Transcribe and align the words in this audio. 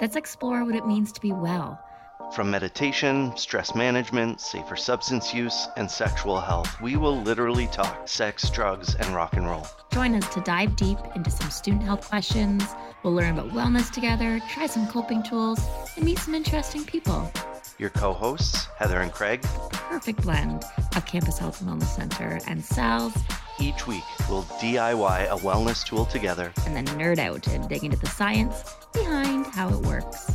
let's 0.00 0.16
explore 0.16 0.64
what 0.64 0.74
it 0.74 0.86
means 0.86 1.12
to 1.12 1.20
be 1.20 1.32
well. 1.32 1.78
From 2.32 2.50
meditation, 2.50 3.34
stress 3.36 3.74
management, 3.74 4.40
safer 4.40 4.76
substance 4.76 5.32
use, 5.32 5.68
and 5.76 5.90
sexual 5.90 6.40
health, 6.40 6.80
we 6.80 6.96
will 6.96 7.16
literally 7.22 7.68
talk 7.68 8.06
sex, 8.06 8.50
drugs, 8.50 8.94
and 8.96 9.14
rock 9.14 9.34
and 9.34 9.46
roll. 9.46 9.66
Join 9.92 10.14
us 10.14 10.28
to 10.34 10.40
dive 10.40 10.76
deep 10.76 10.98
into 11.14 11.30
some 11.30 11.50
student 11.50 11.82
health 11.84 12.06
questions. 12.08 12.64
We'll 13.02 13.14
learn 13.14 13.38
about 13.38 13.52
wellness 13.52 13.90
together, 13.90 14.40
try 14.50 14.66
some 14.66 14.86
coping 14.88 15.22
tools, 15.22 15.60
and 15.96 16.04
meet 16.04 16.18
some 16.18 16.34
interesting 16.34 16.84
people. 16.84 17.32
Your 17.78 17.90
co 17.90 18.12
hosts, 18.12 18.66
Heather 18.76 19.00
and 19.00 19.12
Craig. 19.12 19.42
Perfect 19.72 20.22
blend 20.22 20.64
of 20.96 21.06
Campus 21.06 21.38
Health 21.38 21.60
and 21.62 21.70
Wellness 21.70 21.94
Center 21.96 22.40
and 22.46 22.62
Sal's. 22.62 23.14
Each 23.60 23.88
week, 23.88 24.04
we'll 24.28 24.44
DIY 24.44 25.26
a 25.26 25.36
wellness 25.38 25.84
tool 25.84 26.06
together 26.06 26.52
and 26.64 26.76
then 26.76 26.86
nerd 26.98 27.18
out 27.18 27.46
and 27.48 27.68
dig 27.68 27.82
into 27.82 27.96
the 27.96 28.06
science 28.06 28.76
behind 28.92 29.46
how 29.46 29.68
it 29.68 29.80
works. 29.80 30.30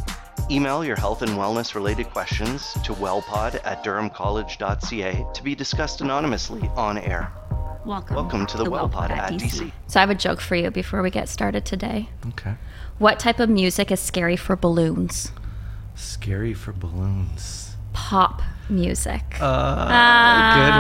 Email 0.52 0.84
your 0.84 0.98
health 0.98 1.22
and 1.22 1.32
wellness 1.32 1.74
related 1.74 2.10
questions 2.10 2.74
to 2.84 2.94
wellpod 2.94 3.62
at 3.64 3.82
durhamcollege.ca 3.82 5.26
to 5.34 5.44
be 5.44 5.56
discussed 5.56 6.02
anonymously 6.02 6.70
on 6.76 6.98
air. 6.98 7.32
Welcome. 7.86 8.16
Welcome 8.16 8.46
to 8.48 8.58
the, 8.58 8.66
the 8.66 8.72
WellPod, 8.72 9.10
at 9.10 9.34
DC. 9.34 9.42
DC. 9.42 9.72
So 9.88 10.00
I 10.00 10.02
have 10.02 10.10
a 10.10 10.16
joke 10.16 10.42
for 10.42 10.56
you 10.56 10.70
before 10.70 11.02
we 11.02 11.10
get 11.10 11.30
started 11.30 11.66
today. 11.66 12.10
Okay. 12.30 12.56
What 12.98 13.20
type 13.20 13.40
of 13.40 13.50
music 13.50 13.92
is 13.92 14.00
scary 14.00 14.38
for 14.38 14.56
balloons? 14.56 15.32
Scary 15.96 16.54
for 16.54 16.72
balloons. 16.72 17.73
Pop 17.94 18.42
music. 18.70 19.24
Uh, 19.40 19.46
uh, 19.46 20.56
good 20.56 20.72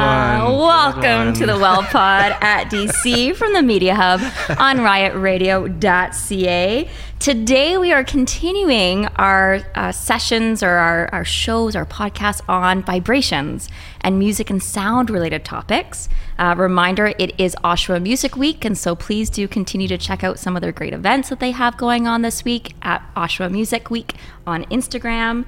one. 0.49 0.57
Welcome 0.59 1.01
good 1.01 1.25
one. 1.25 1.33
to 1.35 1.45
the 1.45 1.57
Well 1.57 1.83
Pod 1.83 2.35
at 2.41 2.69
DC 2.69 3.33
from 3.35 3.53
the 3.53 3.61
Media 3.61 3.95
Hub 3.95 4.19
on 4.59 4.79
riotradio.ca. 4.79 6.89
Today 7.19 7.77
we 7.77 7.93
are 7.93 8.03
continuing 8.03 9.05
our 9.15 9.61
uh, 9.75 9.93
sessions 9.93 10.61
or 10.61 10.71
our, 10.71 11.07
our 11.13 11.23
shows, 11.23 11.73
our 11.75 11.85
podcasts 11.85 12.41
on 12.49 12.83
vibrations 12.83 13.69
and 14.01 14.19
music 14.19 14.49
and 14.49 14.61
sound 14.61 15.09
related 15.09 15.45
topics. 15.45 16.09
Uh, 16.37 16.53
reminder 16.57 17.13
it 17.17 17.33
is 17.39 17.55
Oshawa 17.63 18.01
Music 18.01 18.35
Week, 18.35 18.65
and 18.65 18.77
so 18.77 18.93
please 18.95 19.29
do 19.29 19.47
continue 19.47 19.87
to 19.87 19.97
check 19.97 20.21
out 20.23 20.37
some 20.39 20.57
of 20.57 20.61
their 20.61 20.73
great 20.73 20.91
events 20.93 21.29
that 21.29 21.39
they 21.39 21.51
have 21.51 21.77
going 21.77 22.07
on 22.07 22.23
this 22.23 22.43
week 22.43 22.73
at 22.81 23.01
Oshawa 23.15 23.49
Music 23.51 23.89
Week 23.89 24.15
on 24.45 24.65
Instagram. 24.65 25.45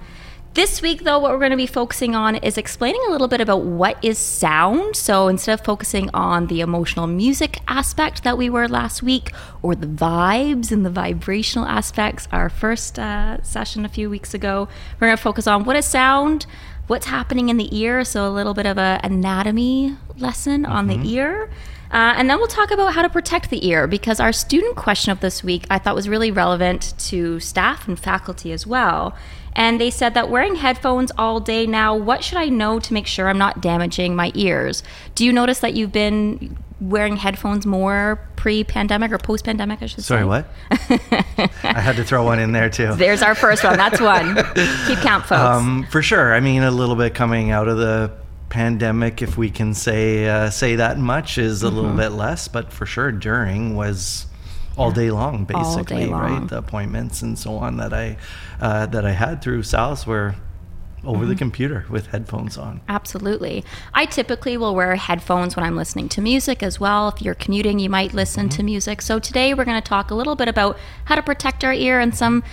This 0.56 0.82
week, 0.82 1.04
though, 1.04 1.20
what 1.20 1.34
we're 1.34 1.40
going 1.40 1.52
to 1.52 1.58
be 1.58 1.68
focusing 1.68 2.16
on 2.16 2.38
is 2.38 2.58
explaining 2.58 3.02
a 3.10 3.12
little 3.12 3.28
bit 3.28 3.42
about 3.42 3.64
what 3.64 4.02
is 4.02 4.18
sound. 4.18 4.96
So 4.96 5.28
instead 5.28 5.60
of 5.60 5.66
focusing 5.66 6.10
on 6.14 6.48
the 6.48 6.62
emotional 6.62 7.08
music 7.08 7.60
aspect 7.68 8.24
that 8.24 8.38
we 8.38 8.50
were 8.50 8.70
last 8.70 9.04
week, 9.04 9.34
or 9.62 9.76
the 9.76 9.86
vibes 9.86 10.72
and 10.72 10.86
the 10.86 10.90
vibrational 10.90 11.68
aspects, 11.68 12.30
our 12.32 12.48
first 12.48 12.98
uh, 12.98 13.44
session 13.44 13.84
a 13.84 13.90
few 13.90 14.10
weeks 14.10 14.34
ago, 14.34 14.70
we're 14.98 15.08
going 15.08 15.18
to 15.18 15.22
focus 15.22 15.46
on 15.46 15.66
what 15.66 15.76
is 15.76 15.86
sound, 15.86 16.46
what's 16.88 17.08
happening 17.08 17.50
in 17.50 17.58
the 17.58 17.78
ear. 17.78 18.06
So 18.06 18.26
a 18.26 18.32
little 18.32 18.54
bit 18.54 18.66
of 18.66 18.78
an 18.78 19.02
anatomy 19.04 19.98
lesson 20.18 20.64
mm-hmm. 20.64 20.72
on 20.72 20.88
the 20.88 20.96
mm-hmm. 20.96 21.06
ear. 21.06 21.50
Uh, 21.92 22.14
and 22.16 22.30
then 22.30 22.38
we'll 22.38 22.48
talk 22.48 22.72
about 22.72 22.94
how 22.94 23.02
to 23.02 23.10
protect 23.10 23.50
the 23.50 23.68
ear 23.68 23.88
because 23.88 24.22
our 24.22 24.32
student 24.32 24.78
question 24.78 25.12
of 25.12 25.20
this 25.20 25.44
week 25.44 25.66
I 25.70 25.80
thought 25.80 25.96
was 25.96 26.10
really 26.10 26.32
relevant 26.32 26.94
to 27.10 27.42
staff 27.42 27.90
and 27.90 28.00
faculty 28.00 28.54
as 28.54 28.66
well. 28.66 29.16
And 29.56 29.80
they 29.80 29.90
said 29.90 30.14
that 30.16 30.30
wearing 30.30 30.56
headphones 30.56 31.12
all 31.18 31.40
day 31.40 31.66
now, 31.66 31.96
what 31.96 32.24
should 32.24 32.38
I 32.38 32.50
know 32.50 32.80
to 32.80 32.94
make 32.94 33.08
sure 33.08 33.30
I'm 33.30 33.38
not 33.38 33.62
damaging 33.62 34.16
my 34.16 34.32
ears? 34.36 34.84
Do 35.16 35.26
you 35.26 35.32
notice 35.32 35.60
that 35.60 35.74
you've 35.74 35.94
been 35.94 36.58
wearing 36.82 37.16
headphones 37.16 37.66
more 37.66 38.20
pre-pandemic 38.36 39.12
or 39.12 39.18
post-pandemic 39.18 39.82
I 39.82 39.86
should 39.86 40.04
say? 40.04 40.08
Sorry, 40.08 40.22
say. 40.22 40.26
what? 40.26 40.48
I 41.64 41.80
had 41.80 41.96
to 41.96 42.04
throw 42.04 42.24
one 42.24 42.40
in 42.40 42.52
there 42.52 42.70
too. 42.70 42.96
There's 42.96 43.22
our 43.22 43.36
first 43.36 43.64
one. 43.64 43.78
That's 43.78 44.02
one. 44.02 44.36
Keep 44.88 45.00
count, 45.00 45.26
folks. 45.26 45.42
Um, 45.42 45.88
for 45.90 46.02
sure. 46.02 46.34
I 46.34 46.42
mean, 46.42 46.64
a 46.64 46.72
little 46.72 46.96
bit 46.96 47.16
coming 47.16 47.52
out 47.52 47.68
of 47.68 47.78
the 47.78 48.12
pandemic, 48.50 49.22
if 49.22 49.38
we 49.38 49.50
can 49.50 49.74
say 49.74 50.28
uh, 50.28 50.50
say 50.50 50.76
that 50.76 50.98
much, 50.98 51.38
is 51.38 51.64
a 51.64 51.68
mm-hmm. 51.68 51.76
little 51.76 51.94
bit 51.94 52.10
less. 52.10 52.48
But 52.48 52.72
for 52.74 52.86
sure, 52.86 53.12
during 53.12 53.76
was 53.76 54.28
all 54.78 54.92
day 54.92 55.12
long, 55.12 55.46
basically, 55.46 55.98
day 55.98 56.06
long. 56.08 56.22
right? 56.22 56.50
The 56.50 56.58
appointments 56.58 57.22
and 57.22 57.38
so 57.38 57.56
on 57.58 57.78
that 57.78 57.94
I 57.94 58.18
uh, 58.60 58.86
that 58.88 59.06
I 59.06 59.12
had 59.12 59.42
through 59.42 59.64
Sal's 59.64 60.06
were 60.06 60.36
over 61.04 61.20
mm-hmm. 61.20 61.30
the 61.30 61.36
computer 61.36 61.86
with 61.90 62.08
headphones 62.08 62.58
on. 62.58 62.82
Absolutely. 62.88 63.64
I 63.94 64.06
typically 64.06 64.58
will 64.58 64.76
wear 64.76 64.96
headphones 64.96 65.56
when 65.56 65.64
I'm 65.64 65.76
listening 65.76 66.10
to 66.10 66.22
music 66.22 66.64
as 66.64 66.80
well. 66.80 67.10
If 67.10 67.22
you're 67.22 67.36
commuting, 67.36 67.80
you 67.80 67.90
might 67.90 68.14
listen 68.14 68.50
mm-hmm. 68.50 68.58
to 68.58 68.64
music. 68.64 69.02
So 69.02 69.20
today 69.20 69.54
we're 69.54 69.66
going 69.66 69.82
to 69.82 69.88
talk 69.88 70.12
a 70.12 70.16
little 70.16 70.36
bit 70.36 70.48
about 70.48 70.78
how 71.06 71.16
to 71.16 71.22
protect 71.22 71.64
our 71.64 71.74
ear 71.74 72.00
and 72.00 72.16
some 72.16 72.44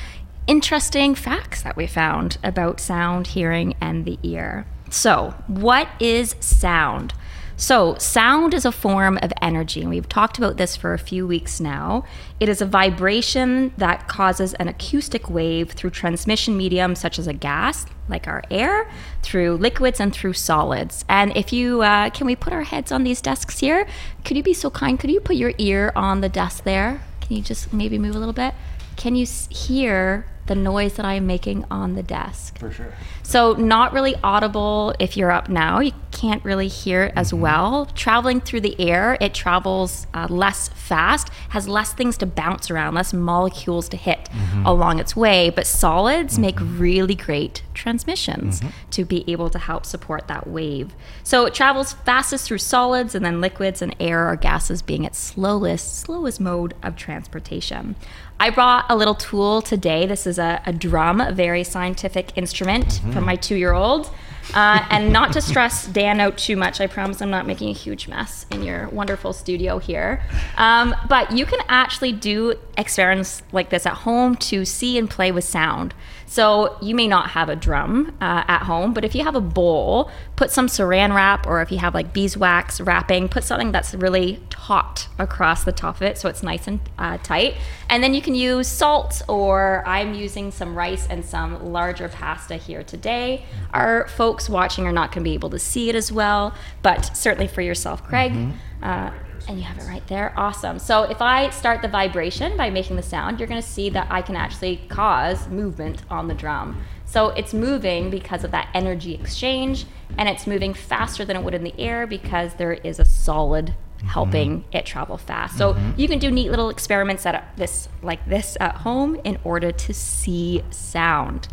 interesting 0.47 1.15
facts 1.15 1.63
that 1.63 1.77
we 1.77 1.87
found 1.87 2.39
about 2.43 2.81
sound, 2.81 3.29
hearing, 3.29 3.75
and 3.81 4.05
the 4.05 4.19
ear. 4.23 4.67
So, 4.91 5.35
what 5.47 5.89
is 6.01 6.37
sound? 6.41 7.15
So, 7.57 7.97
sound 7.99 8.55
is 8.55 8.65
a 8.65 8.73
form 8.73 9.19
of 9.23 9.33
energy, 9.41 9.83
and 9.83 9.91
we've 9.91 10.09
talked 10.09 10.39
about 10.39 10.57
this 10.57 10.75
for 10.75 10.95
a 10.95 10.99
few 10.99 11.27
weeks 11.27 11.61
now. 11.61 12.05
It 12.41 12.49
is 12.49 12.61
a 12.61 12.67
vibration 12.67 13.73
that 13.77 14.09
causes 14.09 14.55
an 14.55 14.69
acoustic 14.69 15.31
wave 15.31 15.73
through 15.73 15.91
transmission 15.91 16.57
mediums 16.57 16.99
such 16.99 17.19
as 17.19 17.27
a 17.27 17.33
gas, 17.33 17.87
like 18.09 18.27
our 18.27 18.43
air, 18.51 18.91
through 19.23 19.57
liquids, 19.57 20.01
and 20.01 20.13
through 20.13 20.33
solids. 20.33 21.05
And 21.09 21.37
if 21.37 21.53
you 21.53 21.83
uh, 21.83 22.11
can, 22.11 22.27
we 22.27 22.35
put 22.35 22.53
our 22.53 22.63
heads 22.63 22.91
on 22.91 23.05
these 23.05 23.21
desks 23.21 23.59
here? 23.61 23.87
Could 24.25 24.37
you 24.37 24.43
be 24.43 24.55
so 24.55 24.71
kind? 24.71 24.99
Could 24.99 25.11
you 25.11 25.21
put 25.21 25.37
your 25.37 25.53
ear 25.59 25.93
on 25.95 26.21
the 26.21 26.29
desk 26.29 26.65
there? 26.65 27.03
Can 27.21 27.37
you 27.37 27.43
just 27.43 27.73
maybe 27.73 27.99
move 27.99 28.17
a 28.17 28.19
little 28.19 28.35
bit? 28.35 28.55
Can 28.97 29.15
you 29.15 29.27
hear 29.51 30.27
the 30.53 30.61
noise 30.61 30.95
that 30.95 31.07
I 31.07 31.15
am 31.15 31.27
making 31.27 31.65
on 31.71 31.95
the 31.95 32.03
desk. 32.03 32.59
For 32.59 32.71
sure. 32.71 32.93
So, 33.23 33.55
not 33.55 33.95
really 33.95 34.15
audible 34.23 34.95
if 34.99 35.17
you're 35.17 35.31
up 35.31 35.49
now. 35.49 35.81
You 35.81 35.93
can't 36.11 36.45
really 36.45 36.69
hear 36.69 37.05
it 37.05 37.15
as 37.17 37.33
mm-hmm. 37.33 37.41
well. 37.41 37.87
Traveling 37.95 38.43
through 38.43 38.61
the 38.61 38.79
air, 38.79 39.17
it 39.19 39.33
travels 39.33 40.07
uh, 40.13 40.27
less 40.29 40.69
fast, 40.69 41.31
has 41.51 41.67
less 41.67 41.95
things 41.95 42.19
to 42.19 42.27
bounce 42.27 42.71
around, 42.71 42.95
less 42.95 43.15
molecules 43.15 43.89
to 43.89 43.97
hit 43.97 44.25
mm-hmm. 44.25 44.67
along 44.67 44.99
its 44.99 45.17
way. 45.17 45.49
But 45.49 45.67
solids 45.67 46.35
mm-hmm. 46.35 46.43
make 46.43 46.59
really 46.61 47.15
great 47.15 47.63
transmissions 47.73 48.61
mm-hmm. 48.61 48.91
to 48.91 49.07
be 49.07 49.25
able 49.27 49.49
to 49.49 49.59
help 49.59 49.87
support 49.87 50.29
that 50.29 50.47
wave. 50.47 50.95
So, 51.23 51.47
it 51.47 51.55
travels 51.55 51.95
fastest 51.95 52.47
through 52.47 52.59
solids, 52.59 53.15
and 53.15 53.25
then 53.25 53.41
liquids 53.41 53.81
and 53.81 53.97
air 53.99 54.29
or 54.29 54.37
gases 54.37 54.83
being 54.83 55.05
its 55.05 55.19
slowest, 55.19 55.99
slowest 55.99 56.41
mode 56.41 56.75
of 56.83 56.95
transportation. 56.95 57.97
I 58.43 58.51
brought 58.51 58.87
a 58.89 58.97
little 58.97 59.15
tool 59.15 59.63
today. 59.63 60.05
This 60.05 60.27
is 60.27 60.37
a, 60.37 60.61
a 60.67 60.73
drum, 60.73 61.21
a 61.21 61.31
very 61.31 61.63
scientific 61.63 62.37
instrument 62.37 62.87
mm-hmm. 62.87 63.13
for 63.13 63.21
my 63.21 63.37
two 63.37 63.55
year 63.55 63.73
old. 63.73 64.11
Uh, 64.53 64.85
and 64.91 65.13
not 65.13 65.33
to 65.35 65.41
stress 65.41 65.87
Dan 65.87 66.19
out 66.19 66.37
too 66.39 66.57
much, 66.57 66.81
I 66.81 66.89
promise 66.89 67.23
I'm 67.23 67.31
not 67.31 67.47
making 67.47 67.69
a 67.69 67.73
huge 67.73 68.09
mess 68.09 68.45
in 68.51 68.65
your 68.65 68.89
wonderful 68.89 69.33
studio 69.33 69.79
here. 69.79 70.25
Um, 70.57 70.93
but 71.09 71.31
you 71.31 71.47
can 71.47 71.61
actually 71.69 72.11
do 72.11 72.55
experiments 72.77 73.45
like 73.53 73.71
this 73.71 73.87
at 73.87 73.95
home 73.95 74.35
to 74.51 74.65
see 74.65 74.99
and 74.99 75.09
play 75.09 75.31
with 75.31 75.45
sound. 75.45 75.95
So 76.33 76.79
you 76.81 76.95
may 76.95 77.09
not 77.09 77.33
have 77.33 77.51
a 77.51 77.57
drum 77.57 78.17
uh, 78.19 78.43
at 78.49 78.63
home, 78.63 78.95
but 78.95 79.05
if 79.05 79.15
you 79.15 79.23
have 79.23 79.35
a 79.35 79.41
bowl, 79.43 80.11
put 80.35 80.51
some 80.51 80.67
saran 80.67 81.15
wrap, 81.15 81.47
or 81.47 81.61
if 81.61 81.71
you 81.71 81.77
have 81.77 81.93
like 81.93 82.15
beeswax 82.15 82.81
wrapping, 82.81 83.29
put 83.29 83.45
something 83.45 83.71
that's 83.71 83.93
really 83.93 84.41
taut 84.49 85.09
across 85.19 85.65
the 85.65 85.73
top 85.73 85.97
of 85.97 86.03
it 86.03 86.17
so 86.17 86.31
it's 86.31 86.43
nice 86.43 86.67
and 86.67 86.81
uh, 86.97 87.19
tight. 87.19 87.57
And 87.91 88.03
then 88.03 88.15
you 88.15 88.23
can 88.23 88.35
use 88.35 88.67
salt, 88.67 89.21
or 89.29 89.85
I'm 89.87 90.15
using 90.15 90.51
some 90.53 90.75
rice 90.75 91.07
and 91.07 91.23
some 91.23 91.71
larger 91.71 92.09
pasta 92.09 92.57
here 92.57 92.83
today. 92.83 93.45
Our 93.75 94.09
folks 94.09 94.49
watching 94.49 94.87
are 94.87 94.93
not 94.93 95.13
going 95.13 95.25
to 95.25 95.29
be 95.29 95.35
able 95.35 95.51
to 95.51 95.59
see 95.59 95.91
it 95.91 95.95
as 95.95 96.11
well, 96.11 96.55
but 96.81 97.15
certainly 97.15 97.47
for 97.47 97.61
yourself, 97.61 98.03
Craig. 98.05 98.33
Mm-hmm. 98.33 98.83
Uh, 98.83 99.11
and 99.49 99.59
you 99.59 99.65
have 99.65 99.79
it 99.79 99.87
right 99.87 100.07
there. 100.09 100.33
Awesome. 100.37 100.79
So 100.79 101.05
if 101.05 101.21
I 101.21 101.51
start 101.51 101.83
the 101.83 101.89
vibration 101.89 102.57
by 102.57 102.71
making 102.71 102.97
the 102.97 103.03
sound, 103.03 103.39
you're 103.39 103.49
going 103.49 103.61
to 103.61 103.67
see 103.67 103.91
that 103.91 104.07
I 104.11 104.23
can 104.23 104.37
actually 104.37 104.79
cause 104.89 105.49
movement 105.49 106.03
on 106.11 106.29
the 106.29 106.35
drum. 106.35 106.83
So 107.05 107.29
it's 107.29 107.53
moving 107.53 108.11
because 108.11 108.43
of 108.43 108.51
that 108.53 108.69
energy 108.73 109.15
exchange, 109.15 109.85
and 110.17 110.29
it's 110.29 110.47
moving 110.47 110.73
faster 110.73 111.25
than 111.25 111.37
it 111.37 111.43
would 111.43 111.55
in 111.55 111.63
the 111.63 111.75
air 111.79 112.07
because 112.07 112.55
there 112.55 112.73
is 112.73 112.99
a 112.99 113.05
solid 113.05 113.67
mm-hmm. 113.67 114.07
helping 114.07 114.61
mm-hmm. 114.61 114.77
it 114.77 114.87
travel 114.87 115.19
fast. 115.19 115.59
So 115.59 115.75
mm-hmm. 115.75 116.01
you 116.01 116.09
can 116.09 116.19
do 116.19 116.31
neat 116.31 116.51
little 116.51 116.71
experiments 116.71 117.27
at 117.27 117.53
this 117.57 117.89
like 118.03 118.25
this 118.27 118.57
at 118.61 118.77
home 118.77 119.21
in 119.25 119.39
order 119.45 119.73
to 119.73 119.93
see 119.93 120.63
sound. 120.71 121.49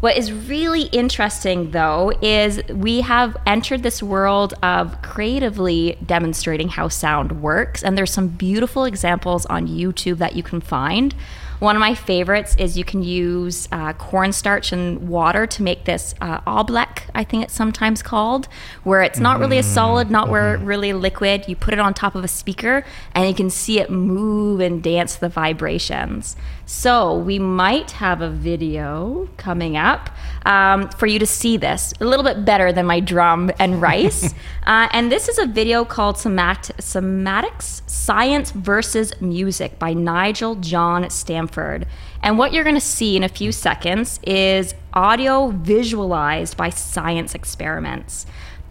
What 0.00 0.16
is 0.16 0.32
really 0.32 0.82
interesting, 0.82 1.72
though, 1.72 2.12
is 2.22 2.62
we 2.68 3.00
have 3.00 3.36
entered 3.46 3.82
this 3.82 4.00
world 4.00 4.54
of 4.62 5.02
creatively 5.02 5.98
demonstrating 6.06 6.68
how 6.68 6.86
sound 6.86 7.42
works. 7.42 7.82
And 7.82 7.98
there's 7.98 8.12
some 8.12 8.28
beautiful 8.28 8.84
examples 8.84 9.44
on 9.46 9.66
YouTube 9.66 10.18
that 10.18 10.36
you 10.36 10.44
can 10.44 10.60
find 10.60 11.16
one 11.58 11.74
of 11.74 11.80
my 11.80 11.94
favorites 11.94 12.54
is 12.56 12.78
you 12.78 12.84
can 12.84 13.02
use 13.02 13.68
uh, 13.72 13.92
cornstarch 13.94 14.70
and 14.70 15.08
water 15.08 15.44
to 15.46 15.62
make 15.62 15.84
this 15.84 16.14
uh, 16.20 16.40
oobleck, 16.42 17.02
I 17.16 17.24
think 17.24 17.42
it's 17.44 17.54
sometimes 17.54 18.00
called, 18.00 18.46
where 18.84 19.02
it's 19.02 19.18
not 19.18 19.40
really 19.40 19.58
a 19.58 19.64
solid, 19.64 20.08
not 20.08 20.28
where 20.28 20.56
mm-hmm. 20.56 20.66
really 20.66 20.92
liquid. 20.92 21.46
You 21.48 21.56
put 21.56 21.74
it 21.74 21.80
on 21.80 21.94
top 21.94 22.14
of 22.14 22.22
a 22.22 22.28
speaker 22.28 22.84
and 23.12 23.28
you 23.28 23.34
can 23.34 23.50
see 23.50 23.80
it 23.80 23.90
move 23.90 24.60
and 24.60 24.80
dance 24.82 25.16
the 25.16 25.28
vibrations. 25.28 26.36
So 26.70 27.16
we 27.16 27.38
might 27.38 27.92
have 27.92 28.20
a 28.20 28.28
video 28.28 29.26
coming 29.38 29.78
up 29.78 30.10
um, 30.44 30.90
for 30.90 31.06
you 31.06 31.18
to 31.18 31.24
see 31.24 31.56
this 31.56 31.94
a 31.98 32.04
little 32.04 32.22
bit 32.22 32.44
better 32.44 32.72
than 32.72 32.84
my 32.84 33.00
drum 33.00 33.50
and 33.58 33.80
rice. 33.80 34.34
uh, 34.66 34.86
and 34.92 35.10
this 35.10 35.30
is 35.30 35.38
a 35.38 35.46
video 35.46 35.86
called 35.86 36.16
Somat- 36.16 36.76
Somatics 36.76 37.80
Science 37.88 38.50
versus 38.50 39.18
Music 39.18 39.78
by 39.78 39.94
Nigel 39.94 40.56
John 40.56 41.08
Stanford. 41.08 41.86
And 42.22 42.36
what 42.36 42.52
you're 42.52 42.64
going 42.64 42.76
to 42.76 42.82
see 42.82 43.16
in 43.16 43.24
a 43.24 43.30
few 43.30 43.50
seconds 43.50 44.20
is 44.24 44.74
audio 44.92 45.48
visualized 45.48 46.58
by 46.58 46.68
science 46.68 47.34
experiments. 47.34 48.26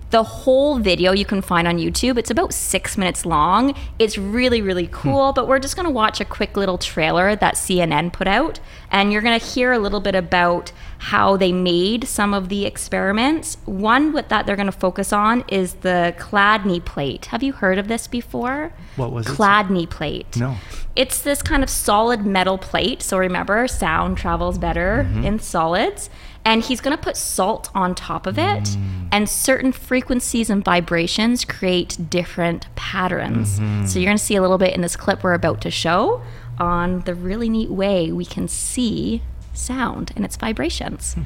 The 0.09 0.23
whole 0.23 0.79
video 0.79 1.11
you 1.11 1.25
can 1.25 1.41
find 1.41 1.67
on 1.67 1.77
YouTube. 1.77 2.17
It's 2.17 2.31
about 2.31 2.53
six 2.53 2.97
minutes 2.97 3.25
long. 3.25 3.75
It's 3.99 4.17
really, 4.17 4.61
really 4.61 4.85
hmm. 4.85 4.93
cool. 4.93 5.31
Hmm. 5.31 5.35
But 5.35 5.47
we're 5.47 5.59
just 5.59 5.75
going 5.75 5.85
to 5.85 5.91
watch 5.91 6.21
a 6.21 6.25
quick 6.25 6.55
little 6.55 6.77
trailer 6.77 7.35
that 7.35 7.55
CNN 7.55 8.13
put 8.13 8.27
out. 8.27 8.59
And 8.89 9.11
you're 9.11 9.21
going 9.21 9.39
to 9.39 9.45
hear 9.45 9.73
a 9.73 9.79
little 9.79 9.99
bit 9.99 10.15
about 10.15 10.71
how 10.99 11.37
they 11.37 11.51
made 11.51 12.07
some 12.07 12.33
of 12.33 12.49
the 12.49 12.65
experiments. 12.65 13.57
One 13.65 14.13
with 14.13 14.29
that 14.29 14.45
they're 14.45 14.55
going 14.55 14.67
to 14.67 14.71
focus 14.71 15.11
on 15.11 15.43
is 15.47 15.75
the 15.75 16.15
Chladni 16.17 16.83
plate. 16.83 17.25
Have 17.27 17.43
you 17.43 17.53
heard 17.53 17.77
of 17.77 17.87
this 17.87 18.07
before? 18.07 18.71
What 18.95 19.11
was 19.11 19.25
Chladni 19.27 19.31
it? 19.31 19.37
Chladni 19.37 19.89
plate. 19.89 20.37
No. 20.37 20.55
It's 20.97 21.21
this 21.21 21.43
kind 21.43 21.63
of 21.63 21.69
solid 21.69 22.25
metal 22.25 22.57
plate. 22.57 23.03
So 23.03 23.17
remember, 23.19 23.67
sound 23.67 24.17
travels 24.17 24.57
better 24.57 25.07
mm-hmm. 25.07 25.23
in 25.23 25.39
solids 25.39 26.09
and 26.47 26.63
he's 26.63 26.79
going 26.79 26.95
to 26.95 27.03
put 27.03 27.17
salt 27.17 27.69
on 27.75 27.93
top 27.93 28.25
of 28.25 28.39
it 28.39 28.63
mm. 28.63 29.09
and 29.11 29.27
certain 29.27 29.73
frequencies 29.73 30.49
and 30.49 30.63
vibrations 30.63 31.43
create 31.43 32.09
different 32.09 32.73
patterns 32.75 33.59
mm-hmm. 33.59 33.85
so 33.85 33.99
you're 33.99 34.07
going 34.07 34.17
to 34.17 34.23
see 34.23 34.35
a 34.35 34.41
little 34.41 34.57
bit 34.57 34.73
in 34.73 34.81
this 34.81 34.95
clip 34.95 35.23
we're 35.23 35.33
about 35.33 35.59
to 35.61 35.69
show 35.69 36.21
on 36.57 37.01
the 37.01 37.13
really 37.13 37.49
neat 37.49 37.69
way 37.69 38.11
we 38.13 38.25
can 38.25 38.47
see 38.47 39.21
sound 39.53 40.13
and 40.15 40.23
its 40.23 40.37
vibrations 40.37 41.17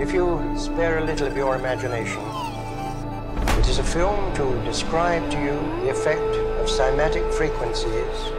if 0.00 0.12
you 0.12 0.52
spare 0.58 0.98
a 0.98 1.04
little 1.04 1.28
of 1.28 1.36
your 1.36 1.54
imagination 1.54 2.53
it 3.58 3.68
is 3.68 3.78
a 3.78 3.84
film 3.84 4.34
to 4.34 4.64
describe 4.64 5.30
to 5.30 5.38
you 5.38 5.54
the 5.82 5.90
effect 5.90 6.20
of 6.60 6.66
cymatic 6.66 7.32
frequencies 7.32 8.32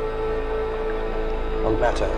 on 1.65 1.79
matter 1.79 2.09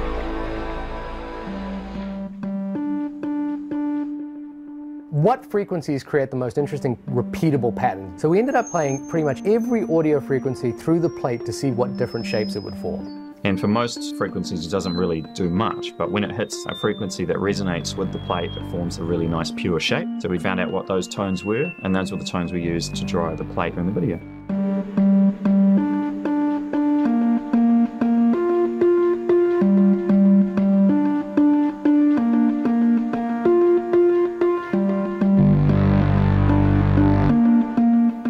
what 5.18 5.44
frequencies 5.44 6.04
create 6.04 6.30
the 6.30 6.38
most 6.38 6.60
interesting 6.60 6.96
repeatable 7.10 7.76
pattern. 7.76 8.18
So 8.20 8.30
we 8.30 8.38
ended 8.38 8.56
up 8.56 8.70
playing 8.70 9.10
pretty 9.10 9.26
much 9.26 9.44
every 9.46 9.84
audio 9.84 10.22
frequency 10.22 10.72
through 10.72 11.00
the 11.00 11.10
plate 11.10 11.44
to 11.48 11.52
see 11.52 11.72
what 11.72 11.98
different 11.98 12.26
shapes 12.26 12.56
it 12.56 12.62
would 12.62 12.78
form. 12.78 13.17
And 13.44 13.60
for 13.60 13.68
most 13.68 14.16
frequencies, 14.18 14.66
it 14.66 14.69
doesn't 14.69 14.95
really 14.95 15.22
do 15.34 15.50
much, 15.50 15.98
but 15.98 16.12
when 16.12 16.24
it 16.24 16.31
hits 16.36 16.66
a 16.68 16.75
frequency 16.75 17.24
that 17.25 17.38
resonates 17.38 17.95
with 17.95 18.12
the 18.12 18.19
plate, 18.19 18.51
it 18.51 18.72
forms 18.72 18.98
a 18.98 19.04
really 19.04 19.28
nice 19.28 19.51
pure 19.51 19.80
shape. 19.80 20.07
So 20.19 20.28
we 20.28 20.38
found 20.38 20.60
out 20.60 20.69
what 20.69 20.86
those 20.86 21.07
tones 21.07 21.45
were, 21.45 21.72
and 21.84 21.95
those 21.95 22.12
were 22.12 22.18
the 22.18 22.25
tones 22.25 22.51
we 22.51 22.62
used 22.62 22.95
to 22.95 23.06
draw 23.06 23.34
the 23.36 23.45
plate 23.45 23.75
in 23.75 23.86
the 23.86 23.92
video. 23.94 24.19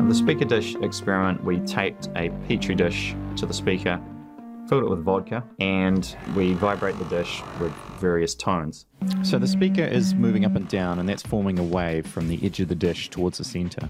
The 0.07 0.15
speaker 0.15 0.45
dish 0.45 0.75
experiment, 0.75 1.43
we 1.43 1.59
taped 1.61 2.09
a 2.15 2.29
petri 2.47 2.75
dish 2.75 3.15
to 3.37 3.45
the 3.45 3.53
speaker, 3.53 3.99
filled 4.67 4.83
it 4.83 4.89
with 4.89 5.03
vodka, 5.03 5.43
and 5.59 6.15
we 6.35 6.53
vibrate 6.53 6.97
the 6.99 7.05
dish 7.05 7.41
with 7.59 7.71
various 7.99 8.35
tones. 8.35 8.85
So 9.23 9.39
the 9.39 9.47
speaker 9.47 9.83
is 9.83 10.13
moving 10.13 10.45
up 10.45 10.55
and 10.55 10.67
down, 10.67 10.99
and 10.99 11.07
that's 11.07 11.23
forming 11.23 11.59
a 11.59 11.63
wave 11.63 12.05
from 12.05 12.27
the 12.27 12.39
edge 12.45 12.59
of 12.59 12.67
the 12.67 12.75
dish 12.75 13.09
towards 13.09 13.37
the 13.37 13.43
center. 13.43 13.89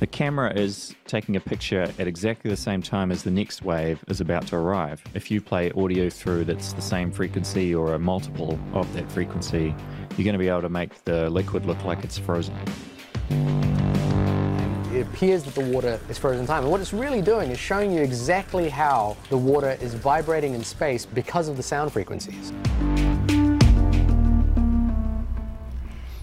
The 0.00 0.06
camera 0.08 0.52
is 0.52 0.94
taking 1.06 1.36
a 1.36 1.40
picture 1.40 1.82
at 1.98 2.08
exactly 2.08 2.50
the 2.50 2.56
same 2.56 2.82
time 2.82 3.12
as 3.12 3.22
the 3.22 3.30
next 3.30 3.62
wave 3.62 4.04
is 4.08 4.20
about 4.20 4.46
to 4.48 4.56
arrive. 4.56 5.02
If 5.14 5.30
you 5.30 5.40
play 5.40 5.70
audio 5.70 6.10
through 6.10 6.46
that's 6.46 6.72
the 6.72 6.82
same 6.82 7.12
frequency 7.12 7.74
or 7.74 7.94
a 7.94 7.98
multiple 7.98 8.58
of 8.72 8.92
that 8.94 9.10
frequency, 9.10 9.74
you're 10.16 10.24
going 10.24 10.32
to 10.32 10.38
be 10.38 10.48
able 10.48 10.62
to 10.62 10.68
make 10.68 11.04
the 11.04 11.30
liquid 11.30 11.64
look 11.64 11.84
like 11.84 12.02
it's 12.04 12.18
frozen 12.18 12.54
appears 15.14 15.44
that 15.44 15.54
the 15.54 15.64
water 15.72 16.00
is 16.08 16.18
frozen 16.18 16.40
in 16.40 16.46
time. 16.46 16.64
And 16.64 16.72
what 16.72 16.80
it's 16.80 16.92
really 16.92 17.22
doing 17.22 17.52
is 17.52 17.58
showing 17.58 17.92
you 17.92 18.02
exactly 18.02 18.68
how 18.68 19.16
the 19.30 19.38
water 19.38 19.78
is 19.80 19.94
vibrating 19.94 20.54
in 20.54 20.64
space 20.64 21.06
because 21.06 21.46
of 21.46 21.56
the 21.56 21.62
sound 21.62 21.92
frequencies. 21.92 22.52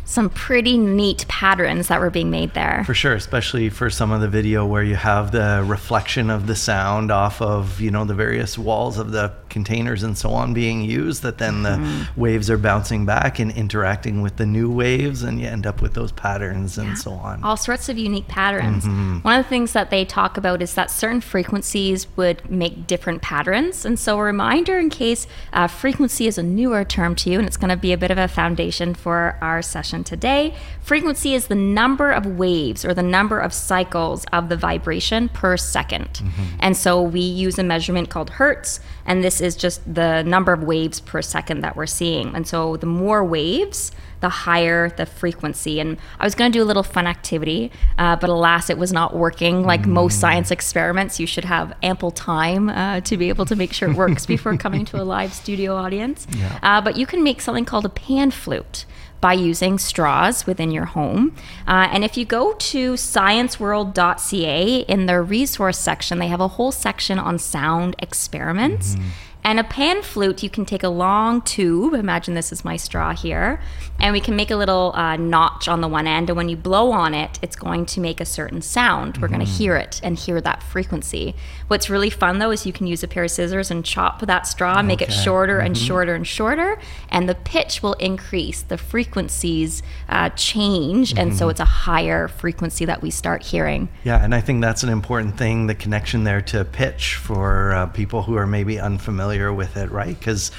some 0.04 0.30
pretty 0.30 0.78
neat 0.78 1.26
patterns 1.30 1.88
that 1.88 2.02
were 2.02 2.10
being 2.10 2.30
made 2.30 2.54
there. 2.54 2.84
For 2.86 2.94
sure, 2.94 3.14
especially 3.14 3.70
for 3.70 3.90
some 3.90 4.12
of 4.12 4.20
the 4.20 4.28
video 4.28 4.66
where 4.66 4.84
you 4.84 4.96
have 4.96 5.32
the 5.32 5.64
reflection 5.66 6.30
of 6.30 6.48
the 6.48 6.56
sound 6.56 7.12
off 7.12 7.42
of, 7.42 7.80
you 7.80 7.92
know, 7.92 8.04
the 8.04 8.14
various 8.14 8.58
walls 8.58 8.98
of 8.98 9.12
the 9.12 9.32
containers 9.52 10.02
and 10.02 10.18
so 10.18 10.32
on 10.32 10.54
being 10.54 10.82
used 10.82 11.22
that 11.22 11.38
then 11.38 11.62
the 11.62 11.70
mm-hmm. 11.70 12.20
waves 12.20 12.50
are 12.50 12.58
bouncing 12.58 13.06
back 13.06 13.38
and 13.38 13.52
interacting 13.52 14.22
with 14.22 14.38
the 14.38 14.46
new 14.46 14.72
waves 14.72 15.22
and 15.22 15.40
you 15.40 15.48
end 15.48 15.68
up 15.68 15.82
with 15.82 15.94
those 15.94 16.12
patterns 16.12 16.78
and 16.78 16.90
yeah. 16.90 16.96
so 16.96 17.12
on. 17.12 17.44
All 17.44 17.58
sorts 17.58 17.90
of 17.90 17.98
unique 17.98 18.28
patterns. 18.28 18.86
Mm-hmm. 18.86 19.20
One 19.20 19.40
of 19.40 19.46
the 19.46 19.50
things 19.50 19.74
that 19.74 19.90
they 19.90 20.06
talk 20.06 20.38
about 20.38 20.62
is 20.62 20.74
that 20.74 20.90
certain 20.90 21.22
frequencies 21.22 22.08
would 22.18 22.50
make 22.50 22.88
different 22.88 23.22
patterns. 23.22 23.86
And 23.86 24.00
so 24.00 24.18
a 24.18 24.24
reminder 24.24 24.80
in 24.80 24.90
case 24.90 25.28
uh, 25.54 25.68
frequency 25.68 26.26
is 26.26 26.38
a 26.38 26.44
newer 26.44 26.84
term 26.84 27.16
to 27.16 27.30
you 27.30 27.38
and 27.38 27.48
it's 27.48 27.58
going 27.58 27.70
to 27.70 27.78
be 27.78 27.94
a 27.94 27.98
bit 27.98 28.10
of 28.10 28.18
a 28.18 28.28
foundation 28.28 28.96
for 28.96 29.38
our 29.42 29.62
session 29.62 30.04
today. 30.04 30.56
Frequency 30.82 31.34
is 31.34 31.48
the 31.48 31.56
number 31.56 32.12
of 32.12 32.26
waves 32.26 32.86
or 32.86 32.94
the 32.94 33.04
number 33.04 33.40
of 33.40 33.54
cycles 33.54 34.26
of 34.32 34.50
the 34.50 34.58
vibration 34.58 35.30
per 35.30 35.58
2nd 35.58 36.22
mm-hmm. 36.22 36.44
And 36.60 36.78
so 36.78 37.02
we 37.02 37.20
use 37.20 37.60
a 37.60 37.64
measurement 37.64 38.10
called 38.10 38.32
hertz, 38.32 38.80
and 39.06 39.24
this 39.24 39.41
is 39.42 39.56
just 39.56 39.82
the 39.92 40.24
number 40.24 40.54
of 40.54 40.64
waves 40.64 41.00
per 41.00 41.22
second 41.22 41.62
that 41.62 41.76
we're 41.76 41.86
seeing. 41.86 42.36
And 42.36 42.48
so 42.48 42.78
the 42.78 42.86
more 42.86 43.24
waves, 43.24 43.92
the 44.22 44.30
higher 44.30 44.90
the 44.92 45.06
frequency. 45.06 45.80
And 45.80 45.98
I 46.20 46.26
was 46.26 46.36
going 46.36 46.52
to 46.52 46.58
do 46.58 46.64
a 46.64 46.66
little 46.66 46.84
fun 46.84 47.08
activity, 47.08 47.72
uh, 47.98 48.16
but 48.16 48.30
alas, 48.30 48.70
it 48.70 48.78
was 48.78 48.94
not 48.94 49.16
working. 49.16 49.64
Like 49.64 49.82
mm. 49.82 49.88
most 49.88 50.20
science 50.20 50.52
experiments, 50.52 51.20
you 51.20 51.28
should 51.28 51.46
have 51.46 51.76
ample 51.84 52.12
time 52.12 52.70
uh, 52.70 53.02
to 53.02 53.18
be 53.18 53.30
able 53.30 53.46
to 53.46 53.56
make 53.56 53.74
sure 53.74 53.90
it 53.90 53.98
works 53.98 54.26
before 54.26 54.56
coming 54.58 54.86
to 54.86 55.02
a 55.02 55.04
live 55.04 55.34
studio 55.34 55.76
audience. 55.76 56.28
Yeah. 56.38 56.60
Uh, 56.64 56.82
but 56.82 56.96
you 56.98 57.06
can 57.06 57.24
make 57.24 57.42
something 57.42 57.66
called 57.66 57.86
a 57.86 57.90
pan 57.90 58.32
flute 58.32 58.86
by 59.22 59.34
using 59.34 59.78
straws 59.78 60.48
within 60.48 60.72
your 60.72 60.86
home. 60.86 61.36
Uh, 61.68 61.88
and 61.92 62.04
if 62.04 62.18
you 62.18 62.26
go 62.26 62.54
to 62.54 62.94
scienceworld.ca 62.94 64.80
in 64.80 65.06
their 65.06 65.22
resource 65.22 65.78
section, 65.78 66.18
they 66.18 66.28
have 66.28 66.42
a 66.42 66.48
whole 66.48 66.72
section 66.72 67.20
on 67.20 67.38
sound 67.38 67.96
experiments. 68.00 68.96
Mm-hmm. 68.96 69.10
And 69.44 69.60
a 69.60 69.64
pan 69.64 70.04
flute, 70.04 70.44
you 70.44 70.50
can 70.50 70.66
take 70.66 70.84
a 70.84 70.90
long 70.90 71.42
tube. 71.42 71.94
Imagine 71.94 72.36
this 72.36 72.52
is 72.52 72.64
my 72.64 72.78
straw 72.78 73.14
here. 73.14 73.60
And 74.00 74.14
we 74.14 74.20
can 74.20 74.36
make 74.36 74.52
a 74.52 74.56
little 74.56 74.92
uh, 74.96 75.16
notch 75.16 75.68
on 75.68 75.82
the 75.82 75.88
one 75.88 76.08
end. 76.08 76.30
And 76.30 76.38
when 76.38 76.48
you 76.48 76.56
blow 76.56 76.92
on 76.92 77.14
it, 77.14 77.40
it's 77.42 77.56
going 77.56 77.86
to 77.88 78.00
make 78.00 78.22
a 78.22 78.26
certain 78.26 78.62
sound. 78.62 79.18
We're 79.18 79.28
going 79.28 79.40
to 79.40 79.46
hear 79.46 79.76
it 79.76 80.00
and 80.04 80.18
hear 80.18 80.42
that 80.42 80.62
frequency. 80.62 81.36
What's 81.68 81.90
really 81.90 82.10
fun 82.10 82.40
though 82.40 82.52
is 82.52 82.66
you 82.66 82.74
can 82.74 82.86
use 82.86 83.04
a 83.04 83.08
pair 83.08 83.24
of 83.24 83.32
scissors 83.32 83.72
and 83.72 83.84
chop 83.84 84.22
that 84.22 84.46
straw, 84.46 84.74
okay. 84.74 84.84
make 84.84 85.02
it 85.02 85.12
shorter 85.12 85.58
mm-hmm. 85.58 85.68
and 85.68 85.78
shorter 85.78 86.14
and 86.14 86.28
shorter. 86.28 86.80
And 87.10 87.28
the 87.28 87.36
pitch 87.36 87.82
will 87.82 87.94
increase, 87.94 88.62
the 88.62 88.78
frequencies 88.78 89.82
uh, 90.08 90.30
change. 90.30 91.12
Mm-hmm. 91.12 91.20
And 91.20 91.36
so 91.36 91.46
mm-hmm. 91.46 91.52
it's 91.52 91.60
a 91.60 91.66
higher 91.66 92.28
frequency 92.28 92.86
that 92.86 93.02
we 93.02 93.10
start 93.10 93.44
hearing. 93.44 93.90
Yeah. 94.04 94.24
And 94.24 94.36
I 94.36 94.42
think 94.42 94.62
that's 94.62 94.84
an 94.84 94.90
important 94.90 95.38
thing 95.38 95.68
the 95.68 95.76
connection 95.76 96.24
there 96.26 96.42
to 96.42 96.64
pitch 96.64 97.16
for 97.16 97.74
uh, 97.74 97.86
people 97.88 98.24
who 98.24 98.36
are 98.36 98.48
maybe 98.48 98.80
unfamiliar 98.80 99.31
familiar 99.32 99.54
with 99.54 99.78
it, 99.78 99.92
right? 99.92 100.18
Because 100.18 100.52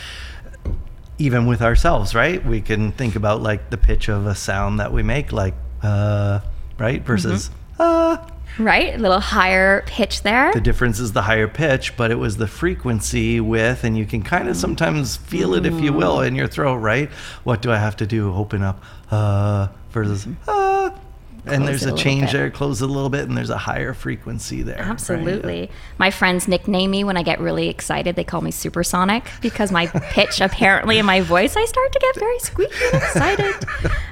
even 1.18 1.46
with 1.46 1.62
ourselves, 1.62 2.14
right, 2.14 2.44
we 2.44 2.60
can 2.60 2.92
think 2.92 3.16
about 3.16 3.42
like 3.42 3.70
the 3.70 3.76
pitch 3.76 4.08
of 4.08 4.26
a 4.26 4.34
sound 4.34 4.80
that 4.80 4.92
we 4.92 5.02
make, 5.02 5.32
like 5.32 5.54
uh, 5.82 6.40
right, 6.78 7.02
versus 7.02 7.50
mm-hmm. 7.78 7.82
uh. 7.82 8.28
Right, 8.58 8.94
a 8.94 8.98
little 8.98 9.20
higher 9.20 9.82
pitch 9.86 10.22
there. 10.22 10.52
The 10.52 10.60
difference 10.60 11.00
is 11.00 11.12
the 11.12 11.22
higher 11.22 11.48
pitch, 11.48 11.96
but 11.96 12.10
it 12.10 12.16
was 12.16 12.36
the 12.36 12.46
frequency 12.46 13.40
with, 13.40 13.82
and 13.82 13.96
you 13.96 14.04
can 14.04 14.22
kind 14.22 14.46
of 14.46 14.58
sometimes 14.58 15.16
feel 15.16 15.54
it, 15.54 15.64
if 15.64 15.80
you 15.80 15.90
will, 15.90 16.20
in 16.20 16.34
your 16.34 16.48
throat, 16.48 16.76
right? 16.76 17.08
What 17.44 17.62
do 17.62 17.72
I 17.72 17.78
have 17.78 17.96
to 17.96 18.06
do? 18.06 18.30
Open 18.34 18.62
up, 18.62 18.82
uh, 19.10 19.68
versus, 19.90 20.26
uh, 20.46 20.61
and 21.44 21.66
there's 21.66 21.84
a, 21.84 21.92
a 21.92 21.96
change 21.96 22.32
there. 22.32 22.50
Close 22.50 22.82
it 22.82 22.88
a 22.88 22.92
little 22.92 23.10
bit, 23.10 23.28
and 23.28 23.36
there's 23.36 23.50
a 23.50 23.58
higher 23.58 23.94
frequency 23.94 24.62
there. 24.62 24.78
Absolutely. 24.80 25.60
Right? 25.60 25.70
My 25.98 26.10
friends 26.10 26.46
nickname 26.46 26.92
me 26.92 27.04
when 27.04 27.16
I 27.16 27.22
get 27.22 27.40
really 27.40 27.68
excited. 27.68 28.14
They 28.14 28.24
call 28.24 28.40
me 28.40 28.50
supersonic 28.50 29.24
because 29.40 29.72
my 29.72 29.86
pitch 29.86 30.40
apparently 30.40 30.98
in 30.98 31.06
my 31.06 31.20
voice, 31.20 31.56
I 31.56 31.64
start 31.64 31.92
to 31.92 31.98
get 31.98 32.18
very 32.18 32.38
squeaky 32.38 32.74
and 32.92 33.02
excited. 33.02 33.54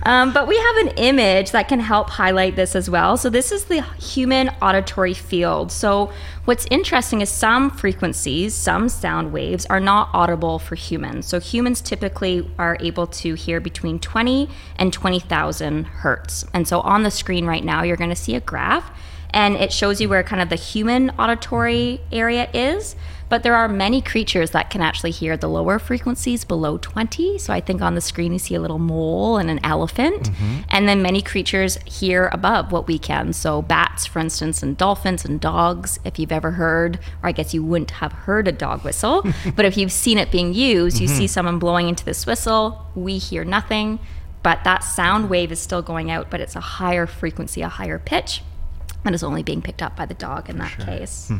um, 0.02 0.32
but 0.32 0.49
we 0.49 0.58
have 0.58 0.76
an 0.76 0.88
image 0.96 1.52
that 1.52 1.68
can 1.68 1.80
help 1.80 2.10
highlight 2.10 2.56
this 2.56 2.75
as 2.75 2.90
well. 2.90 3.16
So 3.16 3.30
this 3.30 3.52
is 3.52 3.64
the 3.64 3.82
human 3.82 4.49
auditory 4.60 5.14
field. 5.14 5.70
So 5.70 6.12
what's 6.46 6.66
interesting 6.70 7.20
is 7.20 7.28
some 7.28 7.70
frequencies, 7.70 8.54
some 8.54 8.88
sound 8.88 9.32
waves, 9.32 9.66
are 9.66 9.80
not 9.80 10.08
audible 10.12 10.58
for 10.58 10.75
humans. 10.75 11.26
So 11.26 11.38
humans 11.38 11.80
typically 11.80 12.50
are 12.58 12.76
able 12.80 13.06
to 13.06 13.34
hear 13.34 13.60
between 13.60 14.00
20 14.00 14.49
and 14.76 14.92
20,000 14.92 15.84
hertz. 15.84 16.44
And 16.52 16.66
so 16.66 16.80
on 16.80 17.04
the 17.04 17.19
screen 17.20 17.46
right 17.46 17.64
now, 17.64 17.82
you're 17.82 17.96
going 17.96 18.10
to 18.10 18.16
see 18.16 18.34
a 18.34 18.40
graph 18.40 18.90
and 19.32 19.56
it 19.56 19.72
shows 19.72 20.00
you 20.00 20.08
where 20.08 20.22
kind 20.22 20.42
of 20.42 20.48
the 20.48 20.56
human 20.56 21.10
auditory 21.10 22.00
area 22.12 22.48
is. 22.52 22.96
But 23.28 23.44
there 23.44 23.54
are 23.54 23.68
many 23.68 24.02
creatures 24.02 24.50
that 24.50 24.70
can 24.70 24.82
actually 24.82 25.12
hear 25.12 25.36
the 25.36 25.48
lower 25.48 25.78
frequencies 25.78 26.44
below 26.44 26.78
20. 26.78 27.38
So 27.38 27.52
I 27.52 27.60
think 27.60 27.80
on 27.80 27.94
the 27.94 28.00
screen 28.00 28.32
you 28.32 28.40
see 28.40 28.56
a 28.56 28.60
little 28.60 28.80
mole 28.80 29.38
and 29.38 29.48
an 29.48 29.60
elephant. 29.64 30.30
Mm-hmm. 30.30 30.62
And 30.68 30.88
then 30.88 31.00
many 31.00 31.22
creatures 31.22 31.76
hear 31.84 32.28
above 32.32 32.72
what 32.72 32.88
we 32.88 32.98
can. 32.98 33.32
So 33.32 33.62
bats, 33.62 34.04
for 34.04 34.18
instance, 34.18 34.64
and 34.64 34.76
dolphins 34.76 35.24
and 35.24 35.40
dogs. 35.40 36.00
If 36.04 36.18
you've 36.18 36.32
ever 36.32 36.50
heard, 36.50 36.98
or 37.22 37.28
I 37.28 37.32
guess 37.32 37.54
you 37.54 37.62
wouldn't 37.62 37.92
have 37.92 38.12
heard 38.12 38.48
a 38.48 38.52
dog 38.52 38.82
whistle, 38.82 39.24
but 39.54 39.64
if 39.64 39.76
you've 39.76 39.92
seen 39.92 40.18
it 40.18 40.32
being 40.32 40.52
used, 40.52 41.00
you 41.00 41.06
mm-hmm. 41.06 41.16
see 41.16 41.26
someone 41.28 41.60
blowing 41.60 41.88
into 41.88 42.04
this 42.04 42.26
whistle, 42.26 42.84
we 42.96 43.18
hear 43.18 43.44
nothing. 43.44 44.00
But 44.42 44.64
that 44.64 44.82
sound 44.85 45.28
wave 45.28 45.52
is 45.52 45.61
still 45.61 45.82
going 45.82 46.11
out, 46.11 46.30
but 46.30 46.40
it's 46.40 46.56
a 46.56 46.61
higher 46.61 47.06
frequency, 47.06 47.62
a 47.62 47.68
higher 47.68 47.99
pitch 47.99 48.42
and 49.04 49.14
is 49.14 49.23
only 49.23 49.42
being 49.42 49.62
picked 49.62 49.82
up 49.82 49.97
by 49.97 50.06
the 50.06 50.14
dog 50.14 50.49
in 50.50 50.59
that 50.59 50.73
sure. 50.73 50.85
case. 50.85 51.28
Hmm. 51.28 51.38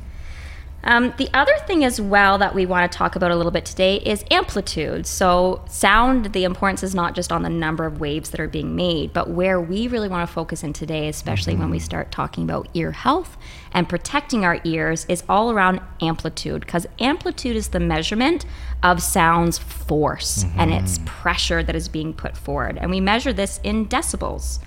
Um, 0.82 1.12
the 1.18 1.28
other 1.34 1.54
thing 1.66 1.84
as 1.84 2.00
well 2.00 2.38
that 2.38 2.54
we 2.54 2.64
want 2.64 2.90
to 2.90 2.96
talk 2.96 3.16
about 3.16 3.30
a 3.30 3.37
little 3.37 3.52
bit 3.52 3.64
today 3.64 3.96
is 3.96 4.25
amplitude. 4.30 5.06
So, 5.06 5.62
sound, 5.68 6.32
the 6.32 6.44
importance 6.44 6.82
is 6.82 6.94
not 6.94 7.14
just 7.14 7.30
on 7.30 7.42
the 7.42 7.50
number 7.50 7.84
of 7.84 8.00
waves 8.00 8.30
that 8.30 8.40
are 8.40 8.49
being 8.49 8.75
made, 8.75 9.12
but 9.12 9.28
where 9.28 9.60
we 9.60 9.88
really 9.88 10.08
want 10.08 10.26
to 10.26 10.32
focus 10.32 10.62
in 10.62 10.72
today, 10.72 11.08
especially 11.08 11.52
mm-hmm. 11.52 11.62
when 11.62 11.70
we 11.70 11.78
mm-hmm. 11.78 11.84
start 11.84 12.10
talking 12.10 12.44
about 12.44 12.68
ear 12.75 12.92
health 12.92 13.37
and 13.72 13.88
protecting 13.88 14.44
our 14.44 14.60
ears, 14.64 15.04
is 15.08 15.22
all 15.28 15.50
around 15.50 15.80
amplitude, 16.00 16.60
because 16.60 16.87
amplitude 16.99 17.56
is 17.56 17.68
the 17.68 17.80
measurement 17.80 18.46
of 18.82 19.02
sound's 19.02 19.58
force 19.58 20.44
mm-hmm. 20.44 20.60
and 20.60 20.72
its 20.72 20.99
pressure 21.04 21.62
that 21.62 21.76
is 21.76 21.88
being 21.88 22.14
put 22.14 22.37
forward. 22.37 22.78
And 22.78 22.90
we 22.90 23.00
measure 23.00 23.32
this 23.32 23.60
in 23.62 23.87
decibels. 23.87 24.60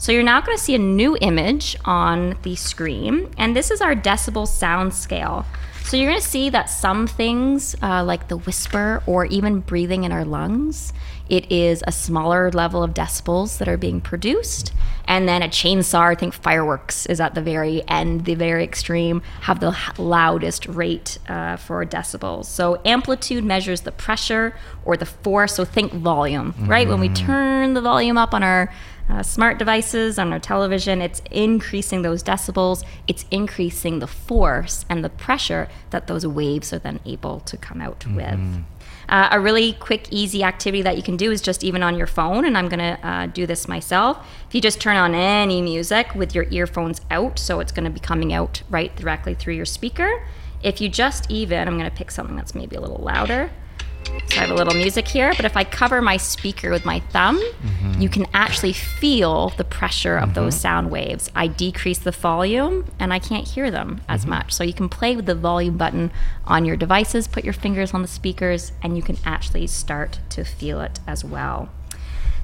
So 0.00 0.12
you're 0.12 0.22
now 0.22 0.40
going 0.40 0.56
to 0.56 0.64
see 0.64 0.74
a 0.74 0.78
new 0.78 1.14
image 1.20 1.76
on 1.84 2.34
the 2.40 2.56
screen, 2.56 3.28
and 3.36 3.54
this 3.54 3.70
is 3.70 3.82
our 3.82 3.94
decibel 3.94 4.48
sound 4.48 4.94
scale. 4.94 5.44
So 5.84 5.98
you're 5.98 6.08
going 6.08 6.22
to 6.22 6.26
see 6.26 6.48
that 6.48 6.70
some 6.70 7.06
things, 7.06 7.76
uh, 7.82 8.02
like 8.02 8.28
the 8.28 8.38
whisper 8.38 9.02
or 9.06 9.26
even 9.26 9.60
breathing 9.60 10.04
in 10.04 10.12
our 10.12 10.24
lungs, 10.24 10.94
it 11.28 11.52
is 11.52 11.84
a 11.86 11.92
smaller 11.92 12.50
level 12.50 12.82
of 12.82 12.94
decibels 12.94 13.58
that 13.58 13.68
are 13.68 13.76
being 13.76 14.00
produced. 14.00 14.72
And 15.04 15.28
then 15.28 15.42
a 15.42 15.48
chainsaw, 15.48 16.12
I 16.12 16.14
think 16.14 16.32
fireworks 16.32 17.06
is 17.06 17.20
at 17.20 17.34
the 17.34 17.42
very 17.42 17.86
end, 17.88 18.24
the 18.24 18.34
very 18.34 18.64
extreme, 18.64 19.20
have 19.42 19.60
the 19.60 19.76
loudest 19.98 20.66
rate 20.66 21.18
uh, 21.28 21.56
for 21.56 21.84
decibels. 21.84 22.46
So 22.46 22.80
amplitude 22.84 23.44
measures 23.44 23.82
the 23.82 23.92
pressure 23.92 24.56
or 24.84 24.96
the 24.96 25.06
force. 25.06 25.54
So 25.54 25.64
think 25.64 25.92
volume, 25.92 26.54
right? 26.60 26.82
Mm-hmm. 26.86 26.90
When 26.90 27.00
we 27.00 27.08
mm-hmm. 27.08 27.26
turn 27.26 27.74
the 27.74 27.80
volume 27.80 28.16
up 28.16 28.32
on 28.32 28.42
our 28.42 28.72
uh, 29.10 29.22
smart 29.22 29.58
devices, 29.58 30.18
on 30.18 30.32
our 30.32 30.38
television, 30.38 31.02
it's 31.02 31.20
increasing 31.30 32.02
those 32.02 32.22
decibels, 32.22 32.84
it's 33.08 33.24
increasing 33.30 33.98
the 33.98 34.06
force 34.06 34.84
and 34.88 35.04
the 35.04 35.10
pressure 35.10 35.68
that 35.90 36.06
those 36.06 36.26
waves 36.26 36.72
are 36.72 36.78
then 36.78 37.00
able 37.04 37.40
to 37.40 37.56
come 37.56 37.80
out 37.80 38.00
mm-hmm. 38.00 38.16
with. 38.16 38.64
Uh, 39.08 39.28
a 39.32 39.40
really 39.40 39.72
quick, 39.72 40.06
easy 40.12 40.44
activity 40.44 40.82
that 40.82 40.96
you 40.96 41.02
can 41.02 41.16
do 41.16 41.32
is 41.32 41.42
just 41.42 41.64
even 41.64 41.82
on 41.82 41.96
your 41.96 42.06
phone, 42.06 42.44
and 42.44 42.56
I'm 42.56 42.68
gonna 42.68 42.98
uh, 43.02 43.26
do 43.26 43.44
this 43.44 43.66
myself. 43.66 44.24
If 44.46 44.54
you 44.54 44.60
just 44.60 44.80
turn 44.80 44.96
on 44.96 45.14
any 45.14 45.60
music 45.60 46.14
with 46.14 46.32
your 46.32 46.46
earphones 46.50 47.00
out, 47.10 47.36
so 47.38 47.58
it's 47.58 47.72
gonna 47.72 47.90
be 47.90 47.98
coming 47.98 48.32
out 48.32 48.62
right 48.70 48.94
directly 48.94 49.34
through 49.34 49.54
your 49.54 49.64
speaker. 49.64 50.24
If 50.62 50.80
you 50.80 50.88
just 50.88 51.28
even, 51.28 51.66
I'm 51.66 51.76
gonna 51.76 51.90
pick 51.90 52.12
something 52.12 52.36
that's 52.36 52.54
maybe 52.54 52.76
a 52.76 52.80
little 52.80 53.02
louder. 53.02 53.50
So 54.30 54.36
I 54.36 54.40
have 54.40 54.50
a 54.50 54.54
little 54.54 54.74
music 54.74 55.08
here, 55.08 55.32
but 55.34 55.44
if 55.44 55.56
I 55.56 55.64
cover 55.64 56.00
my 56.00 56.16
speaker 56.16 56.70
with 56.70 56.84
my 56.84 57.00
thumb, 57.00 57.36
mm-hmm. 57.38 58.00
you 58.00 58.08
can 58.08 58.26
actually 58.32 58.72
feel 58.72 59.48
the 59.50 59.64
pressure 59.64 60.16
of 60.16 60.30
mm-hmm. 60.30 60.34
those 60.34 60.60
sound 60.60 60.90
waves. 60.90 61.30
I 61.34 61.48
decrease 61.48 61.98
the 61.98 62.12
volume 62.12 62.88
and 63.00 63.12
I 63.12 63.18
can't 63.18 63.46
hear 63.46 63.72
them 63.72 64.00
as 64.08 64.20
mm-hmm. 64.20 64.30
much. 64.30 64.52
So 64.52 64.62
you 64.62 64.72
can 64.72 64.88
play 64.88 65.16
with 65.16 65.26
the 65.26 65.34
volume 65.34 65.76
button 65.76 66.12
on 66.44 66.64
your 66.64 66.76
devices, 66.76 67.26
put 67.26 67.42
your 67.42 67.52
fingers 67.52 67.92
on 67.92 68.02
the 68.02 68.08
speakers, 68.08 68.70
and 68.82 68.96
you 68.96 69.02
can 69.02 69.16
actually 69.24 69.66
start 69.66 70.20
to 70.30 70.44
feel 70.44 70.80
it 70.80 71.00
as 71.08 71.24
well. 71.24 71.68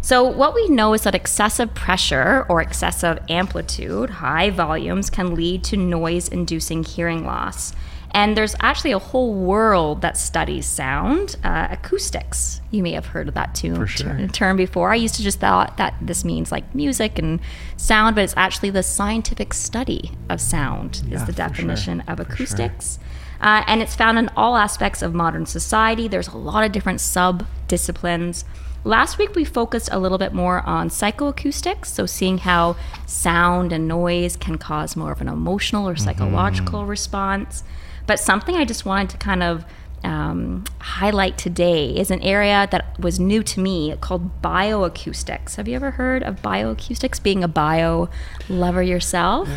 So, 0.07 0.23
what 0.23 0.55
we 0.55 0.69
know 0.69 0.95
is 0.95 1.03
that 1.03 1.17
excessive 1.17 1.75
pressure 1.75 2.47
or 2.49 2.61
excessive 2.61 3.19
amplitude, 3.29 4.09
high 4.09 4.51
volumes, 4.51 5.11
can 5.11 5.35
lead 5.35 5.65
to 5.65 5.77
noise 5.77 6.29
inducing 6.29 6.85
hearing 6.85 7.25
loss. 7.25 7.73
And 8.17 8.35
there's 8.35 8.57
actually 8.61 8.93
a 8.93 8.99
whole 8.99 9.35
world 9.35 10.01
that 10.01 10.17
studies 10.17 10.65
sound, 10.65 11.37
uh, 11.45 11.69
acoustics. 11.71 12.63
You 12.71 12.83
may 12.83 12.93
have 12.93 13.05
heard 13.05 13.29
of 13.29 13.35
that 13.35 13.55
too, 13.55 13.87
sure. 13.87 14.27
term 14.29 14.57
before. 14.57 14.91
I 14.91 14.95
used 14.95 15.17
to 15.17 15.23
just 15.23 15.39
thought 15.39 15.77
that 15.77 15.95
this 16.01 16.25
means 16.25 16.51
like 16.51 16.75
music 16.75 17.19
and 17.19 17.41
sound, 17.77 18.17
but 18.17 18.25
it's 18.25 18.33
actually 18.35 18.71
the 18.71 18.83
scientific 18.83 19.53
study 19.53 20.13
of 20.31 20.41
sound 20.41 21.03
yeah, 21.07 21.17
is 21.17 21.27
the 21.27 21.33
definition 21.33 22.03
sure. 22.07 22.11
of 22.11 22.19
acoustics. 22.19 22.99
Sure. 22.99 23.49
Uh, 23.49 23.65
and 23.67 23.83
it's 23.83 23.95
found 23.95 24.19
in 24.19 24.31
all 24.35 24.57
aspects 24.57 25.03
of 25.03 25.13
modern 25.13 25.45
society. 25.45 26.09
There's 26.09 26.29
a 26.29 26.39
lot 26.39 26.65
of 26.65 26.73
different 26.73 27.03
sub 27.03 27.45
disciplines. 27.69 28.47
Last 28.83 29.19
week, 29.19 29.35
we 29.35 29.45
focused 29.45 29.91
a 29.93 29.99
little 29.99 30.17
bit 30.17 30.33
more 30.33 30.63
on 30.63 30.89
psychoacoustics, 30.89 31.87
so 31.87 32.07
seeing 32.07 32.39
how 32.39 32.77
sound 33.05 33.75
and 33.75 33.87
noise 33.87 34.37
can 34.37 34.57
cause 34.57 34.97
more 34.97 35.13
of 35.13 35.21
an 35.21 35.29
emotional 35.29 35.87
or 35.87 35.97
psychological 35.97 36.81
mm-hmm. 36.81 36.89
response. 36.89 37.63
But 38.07 38.21
something 38.21 38.55
I 38.55 38.65
just 38.65 38.85
wanted 38.85 39.11
to 39.11 39.17
kind 39.19 39.43
of 39.43 39.65
um, 40.05 40.65
highlight 40.79 41.37
today 41.37 41.91
is 41.97 42.11
an 42.11 42.21
area 42.23 42.69
that 42.71 42.99
was 43.01 43.19
new 43.19 43.43
to 43.43 43.61
me 43.61 43.97
called 44.01 44.43
bioacoustics. 44.43 45.57
Have 45.57 45.67
you 45.67 45.75
ever 45.77 45.93
heard 45.93 46.23
of 46.23 46.43
bioacoustics? 46.43 47.23
Being 47.23 47.43
a 47.43 47.49
bio 47.49 48.09
lover 48.49 48.83
yourself? 48.83 49.49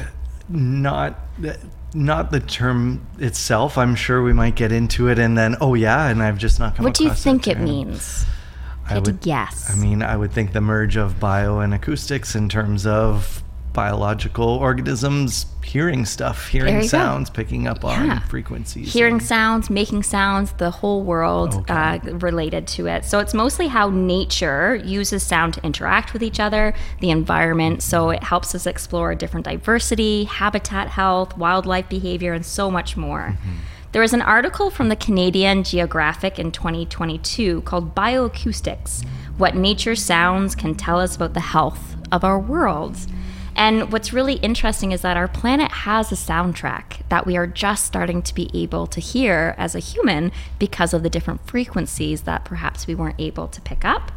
Not. 0.48 1.20
Not 1.92 2.30
the 2.30 2.40
term 2.40 3.08
itself. 3.18 3.76
I'm 3.76 3.96
sure 3.96 4.22
we 4.22 4.32
might 4.32 4.56
get 4.56 4.72
into 4.72 5.08
it, 5.08 5.18
and 5.18 5.36
then 5.36 5.56
oh 5.60 5.74
yeah, 5.74 6.08
and 6.08 6.22
I've 6.22 6.38
just 6.38 6.60
not 6.60 6.76
come. 6.76 6.84
What 6.84 6.94
do 6.94 7.04
you 7.04 7.14
think 7.14 7.48
it 7.48 7.60
means? 7.60 8.26
I 8.88 9.00
would 9.00 9.22
guess. 9.22 9.70
I 9.72 9.76
mean, 9.76 10.04
I 10.04 10.16
would 10.16 10.32
think 10.32 10.54
the 10.54 10.62
merge 10.62 10.98
of 10.98 11.20
bio 11.20 11.60
and 11.60 11.74
acoustics 11.74 12.36
in 12.36 12.50
terms 12.50 12.86
of 12.86 13.44
biological 13.74 14.48
organisms 14.48 15.46
hearing 15.64 16.04
stuff, 16.04 16.48
hearing 16.48 16.82
sounds, 16.82 17.30
go. 17.30 17.36
picking 17.36 17.68
up 17.68 17.84
yeah. 17.84 17.90
on 17.90 18.22
frequencies. 18.22 18.92
Hearing 18.92 19.20
sounds, 19.20 19.70
making 19.70 20.04
sounds, 20.04 20.52
the 20.54 20.72
whole 20.72 21.04
world 21.04 21.54
okay. 21.54 21.74
uh, 21.74 22.00
related 22.18 22.68
to 22.68 22.88
it. 22.88 23.06
So 23.06 23.20
it's 23.20 23.34
mostly 23.34 23.68
how 23.68 23.90
nature 23.90 24.76
uses 24.76 25.22
sound 25.22 25.54
to 25.56 25.64
interact 25.64 26.14
with 26.14 26.24
each 26.24 26.40
other, 26.40 26.74
the 27.02 27.12
environment. 27.12 27.84
So 27.84 28.10
it 28.10 28.24
helps 28.24 28.56
us 28.56 28.66
explore 28.66 29.14
different 29.14 29.46
diversity, 29.46 30.24
habitat 30.24 30.88
health, 30.88 31.38
wildlife 31.38 31.88
behavior, 31.88 32.34
and 32.34 32.46
so 32.46 32.72
much 32.72 32.98
more. 32.98 33.38
Mm-hmm. 33.38 33.56
There 33.92 34.02
was 34.02 34.14
an 34.14 34.22
article 34.22 34.70
from 34.70 34.90
the 34.90 34.96
Canadian 34.96 35.64
Geographic 35.64 36.38
in 36.38 36.52
2022 36.52 37.62
called 37.62 37.96
Bioacoustics 37.96 39.04
What 39.38 39.56
Nature 39.56 39.96
Sounds 39.96 40.54
Can 40.54 40.76
Tell 40.76 41.00
Us 41.00 41.16
About 41.16 41.34
the 41.34 41.40
Health 41.40 41.96
of 42.12 42.24
Our 42.24 42.40
Worlds. 42.40 43.08
And 43.60 43.92
what's 43.92 44.14
really 44.14 44.36
interesting 44.36 44.94
is 44.94 45.02
that 45.02 45.18
our 45.18 45.28
planet 45.28 45.70
has 45.70 46.14
a 46.14 46.16
soundtrack 46.16 47.06
that 47.10 47.26
we 47.28 47.36
are 47.36 47.46
just 47.46 47.86
starting 47.86 48.22
to 48.22 48.34
be 48.34 48.50
able 48.54 48.88
to 48.88 49.02
hear 49.02 49.54
as 49.58 49.76
a 49.76 49.80
human 49.80 50.32
because 50.60 50.94
of 50.94 51.04
the 51.04 51.10
different 51.10 51.46
frequencies 51.46 52.22
that 52.22 52.46
perhaps 52.46 52.88
we 52.88 52.96
weren't 52.96 53.20
able 53.20 53.50
to 53.50 53.60
pick 53.60 53.84
up. 53.84 54.14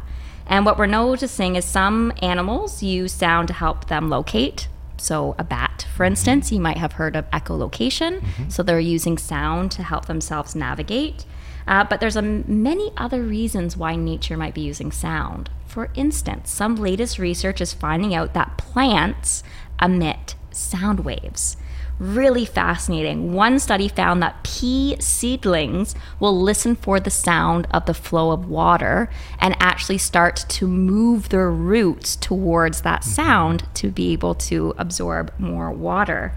And 0.47 0.65
what 0.65 0.77
we're 0.77 0.85
noticing 0.85 1.57
is 1.57 1.65
some 1.65 2.13
animals 2.21 2.81
use 2.81 3.11
sound 3.11 3.49
to 3.49 3.53
help 3.53 3.89
them 3.89 4.09
locate. 4.09 4.69
So, 4.95 5.35
a 5.37 5.43
bat, 5.43 5.87
for 5.93 6.05
instance, 6.05 6.49
you 6.49 6.61
might 6.61 6.77
have 6.77 6.93
heard 6.93 7.17
of 7.17 7.29
echolocation. 7.31 8.21
Mm-hmm. 8.21 8.49
So, 8.49 8.63
they're 8.63 8.79
using 8.79 9.17
sound 9.17 9.71
to 9.73 9.83
help 9.83 10.05
themselves 10.05 10.55
navigate. 10.55 11.25
Uh, 11.67 11.83
but 11.83 11.99
there's 11.99 12.15
a, 12.15 12.21
many 12.21 12.93
other 12.95 13.21
reasons 13.21 13.75
why 13.75 13.97
nature 13.97 14.37
might 14.37 14.53
be 14.53 14.61
using 14.61 14.93
sound. 14.93 15.49
For 15.73 15.89
instance, 15.95 16.51
some 16.51 16.75
latest 16.75 17.17
research 17.17 17.59
is 17.59 17.73
finding 17.73 18.13
out 18.13 18.35
that 18.35 18.59
plants 18.59 19.41
emit 19.81 20.35
sound 20.51 20.99
waves. 20.99 21.57
Really 21.97 22.45
fascinating. 22.45 23.33
One 23.33 23.57
study 23.57 23.87
found 23.87 24.21
that 24.21 24.43
pea 24.43 24.97
seedlings 24.99 25.95
will 26.19 26.39
listen 26.39 26.75
for 26.75 26.99
the 26.99 27.09
sound 27.09 27.67
of 27.71 27.87
the 27.87 27.95
flow 27.95 28.29
of 28.29 28.47
water 28.47 29.09
and 29.39 29.57
actually 29.59 29.97
start 29.97 30.45
to 30.47 30.67
move 30.67 31.29
their 31.29 31.49
roots 31.49 32.17
towards 32.17 32.81
that 32.81 33.01
mm-hmm. 33.01 33.09
sound 33.09 33.63
to 33.73 33.89
be 33.89 34.13
able 34.13 34.35
to 34.35 34.75
absorb 34.77 35.33
more 35.39 35.71
water. 35.71 36.33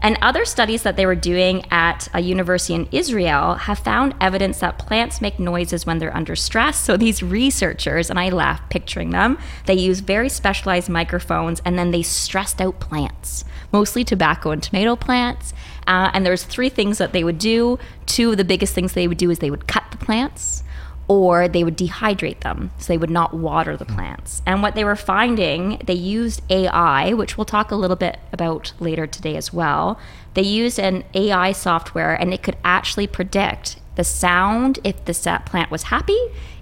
And 0.00 0.16
other 0.22 0.44
studies 0.44 0.82
that 0.84 0.96
they 0.96 1.06
were 1.06 1.14
doing 1.14 1.64
at 1.70 2.08
a 2.14 2.20
university 2.20 2.74
in 2.74 2.88
Israel 2.92 3.54
have 3.54 3.80
found 3.80 4.14
evidence 4.20 4.60
that 4.60 4.78
plants 4.78 5.20
make 5.20 5.38
noises 5.38 5.86
when 5.86 5.98
they're 5.98 6.16
under 6.16 6.36
stress. 6.36 6.78
So 6.78 6.96
these 6.96 7.22
researchers, 7.22 8.08
and 8.08 8.18
I 8.18 8.28
laugh 8.28 8.60
picturing 8.70 9.10
them, 9.10 9.38
they 9.66 9.74
use 9.74 10.00
very 10.00 10.28
specialized 10.28 10.88
microphones 10.88 11.60
and 11.64 11.78
then 11.78 11.90
they 11.90 12.02
stressed 12.02 12.60
out 12.60 12.78
plants, 12.78 13.44
mostly 13.72 14.04
tobacco 14.04 14.50
and 14.50 14.62
tomato 14.62 14.94
plants. 14.94 15.52
Uh, 15.86 16.10
and 16.14 16.24
there's 16.24 16.44
three 16.44 16.68
things 16.68 16.98
that 16.98 17.12
they 17.12 17.24
would 17.24 17.38
do. 17.38 17.78
Two 18.06 18.32
of 18.32 18.36
the 18.36 18.44
biggest 18.44 18.74
things 18.74 18.92
they 18.92 19.08
would 19.08 19.18
do 19.18 19.30
is 19.30 19.40
they 19.40 19.50
would 19.50 19.66
cut 19.66 19.84
the 19.90 19.96
plants 19.96 20.62
or 21.08 21.48
they 21.48 21.64
would 21.64 21.76
dehydrate 21.76 22.40
them. 22.40 22.70
So 22.78 22.92
they 22.92 22.98
would 22.98 23.10
not 23.10 23.34
water 23.34 23.76
the 23.76 23.86
plants. 23.86 24.42
And 24.46 24.62
what 24.62 24.74
they 24.74 24.84
were 24.84 24.96
finding, 24.96 25.80
they 25.84 25.94
used 25.94 26.42
AI, 26.50 27.14
which 27.14 27.36
we'll 27.36 27.46
talk 27.46 27.70
a 27.70 27.76
little 27.76 27.96
bit 27.96 28.18
about 28.32 28.74
later 28.78 29.06
today 29.06 29.36
as 29.36 29.52
well. 29.52 29.98
They 30.34 30.42
used 30.42 30.78
an 30.78 31.04
AI 31.14 31.52
software 31.52 32.14
and 32.14 32.32
it 32.34 32.42
could 32.42 32.58
actually 32.62 33.06
predict 33.06 33.80
the 33.96 34.04
sound 34.04 34.78
if 34.84 35.04
the 35.06 35.40
plant 35.46 35.70
was 35.70 35.84
happy, 35.84 36.18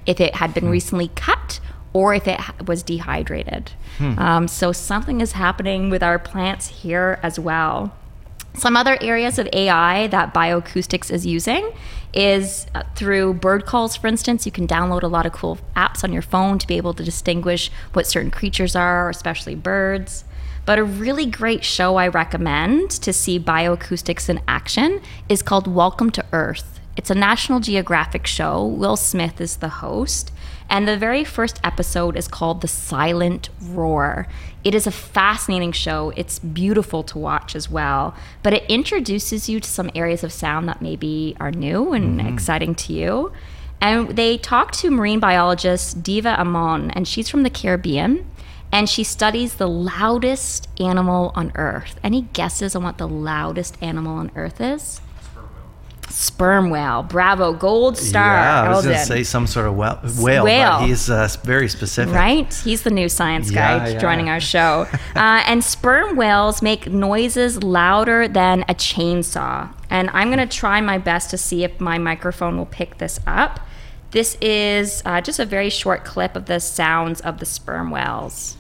if 0.07 0.21
it 0.21 0.37
had 0.37 0.55
been 0.55 0.65
hmm. 0.65 0.71
recently 0.71 1.09
cut, 1.09 1.61
or 1.93 2.15
if 2.15 2.29
it 2.29 2.41
was 2.67 2.83
dehydrated. 2.83 3.73
Hmm. 3.99 4.19
Um, 4.19 4.49
so 4.49 4.71
something 4.71 5.21
is 5.21 5.33
happening 5.33 5.91
with 5.91 6.03
our 6.03 6.19
plants 6.19 6.69
here 6.69 7.19
as 7.23 7.39
well. 7.39 7.95
Some 8.57 8.75
other 8.75 8.97
areas 9.03 9.39
of 9.39 9.47
AI 9.53 10.07
that 10.07 10.33
bioacoustics 10.33 11.11
is 11.11 11.27
using 11.27 11.73
is 12.15 12.67
uh, 12.75 12.85
through 12.95 13.35
bird 13.35 13.67
calls, 13.67 13.97
for 13.97 14.07
instance. 14.07 14.47
You 14.47 14.53
can 14.53 14.67
download 14.67 15.03
a 15.03 15.09
lot 15.09 15.27
of 15.27 15.33
cool 15.33 15.59
apps 15.77 16.03
on 16.03 16.11
your 16.11 16.23
phone 16.23 16.59
to 16.61 16.67
be 16.67 16.79
able 16.79 16.95
to 16.95 17.05
distinguish 17.05 17.71
what 17.93 18.07
certain 18.07 18.31
creatures 18.31 18.75
are, 18.75 19.11
especially 19.11 19.55
birds. 19.55 20.25
But 20.65 20.79
a 20.79 20.85
really 20.85 21.27
great 21.27 21.65
show 21.65 21.97
I 21.97 22.09
recommend 22.09 22.91
to 22.93 23.13
see 23.13 23.39
bioacoustics 23.39 24.31
in 24.31 24.41
action 24.49 25.03
is 25.29 25.43
called 25.43 25.67
Welcome 25.67 26.11
to 26.13 26.25
Earth. 26.33 26.81
It's 26.97 27.11
a 27.11 27.15
National 27.15 27.61
Geographic 27.61 28.27
show. 28.27 28.65
Will 28.65 28.97
Smith 28.97 29.39
is 29.39 29.59
the 29.59 29.69
host. 29.69 30.33
And 30.71 30.89
the 30.89 30.97
very 30.97 31.25
first 31.25 31.61
episode 31.63 32.17
is 32.17 32.27
called 32.27 32.63
The 32.63 32.69
Silent 32.69 33.51
Roar. 33.61 34.27
It 34.67 34.75
is 34.75 34.85
a 34.85 34.91
fascinating 34.91 35.71
show. 35.71 36.13
It's 36.17 36.41
beautiful 36.41 37.05
to 37.05 37.19
watch 37.19 37.55
as 37.55 37.71
well, 37.71 38.17
but 38.43 38.53
it 38.53 38.65
introduces 38.69 39.49
you 39.49 39.61
to 39.61 39.69
some 39.69 39.93
areas 39.95 40.25
of 40.25 40.33
sound 40.33 40.69
that 40.69 40.83
maybe 40.83 41.37
are 41.39 41.53
new 41.53 41.93
and 41.93 42.19
mm-hmm. 42.19 42.27
exciting 42.27 42.75
to 42.75 42.93
you. 42.93 43.33
And 43.81 44.17
they 44.17 44.39
talk 44.39 44.73
to 44.73 44.91
marine 44.91 45.21
biologist 45.21 46.03
Diva 46.03 46.41
Amon, 46.41 46.91
and 46.91 47.07
she's 47.07 47.29
from 47.29 47.45
the 47.45 47.49
Caribbean, 47.49 48.29
and 48.73 48.89
she 48.89 49.05
studies 49.05 49.55
the 49.55 49.69
loudest 49.69 50.69
animal 50.81 51.31
on 51.37 51.53
Earth. 51.55 52.01
Any 52.03 52.23
guesses 52.23 52.75
on 52.75 52.83
what 52.83 52.99
the 52.99 53.07
loudest 53.07 53.81
animal 53.81 54.17
on 54.17 54.33
Earth 54.35 54.61
is? 54.61 55.01
Sperm 56.09 56.71
whale. 56.71 57.03
Bravo, 57.03 57.53
gold 57.53 57.97
star. 57.99 58.37
Yeah, 58.37 58.63
I 58.63 58.69
was 58.71 58.85
going 58.85 58.97
to 58.97 59.05
say 59.05 59.23
some 59.23 59.47
sort 59.47 59.67
of 59.67 59.77
whale, 59.77 60.01
whale, 60.19 60.45
whale. 60.45 60.79
but 60.79 60.87
he's 60.87 61.11
uh, 61.11 61.29
very 61.43 61.69
specific. 61.69 62.15
Right? 62.15 62.53
He's 62.55 62.83
the 62.83 62.91
new 62.91 63.09
science 63.09 63.51
guy 63.51 63.77
yeah, 63.77 63.93
yeah. 63.93 63.99
joining 63.99 64.29
our 64.29 64.41
show. 64.41 64.87
uh, 65.17 65.43
and 65.47 65.63
sperm 65.63 66.17
whales 66.17 66.63
make 66.63 66.89
noises 66.89 67.63
louder 67.63 68.29
than 68.29 68.63
a 68.63 68.75
chainsaw. 68.75 69.73
And 69.91 70.11
I'm 70.11 70.29
going 70.29 70.47
to 70.47 70.57
try 70.57 70.81
my 70.81 70.99
best 70.99 71.31
to 71.31 71.39
see 71.39 71.65
if 71.65 71.81
my 71.81 71.99
microphone 71.99 72.57
will 72.57 72.67
pick 72.67 72.99
this 72.99 73.21
up. 73.27 73.61
This 74.11 74.37
is 74.41 75.03
uh, 75.05 75.21
just 75.21 75.39
a 75.39 75.45
very 75.45 75.71
short 75.71 76.05
clip 76.05 76.37
of 76.37 76.47
the 76.47 76.61
sounds 76.61 77.21
of 77.21 77.39
the 77.39 77.47
sperm 77.47 77.91
whales. 77.91 78.57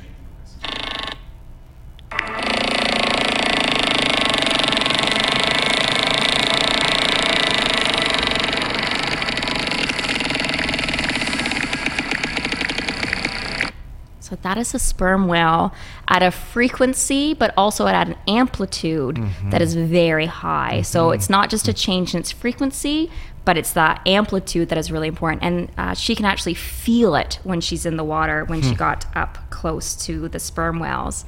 So 14.26 14.37
that 14.42 14.59
is 14.59 14.75
a 14.75 14.80
sperm 14.80 15.28
whale 15.28 15.73
at 16.09 16.21
a 16.21 16.33
frequency, 16.33 17.33
but 17.33 17.54
also 17.56 17.87
at 17.87 18.09
an 18.09 18.16
amplitude 18.26 19.14
mm-hmm. 19.14 19.50
that 19.50 19.62
is 19.62 19.76
very 19.76 20.26
high. 20.26 20.78
Mm-hmm. 20.78 20.83
So 20.83 21.12
it's 21.12 21.30
not 21.30 21.49
just 21.49 21.68
a 21.68 21.73
change 21.73 22.12
in 22.12 22.18
its 22.18 22.33
frequency, 22.33 23.09
but 23.45 23.56
it's 23.56 23.73
the 23.73 24.00
amplitude 24.04 24.68
that 24.71 24.78
is 24.78 24.90
really 24.90 25.06
important. 25.06 25.45
And 25.45 25.71
uh, 25.78 25.95
she 25.95 26.16
can 26.16 26.25
actually 26.25 26.54
feel 26.54 27.14
it 27.14 27.38
when 27.45 27.61
she's 27.61 27.87
in 27.87 27.97
the 27.97 28.02
water 28.02 28.45
when 28.47 28.62
hmm. 28.62 28.71
she 28.71 28.75
got 28.75 29.07
up 29.14 29.38
close 29.51 29.94
to 30.07 30.29
the 30.29 30.40
sperm 30.40 30.81
whales. 30.81 31.24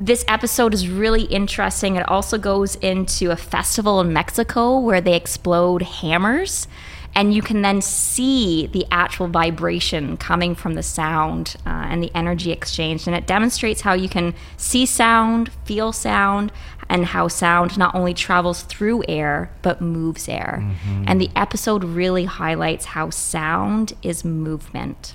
This 0.00 0.24
episode 0.28 0.72
is 0.72 0.88
really 0.88 1.24
interesting. 1.24 1.96
It 1.96 2.08
also 2.08 2.38
goes 2.38 2.76
into 2.76 3.32
a 3.32 3.36
festival 3.36 4.00
in 4.00 4.12
Mexico 4.12 4.78
where 4.78 5.00
they 5.00 5.16
explode 5.16 5.82
hammers 5.82 6.68
and 7.14 7.32
you 7.34 7.42
can 7.42 7.62
then 7.62 7.80
see 7.80 8.66
the 8.66 8.86
actual 8.90 9.28
vibration 9.28 10.16
coming 10.16 10.54
from 10.54 10.74
the 10.74 10.82
sound 10.82 11.56
uh, 11.64 11.86
and 11.88 12.02
the 12.02 12.10
energy 12.14 12.52
exchange. 12.52 13.06
And 13.06 13.16
it 13.16 13.26
demonstrates 13.26 13.80
how 13.80 13.94
you 13.94 14.08
can 14.08 14.34
see 14.56 14.84
sound, 14.84 15.50
feel 15.64 15.92
sound, 15.92 16.52
and 16.88 17.06
how 17.06 17.28
sound 17.28 17.78
not 17.78 17.94
only 17.94 18.14
travels 18.14 18.62
through 18.62 19.02
air 19.08 19.50
but 19.62 19.80
moves 19.80 20.28
air. 20.28 20.62
Mm-hmm. 20.62 21.04
And 21.06 21.20
the 21.20 21.30
episode 21.34 21.84
really 21.84 22.24
highlights 22.24 22.86
how 22.86 23.10
sound 23.10 23.94
is 24.02 24.24
movement. 24.24 25.14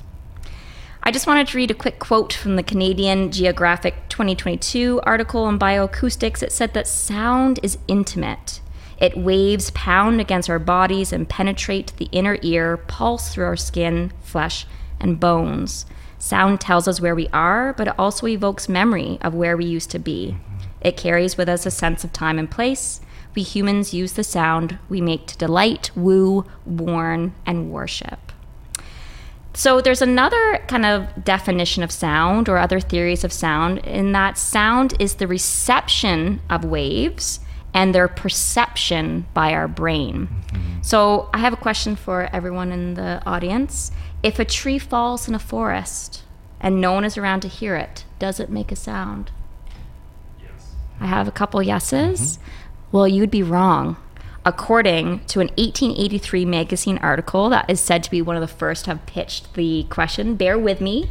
I 1.03 1.11
just 1.11 1.25
wanted 1.25 1.47
to 1.47 1.57
read 1.57 1.71
a 1.71 1.75
quick 1.75 1.97
quote 1.97 2.31
from 2.31 2.57
the 2.57 2.63
Canadian 2.63 3.31
Geographic 3.31 3.95
2022 4.09 5.01
article 5.03 5.45
on 5.45 5.57
bioacoustics. 5.57 6.43
It 6.43 6.51
said 6.51 6.73
that 6.75 6.87
sound 6.87 7.59
is 7.63 7.79
intimate. 7.87 8.61
It 9.01 9.17
waves 9.17 9.71
pound 9.71 10.21
against 10.21 10.47
our 10.47 10.59
bodies 10.59 11.11
and 11.11 11.27
penetrate 11.27 11.91
the 11.97 12.07
inner 12.11 12.37
ear, 12.43 12.77
pulse 12.77 13.33
through 13.33 13.45
our 13.45 13.57
skin, 13.57 14.13
flesh, 14.21 14.67
and 14.99 15.19
bones. 15.19 15.87
Sound 16.19 16.61
tells 16.61 16.87
us 16.87 17.01
where 17.01 17.15
we 17.15 17.27
are, 17.29 17.73
but 17.73 17.87
it 17.87 17.95
also 17.97 18.27
evokes 18.27 18.69
memory 18.69 19.17
of 19.21 19.33
where 19.33 19.57
we 19.57 19.65
used 19.65 19.89
to 19.89 19.99
be. 19.99 20.37
It 20.81 20.97
carries 20.97 21.35
with 21.35 21.49
us 21.49 21.65
a 21.65 21.71
sense 21.71 22.03
of 22.03 22.13
time 22.13 22.37
and 22.37 22.49
place. 22.49 23.01
We 23.33 23.41
humans 23.41 23.91
use 23.91 24.13
the 24.13 24.23
sound 24.23 24.77
we 24.87 25.01
make 25.01 25.25
to 25.27 25.37
delight, 25.37 25.89
woo, 25.95 26.45
warn, 26.63 27.33
and 27.43 27.71
worship. 27.71 28.31
So 29.55 29.81
there's 29.81 30.03
another 30.03 30.63
kind 30.67 30.85
of 30.85 31.23
definition 31.23 31.81
of 31.81 31.91
sound 31.91 32.47
or 32.47 32.59
other 32.59 32.79
theories 32.79 33.23
of 33.23 33.33
sound 33.33 33.79
in 33.79 34.11
that 34.11 34.37
sound 34.37 34.93
is 34.99 35.15
the 35.15 35.27
reception 35.27 36.39
of 36.51 36.63
waves 36.63 37.39
and 37.73 37.95
their 37.95 38.07
perception 38.07 39.25
by 39.33 39.53
our 39.53 39.67
brain. 39.67 40.27
Mm-hmm. 40.27 40.81
So, 40.81 41.29
I 41.33 41.37
have 41.39 41.53
a 41.53 41.57
question 41.57 41.95
for 41.95 42.29
everyone 42.33 42.71
in 42.71 42.95
the 42.95 43.21
audience. 43.25 43.91
If 44.23 44.39
a 44.39 44.45
tree 44.45 44.79
falls 44.79 45.27
in 45.27 45.35
a 45.35 45.39
forest 45.39 46.23
and 46.59 46.81
no 46.81 46.93
one 46.93 47.05
is 47.05 47.17
around 47.17 47.41
to 47.41 47.47
hear 47.47 47.75
it, 47.75 48.05
does 48.19 48.39
it 48.39 48.49
make 48.49 48.71
a 48.71 48.75
sound? 48.75 49.31
Yes. 50.41 50.75
I 50.99 51.07
have 51.07 51.27
a 51.27 51.31
couple 51.31 51.61
yeses. 51.61 52.37
Mm-hmm. 52.37 52.45
Well, 52.91 53.07
you'd 53.07 53.31
be 53.31 53.43
wrong. 53.43 53.97
According 54.43 55.25
to 55.25 55.39
an 55.39 55.49
1883 55.49 56.45
magazine 56.45 56.97
article 56.97 57.49
that 57.49 57.69
is 57.69 57.79
said 57.79 58.03
to 58.03 58.11
be 58.11 58.21
one 58.21 58.35
of 58.35 58.41
the 58.41 58.47
first 58.47 58.85
to 58.85 58.91
have 58.91 59.05
pitched 59.05 59.53
the 59.53 59.83
question, 59.89 60.35
bear 60.35 60.57
with 60.57 60.81
me, 60.81 61.09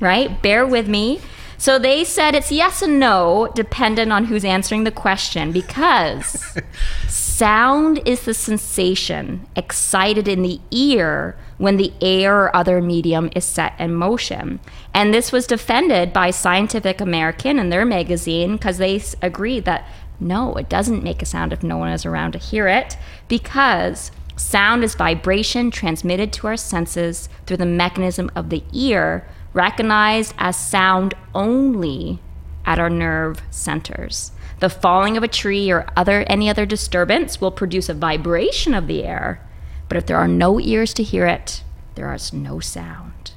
right? 0.00 0.40
Bear 0.42 0.66
with 0.66 0.88
me. 0.88 1.20
So 1.60 1.78
they 1.78 2.04
said 2.04 2.34
it's 2.34 2.50
yes 2.50 2.80
and 2.80 2.98
no, 2.98 3.52
dependent 3.54 4.10
on 4.12 4.24
who's 4.24 4.46
answering 4.46 4.84
the 4.84 4.90
question, 4.90 5.52
because 5.52 6.58
sound 7.06 8.00
is 8.06 8.22
the 8.22 8.32
sensation 8.32 9.46
excited 9.54 10.26
in 10.26 10.40
the 10.40 10.58
ear 10.70 11.36
when 11.58 11.76
the 11.76 11.92
air 12.00 12.44
or 12.44 12.56
other 12.56 12.80
medium 12.80 13.28
is 13.36 13.44
set 13.44 13.78
in 13.78 13.92
motion. 13.92 14.58
And 14.94 15.12
this 15.12 15.32
was 15.32 15.46
defended 15.46 16.14
by 16.14 16.30
Scientific 16.30 16.98
American 16.98 17.58
in 17.58 17.68
their 17.68 17.84
magazine 17.84 18.52
because 18.54 18.78
they 18.78 19.02
agreed 19.20 19.66
that 19.66 19.86
no, 20.18 20.54
it 20.54 20.70
doesn't 20.70 21.04
make 21.04 21.20
a 21.20 21.26
sound 21.26 21.52
if 21.52 21.62
no 21.62 21.76
one 21.76 21.92
is 21.92 22.06
around 22.06 22.32
to 22.32 22.38
hear 22.38 22.68
it 22.68 22.96
because 23.28 24.10
sound 24.34 24.82
is 24.82 24.94
vibration 24.94 25.70
transmitted 25.70 26.32
to 26.32 26.46
our 26.46 26.56
senses 26.56 27.28
through 27.44 27.58
the 27.58 27.66
mechanism 27.66 28.30
of 28.34 28.48
the 28.48 28.64
ear 28.72 29.28
recognized 29.52 30.34
as 30.38 30.56
sound 30.56 31.14
only 31.34 32.20
at 32.64 32.78
our 32.78 32.90
nerve 32.90 33.42
centers. 33.50 34.32
The 34.60 34.68
falling 34.68 35.16
of 35.16 35.22
a 35.22 35.28
tree 35.28 35.70
or 35.70 35.86
other 35.96 36.24
any 36.28 36.48
other 36.50 36.66
disturbance 36.66 37.40
will 37.40 37.50
produce 37.50 37.88
a 37.88 37.94
vibration 37.94 38.74
of 38.74 38.86
the 38.86 39.04
air, 39.04 39.46
but 39.88 39.96
if 39.96 40.06
there 40.06 40.18
are 40.18 40.28
no 40.28 40.60
ears 40.60 40.92
to 40.94 41.02
hear 41.02 41.26
it, 41.26 41.62
there 41.94 42.12
is 42.14 42.32
no 42.32 42.60
sound. 42.60 43.32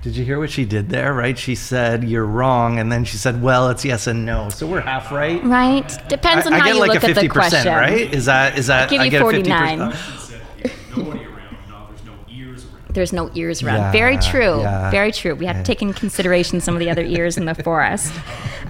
Did 0.00 0.14
you 0.16 0.24
hear 0.24 0.38
what 0.38 0.50
she 0.50 0.64
did 0.64 0.90
there? 0.90 1.12
Right? 1.12 1.36
She 1.36 1.56
said 1.56 2.04
you're 2.04 2.24
wrong, 2.24 2.78
and 2.78 2.90
then 2.90 3.04
she 3.04 3.16
said, 3.16 3.42
"Well, 3.42 3.68
it's 3.68 3.84
yes 3.84 4.06
and 4.06 4.24
no." 4.24 4.48
So 4.48 4.64
we're 4.66 4.80
half 4.80 5.10
right. 5.10 5.42
Right. 5.42 5.88
Depends 6.08 6.46
on 6.46 6.52
I, 6.52 6.58
how 6.58 6.64
I 6.64 6.68
get 6.68 6.74
you 6.74 6.80
like 6.80 6.94
look 6.94 7.02
a 7.02 7.08
at 7.08 7.16
the 7.16 7.28
question. 7.28 7.66
right? 7.66 8.14
Is 8.14 8.26
that 8.26 8.56
is 8.56 8.68
that? 8.68 8.84
I'll 8.84 8.88
give 8.88 9.00
I 9.00 9.04
you 9.06 9.10
get 9.10 9.22
a 9.22 9.24
49. 9.24 9.78
50%. 9.92 10.96
Nobody 10.96 11.24
around. 11.24 11.56
No, 11.68 11.86
there's 11.88 12.04
no 12.04 12.12
ears 12.30 12.64
around. 12.66 12.77
There's 12.90 13.12
no 13.12 13.30
ears 13.34 13.62
around. 13.62 13.76
Yeah, 13.76 13.92
Very 13.92 14.16
true. 14.18 14.60
yeah. 14.60 14.90
Very 14.90 15.12
true. 15.12 15.34
We 15.34 15.46
have 15.46 15.56
to 15.56 15.62
take 15.62 15.82
in 15.82 15.92
consideration 15.92 16.60
some 16.60 16.74
of 16.74 16.80
the 16.80 16.90
other 16.90 17.04
ears 17.04 17.36
in 17.36 17.44
the 17.44 17.54
forest. 17.64 18.12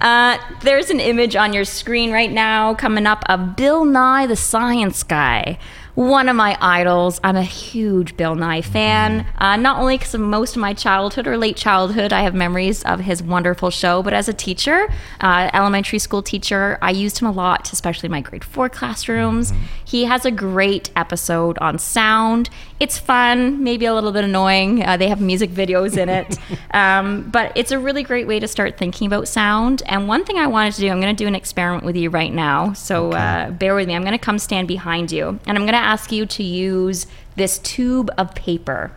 Uh, 0.01 0.37
there's 0.61 0.89
an 0.89 0.99
image 0.99 1.35
on 1.35 1.53
your 1.53 1.65
screen 1.65 2.11
right 2.11 2.31
now 2.31 2.73
coming 2.75 3.07
up 3.07 3.23
of 3.29 3.55
Bill 3.55 3.85
Nye 3.85 4.27
the 4.27 4.35
Science 4.35 5.03
Guy. 5.03 5.57
One 5.99 6.29
of 6.29 6.37
my 6.37 6.57
idols. 6.61 7.19
I'm 7.25 7.35
a 7.35 7.43
huge 7.43 8.15
Bill 8.15 8.33
Nye 8.33 8.61
fan. 8.61 9.27
Uh, 9.37 9.57
not 9.57 9.81
only 9.81 9.97
because 9.97 10.13
of 10.13 10.21
most 10.21 10.55
of 10.55 10.61
my 10.61 10.73
childhood 10.73 11.27
or 11.27 11.37
late 11.37 11.57
childhood, 11.57 12.13
I 12.13 12.21
have 12.21 12.33
memories 12.33 12.83
of 12.83 13.01
his 13.01 13.21
wonderful 13.21 13.69
show, 13.69 14.01
but 14.01 14.13
as 14.13 14.29
a 14.29 14.33
teacher, 14.33 14.87
uh, 15.19 15.49
elementary 15.53 15.99
school 15.99 16.23
teacher, 16.23 16.77
I 16.81 16.91
used 16.91 17.19
him 17.19 17.27
a 17.27 17.33
lot, 17.33 17.73
especially 17.73 18.07
in 18.07 18.11
my 18.11 18.21
grade 18.21 18.45
four 18.45 18.69
classrooms. 18.69 19.51
He 19.83 20.05
has 20.05 20.23
a 20.23 20.31
great 20.31 20.89
episode 20.95 21.57
on 21.57 21.77
sound. 21.77 22.49
It's 22.79 22.97
fun, 22.97 23.61
maybe 23.61 23.85
a 23.85 23.93
little 23.93 24.13
bit 24.13 24.23
annoying. 24.23 24.85
Uh, 24.85 24.95
they 24.95 25.09
have 25.09 25.19
music 25.19 25.49
videos 25.49 25.97
in 25.97 26.07
it, 26.07 26.37
um, 26.71 27.29
but 27.29 27.51
it's 27.57 27.71
a 27.71 27.79
really 27.79 28.03
great 28.03 28.25
way 28.25 28.39
to 28.39 28.47
start 28.47 28.77
thinking 28.77 29.05
about 29.05 29.27
sound. 29.27 29.83
And 29.85 30.07
one 30.07 30.23
thing 30.23 30.37
I 30.37 30.47
wanted 30.47 30.75
to 30.75 30.79
do, 30.79 30.89
I'm 30.89 31.01
going 31.01 31.13
to 31.13 31.23
do 31.23 31.27
an 31.27 31.35
experiment 31.35 31.83
with 31.83 31.97
you 31.97 32.09
right 32.09 32.31
now. 32.31 32.71
So 32.71 33.11
uh, 33.11 33.51
bear 33.51 33.75
with 33.75 33.89
me. 33.89 33.95
I'm 33.95 34.03
going 34.03 34.13
to 34.13 34.17
come 34.17 34.39
stand 34.39 34.69
behind 34.69 35.11
you, 35.11 35.27
and 35.45 35.57
I'm 35.57 35.65
going 35.65 35.73
to 35.73 35.88
ask 35.89 36.11
you 36.11 36.25
to 36.25 36.43
use 36.43 37.07
this 37.35 37.59
tube 37.59 38.09
of 38.17 38.35
paper. 38.35 38.91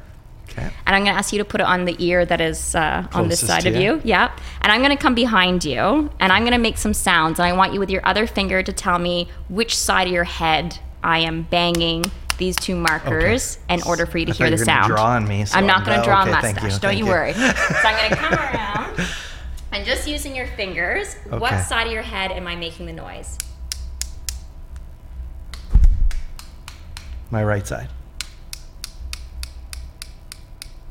Okay. 0.50 0.70
And 0.87 0.94
I'm 0.94 1.02
going 1.05 1.14
to 1.14 1.18
ask 1.18 1.33
you 1.33 1.38
to 1.38 1.44
put 1.44 1.61
it 1.62 1.66
on 1.66 1.87
the 1.87 1.96
ear 1.98 2.26
that 2.26 2.40
is 2.40 2.74
uh, 2.74 3.07
on 3.14 3.28
this 3.28 3.46
side 3.46 3.64
of 3.66 3.74
you. 3.74 3.94
you. 3.94 4.00
Yeah. 4.05 4.31
And 4.61 4.70
I'm 4.70 4.83
going 4.83 4.94
to 4.94 5.02
come 5.02 5.14
behind 5.14 5.64
you 5.64 6.11
and 6.20 6.33
I'm 6.33 6.42
going 6.42 6.52
to 6.52 6.59
make 6.59 6.76
some 6.76 6.92
sounds. 6.92 7.38
And 7.38 7.46
I 7.46 7.55
want 7.55 7.72
you 7.72 7.81
with 7.81 7.88
your 7.88 8.07
other 8.07 8.26
finger 8.26 8.62
to 8.62 8.72
tell 8.72 8.98
me 8.98 9.28
which 9.48 9.76
side 9.76 10.07
of 10.09 10.12
your 10.12 10.24
head 10.24 10.78
I 11.02 11.20
am 11.20 11.42
banging 11.42 12.05
these 12.37 12.57
two 12.57 12.76
markers 12.76 13.59
in 13.70 13.81
order 13.83 14.05
for 14.05 14.18
you 14.18 14.26
to 14.26 14.33
I 14.33 14.35
hear 14.35 14.50
the 14.50 14.57
you 14.57 14.61
were 14.61 14.66
gonna 14.66 14.83
sound. 14.83 14.88
draw 14.88 15.07
on 15.07 15.26
me, 15.26 15.44
so 15.46 15.57
I'm 15.57 15.66
not 15.66 15.87
going 15.87 15.98
to 15.98 16.05
draw 16.05 16.22
okay, 16.22 16.31
a 16.31 16.33
mustache. 16.33 16.74
you, 16.74 16.78
Don't 16.81 16.98
you 16.98 17.05
you. 17.07 17.11
worry. 17.11 17.33
so 17.35 17.42
I'm 17.42 17.96
going 17.96 18.11
to 18.11 18.16
come 18.16 18.35
around 18.35 19.09
and 19.72 19.87
just 19.87 20.07
using 20.07 20.37
your 20.37 20.48
fingers, 20.48 21.14
what 21.28 21.64
side 21.64 21.87
of 21.87 21.92
your 21.92 22.02
head 22.02 22.31
am 22.33 22.46
I 22.46 22.57
making 22.57 22.87
the 22.87 22.92
noise? 22.92 23.38
My 27.33 27.42
right 27.42 27.66
side. 27.66 27.88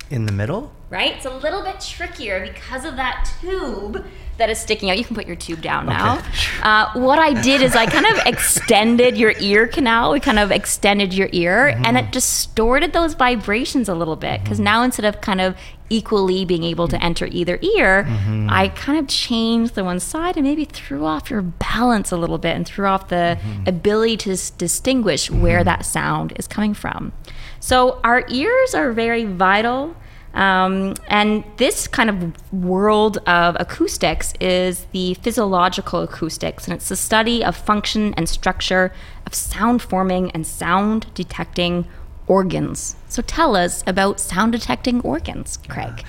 In 0.09 0.25
the 0.25 0.31
middle. 0.31 0.71
Right? 0.91 1.15
It's 1.15 1.25
a 1.25 1.33
little 1.33 1.63
bit 1.63 1.79
trickier 1.79 2.45
because 2.45 2.83
of 2.83 2.97
that 2.97 3.33
tube 3.39 4.05
that 4.37 4.49
is 4.49 4.59
sticking 4.59 4.89
out. 4.89 4.97
You 4.97 5.05
can 5.05 5.15
put 5.15 5.25
your 5.25 5.37
tube 5.37 5.61
down 5.61 5.85
now. 5.85 6.21
Uh, 6.61 6.91
what 6.99 7.17
I 7.17 7.41
did 7.41 7.61
is 7.61 7.75
I 7.75 7.85
kind 7.85 8.05
of 8.05 8.17
extended 8.25 9.17
your 9.17 9.33
ear 9.39 9.67
canal. 9.67 10.11
We 10.11 10.19
kind 10.19 10.37
of 10.37 10.51
extended 10.51 11.13
your 11.13 11.29
ear, 11.31 11.67
and 11.67 11.85
mm-hmm. 11.85 11.97
it 11.97 12.11
distorted 12.11 12.91
those 12.91 13.13
vibrations 13.13 13.87
a 13.87 13.95
little 13.95 14.17
bit 14.17 14.43
because 14.43 14.57
mm-hmm. 14.57 14.65
now 14.65 14.83
instead 14.83 15.05
of 15.05 15.21
kind 15.21 15.39
of 15.39 15.55
equally 15.89 16.43
being 16.43 16.63
able 16.63 16.87
to 16.89 17.01
enter 17.01 17.27
either 17.27 17.57
ear, 17.61 18.03
mm-hmm. 18.03 18.47
I 18.49 18.69
kind 18.69 18.99
of 18.99 19.07
changed 19.07 19.75
the 19.75 19.83
one 19.83 19.99
side 19.99 20.35
and 20.35 20.45
maybe 20.45 20.65
threw 20.65 21.05
off 21.05 21.29
your 21.29 21.41
balance 21.41 22.11
a 22.11 22.17
little 22.17 22.37
bit 22.37 22.55
and 22.55 22.65
threw 22.65 22.87
off 22.87 23.07
the 23.07 23.37
ability 23.65 24.17
to 24.17 24.31
s- 24.31 24.49
distinguish 24.49 25.31
where 25.31 25.63
that 25.63 25.85
sound 25.85 26.33
is 26.37 26.47
coming 26.47 26.73
from. 26.73 27.13
So 27.59 27.99
our 28.03 28.25
ears 28.27 28.73
are 28.73 28.91
very 28.91 29.23
vital. 29.23 29.95
Um, 30.33 30.95
and 31.07 31.43
this 31.57 31.87
kind 31.87 32.09
of 32.09 32.53
world 32.53 33.17
of 33.27 33.57
acoustics 33.59 34.33
is 34.39 34.85
the 34.91 35.15
physiological 35.15 36.01
acoustics, 36.01 36.65
and 36.65 36.73
it's 36.73 36.89
the 36.89 36.95
study 36.95 37.43
of 37.43 37.55
function 37.55 38.13
and 38.15 38.29
structure 38.29 38.93
of 39.25 39.33
sound 39.33 39.81
forming 39.81 40.31
and 40.31 40.47
sound 40.47 41.13
detecting 41.13 41.85
organs. 42.27 42.95
So 43.09 43.21
tell 43.21 43.55
us 43.55 43.83
about 43.85 44.19
sound 44.19 44.53
detecting 44.53 45.01
organs, 45.01 45.57
Craig. 45.67 46.03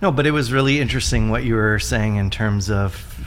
No, 0.00 0.10
but 0.12 0.26
it 0.26 0.30
was 0.30 0.52
really 0.52 0.80
interesting 0.80 1.30
what 1.30 1.44
you 1.44 1.56
were 1.56 1.78
saying 1.78 2.16
in 2.16 2.30
terms 2.30 2.70
of 2.70 3.20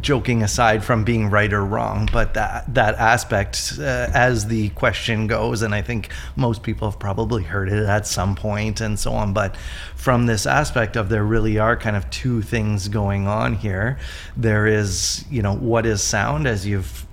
joking 0.00 0.42
aside 0.42 0.84
from 0.84 1.04
being 1.04 1.30
right 1.30 1.52
or 1.52 1.64
wrong, 1.64 2.08
but 2.12 2.34
that 2.34 2.72
that 2.74 2.94
aspect 2.96 3.74
uh, 3.78 4.08
as 4.14 4.46
the 4.46 4.68
question 4.70 5.26
goes, 5.26 5.62
and 5.62 5.74
I 5.74 5.82
think 5.82 6.10
most 6.36 6.62
people 6.62 6.90
have 6.90 6.98
probably 6.98 7.42
heard 7.42 7.68
it 7.68 7.86
at 7.86 8.06
some 8.06 8.34
point 8.34 8.80
and 8.80 8.98
so 8.98 9.12
on. 9.12 9.32
But 9.32 9.56
from 9.96 10.26
this 10.26 10.46
aspect 10.46 10.96
of 10.96 11.08
there 11.08 11.24
really 11.24 11.58
are 11.58 11.76
kind 11.76 11.96
of 11.96 12.08
two 12.10 12.42
things 12.42 12.88
going 12.88 13.26
on 13.26 13.54
here. 13.54 13.98
There 14.36 14.66
is, 14.66 15.24
you 15.30 15.42
know, 15.42 15.54
what 15.54 15.86
is 15.86 16.02
sound 16.02 16.46
as 16.46 16.66
you've 16.66 17.06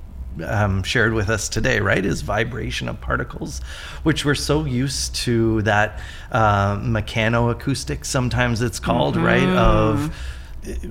um, 0.44 0.84
shared 0.84 1.14
with 1.14 1.30
us 1.30 1.48
today, 1.50 1.80
right, 1.80 2.04
is 2.04 2.22
vibration 2.22 2.90
of 2.90 3.00
particles, 3.00 3.60
which 4.04 4.26
we're 4.26 4.36
so 4.36 4.66
used 4.66 5.16
to 5.16 5.62
that 5.64 6.00
uh, 6.32 6.78
mechanoacoustic, 6.78 8.06
sometimes 8.06 8.62
it's 8.62 8.80
called, 8.80 9.16
right? 9.16 9.48
Of 9.48 10.16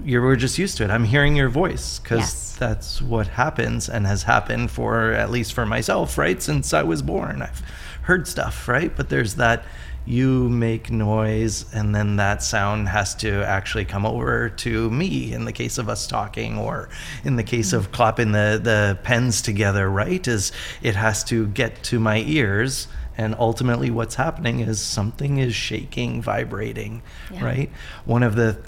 you 0.04 0.20
we're 0.22 0.36
just 0.36 0.58
used 0.58 0.76
to 0.78 0.84
it. 0.84 0.90
I'm 0.90 1.04
hearing 1.04 1.36
your 1.36 1.48
voice 1.48 1.98
because 1.98 2.20
Yes. 2.20 2.56
that's 2.58 3.02
what 3.02 3.28
happens 3.28 3.88
and 3.88 4.06
has 4.06 4.22
happened 4.22 4.70
for 4.70 5.12
at 5.12 5.30
least 5.30 5.52
for 5.52 5.66
myself, 5.66 6.18
right? 6.18 6.40
Since 6.40 6.72
I 6.72 6.82
was 6.82 7.02
born, 7.02 7.42
I've 7.42 7.62
heard 8.02 8.28
stuff, 8.28 8.68
right? 8.68 8.94
But 8.94 9.08
there's 9.08 9.36
that 9.36 9.64
you 10.06 10.48
make 10.50 10.90
noise 10.90 11.64
and 11.72 11.94
then 11.94 12.16
that 12.16 12.42
sound 12.42 12.88
has 12.88 13.14
to 13.14 13.42
actually 13.44 13.86
come 13.86 14.04
over 14.04 14.50
to 14.50 14.90
me 14.90 15.32
in 15.32 15.46
the 15.46 15.52
case 15.52 15.78
of 15.78 15.88
us 15.88 16.06
talking 16.06 16.58
or 16.58 16.88
in 17.24 17.36
the 17.36 17.42
case 17.42 17.70
mm. 17.70 17.78
of 17.78 17.90
clapping 17.90 18.32
the 18.32 18.60
the 18.62 18.98
pens 19.02 19.40
together 19.40 19.88
right 19.88 20.28
is 20.28 20.52
it 20.82 20.94
has 20.94 21.24
to 21.24 21.46
get 21.48 21.82
to 21.82 21.98
my 21.98 22.18
ears 22.26 22.86
and 23.16 23.34
ultimately 23.38 23.90
what's 23.90 24.16
happening 24.16 24.60
is 24.60 24.78
something 24.78 25.38
is 25.38 25.54
shaking 25.54 26.20
vibrating 26.20 27.00
right 27.40 27.70
one 28.04 28.22
of 28.22 28.36
the 28.36 28.58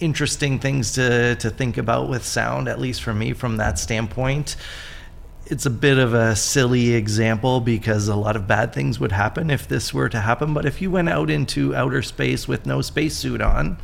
interesting 0.00 0.58
things 0.58 0.92
to 0.92 1.34
to 1.36 1.50
think 1.50 1.76
about 1.76 2.08
with 2.08 2.24
sound 2.24 2.68
at 2.68 2.78
least 2.78 3.02
for 3.02 3.12
me 3.12 3.32
from 3.32 3.56
that 3.56 3.78
standpoint 3.78 4.56
it's 5.50 5.64
a 5.64 5.70
bit 5.70 5.96
of 5.98 6.12
a 6.12 6.36
silly 6.36 6.92
example 6.92 7.60
because 7.60 8.08
a 8.08 8.14
lot 8.14 8.36
of 8.36 8.46
bad 8.46 8.74
things 8.74 9.00
would 9.00 9.12
happen 9.12 9.50
if 9.50 9.66
this 9.66 9.94
were 9.94 10.08
to 10.10 10.20
happen. 10.20 10.52
But 10.52 10.66
if 10.66 10.82
you 10.82 10.90
went 10.90 11.08
out 11.08 11.30
into 11.30 11.74
outer 11.74 12.02
space 12.02 12.46
with 12.46 12.66
no 12.66 12.82
spacesuit 12.82 13.40
on, 13.40 13.78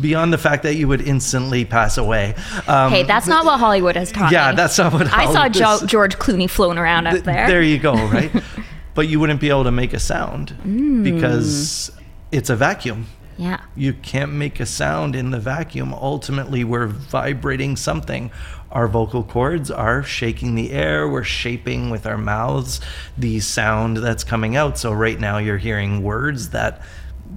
beyond 0.00 0.32
the 0.32 0.38
fact 0.38 0.64
that 0.64 0.74
you 0.74 0.88
would 0.88 1.00
instantly 1.00 1.64
pass 1.64 1.96
away. 1.96 2.34
Um, 2.66 2.90
Hey, 2.90 3.04
that's 3.04 3.28
not 3.28 3.44
what 3.44 3.60
Hollywood 3.60 3.94
has 3.94 4.10
taught 4.10 4.32
yeah, 4.32 4.50
me. 4.50 4.56
that's 4.56 4.78
not 4.78 4.92
what 4.92 5.12
I 5.12 5.32
saw 5.32 5.48
jo- 5.48 5.86
George 5.86 6.16
Clooney 6.18 6.50
floating 6.50 6.78
around 6.78 7.06
up 7.06 7.22
there. 7.22 7.46
There 7.46 7.62
you 7.62 7.78
go, 7.78 7.94
right? 7.94 8.32
but 8.94 9.06
you 9.06 9.20
wouldn't 9.20 9.40
be 9.40 9.48
able 9.48 9.64
to 9.64 9.72
make 9.72 9.92
a 9.92 10.00
sound 10.00 10.56
because 11.04 11.92
it's 12.32 12.50
a 12.50 12.56
vacuum. 12.56 13.06
Yeah. 13.40 13.62
You 13.74 13.94
can't 13.94 14.32
make 14.32 14.60
a 14.60 14.66
sound 14.66 15.16
in 15.16 15.30
the 15.30 15.40
vacuum. 15.40 15.94
Ultimately, 15.94 16.62
we're 16.62 16.86
vibrating 16.86 17.74
something. 17.74 18.30
Our 18.70 18.86
vocal 18.86 19.24
cords 19.24 19.70
are 19.70 20.02
shaking 20.02 20.56
the 20.56 20.72
air. 20.72 21.08
We're 21.08 21.24
shaping 21.24 21.88
with 21.88 22.06
our 22.06 22.18
mouths 22.18 22.82
the 23.16 23.40
sound 23.40 23.96
that's 23.96 24.24
coming 24.24 24.56
out. 24.56 24.76
So, 24.76 24.92
right 24.92 25.18
now, 25.18 25.38
you're 25.38 25.56
hearing 25.56 26.02
words 26.02 26.50
that, 26.50 26.82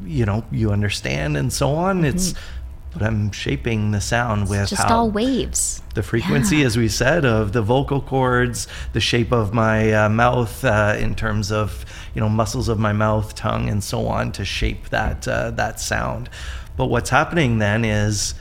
you 0.03 0.25
know, 0.25 0.43
you 0.51 0.71
understand 0.71 1.37
and 1.37 1.53
so 1.53 1.69
on. 1.69 2.03
It's, 2.03 2.33
but 2.91 3.01
I'm 3.01 3.31
shaping 3.31 3.91
the 3.91 4.01
sound 4.01 4.49
with 4.49 4.69
Just 4.69 4.83
how 4.83 4.97
all 4.97 5.09
waves. 5.09 5.81
the 5.95 6.03
frequency, 6.03 6.63
as 6.63 6.75
we 6.75 6.89
said, 6.89 7.23
of 7.23 7.53
the 7.53 7.61
vocal 7.61 8.01
cords, 8.01 8.67
the 8.91 8.99
shape 8.99 9.31
of 9.31 9.53
my 9.53 9.93
uh, 9.93 10.09
mouth 10.09 10.65
uh, 10.65 10.97
in 10.99 11.15
terms 11.15 11.49
of 11.49 11.85
you 12.13 12.21
know 12.21 12.29
muscles 12.29 12.69
of 12.69 12.79
my 12.79 12.93
mouth, 12.93 13.35
tongue, 13.35 13.69
and 13.69 13.83
so 13.83 14.07
on 14.07 14.31
to 14.33 14.45
shape 14.45 14.89
that 14.89 15.27
uh, 15.27 15.51
that 15.51 15.79
sound. 15.79 16.29
But 16.77 16.85
what's 16.87 17.09
happening 17.09 17.59
then 17.59 17.85
is 17.85 18.35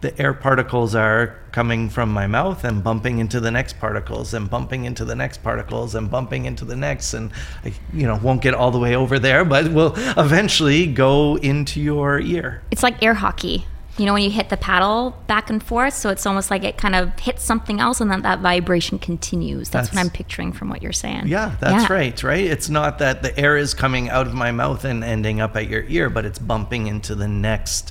the 0.00 0.16
air 0.20 0.32
particles 0.32 0.94
are 0.94 1.36
coming 1.50 1.88
from 1.88 2.10
my 2.10 2.26
mouth 2.26 2.62
and 2.62 2.84
bumping 2.84 3.18
into 3.18 3.40
the 3.40 3.50
next 3.50 3.80
particles 3.80 4.32
and 4.32 4.48
bumping 4.48 4.84
into 4.84 5.04
the 5.04 5.16
next 5.16 5.42
particles 5.42 5.94
and 5.94 6.08
bumping 6.08 6.44
into 6.44 6.64
the 6.64 6.76
next 6.76 7.14
and 7.14 7.32
I, 7.64 7.72
you 7.92 8.06
know 8.06 8.16
won't 8.22 8.40
get 8.40 8.54
all 8.54 8.70
the 8.70 8.78
way 8.78 8.94
over 8.94 9.18
there 9.18 9.44
but 9.44 9.72
will 9.72 9.94
eventually 10.16 10.86
go 10.86 11.36
into 11.36 11.80
your 11.80 12.20
ear 12.20 12.62
It's 12.70 12.82
like 12.82 13.02
air 13.02 13.14
hockey. 13.14 13.66
You 13.98 14.06
know, 14.06 14.12
when 14.12 14.22
you 14.22 14.30
hit 14.30 14.48
the 14.48 14.56
paddle 14.56 15.16
back 15.26 15.50
and 15.50 15.62
forth, 15.62 15.94
so 15.94 16.08
it's 16.08 16.24
almost 16.24 16.50
like 16.50 16.62
it 16.62 16.76
kind 16.78 16.94
of 16.94 17.18
hits 17.18 17.42
something 17.42 17.80
else 17.80 18.00
and 18.00 18.10
then 18.10 18.22
that 18.22 18.38
vibration 18.40 18.98
continues. 18.98 19.68
That's, 19.70 19.92
what 19.92 19.98
I'm 19.98 20.10
picturing 20.10 20.52
from 20.52 20.68
what 20.68 20.82
you're 20.82 20.92
saying. 20.92 21.26
Yeah, 21.26 21.56
that's 21.60 21.88
Yeah. 21.88 21.92
right, 21.92 22.22
right? 22.22 22.44
It's 22.44 22.68
not 22.68 22.98
that 23.00 23.22
the 23.22 23.36
air 23.38 23.56
is 23.56 23.74
coming 23.74 24.08
out 24.08 24.26
of 24.28 24.34
my 24.34 24.52
mouth 24.52 24.84
and 24.84 25.02
ending 25.02 25.40
up 25.40 25.56
at 25.56 25.68
your 25.68 25.82
ear, 25.88 26.08
but 26.10 26.24
it's 26.24 26.38
bumping 26.38 26.86
into 26.86 27.14
the 27.16 27.26
next 27.28 27.90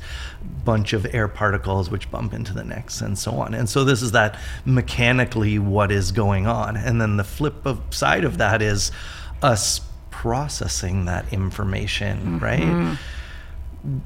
bunch 0.63 0.93
of 0.93 1.05
air 1.13 1.27
particles, 1.27 1.89
which 1.89 2.09
bump 2.09 2.33
into 2.33 2.53
the 2.53 2.63
next, 2.63 3.01
and 3.01 3.17
so 3.19 3.31
on. 3.33 3.53
And 3.53 3.67
so 3.67 3.83
this 3.83 4.01
is 4.01 4.11
that 4.13 4.39
mechanically 4.65 5.59
what 5.59 5.91
is 5.91 6.11
going 6.13 6.47
on. 6.47 6.77
And 6.77 7.01
then 7.01 7.17
the 7.17 7.23
flip 7.23 7.65
of 7.65 7.81
side 7.89 8.23
of 8.23 8.37
that 8.37 8.61
is 8.61 8.91
us 9.41 9.81
processing 10.09 11.05
that 11.05 11.31
information, 11.33 12.39
right? 12.39 12.59
Mm-hmm. 12.59 13.97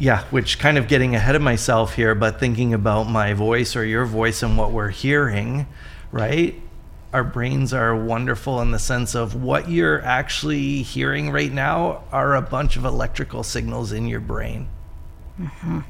Yeah, 0.00 0.24
which 0.30 0.58
kind 0.58 0.78
of 0.78 0.88
getting 0.88 1.14
ahead 1.14 1.36
of 1.36 1.42
myself 1.42 1.94
here, 1.94 2.14
but 2.14 2.40
thinking 2.40 2.72
about 2.72 3.04
my 3.04 3.34
voice 3.34 3.76
or 3.76 3.84
your 3.84 4.06
voice 4.06 4.42
and 4.42 4.56
what 4.56 4.72
we're 4.72 4.88
hearing, 4.88 5.66
right? 6.10 6.54
Our 7.12 7.22
brains 7.22 7.74
are 7.74 7.94
wonderful 7.94 8.62
in 8.62 8.70
the 8.70 8.78
sense 8.78 9.14
of 9.14 9.34
what 9.34 9.68
you're 9.68 10.00
actually 10.00 10.82
hearing 10.82 11.30
right 11.30 11.52
now 11.52 12.04
are 12.12 12.34
a 12.34 12.40
bunch 12.40 12.78
of 12.78 12.86
electrical 12.86 13.42
signals 13.42 13.92
in 13.92 14.06
your 14.06 14.20
brain. 14.20 14.68
Mm-hmm. 15.38 15.80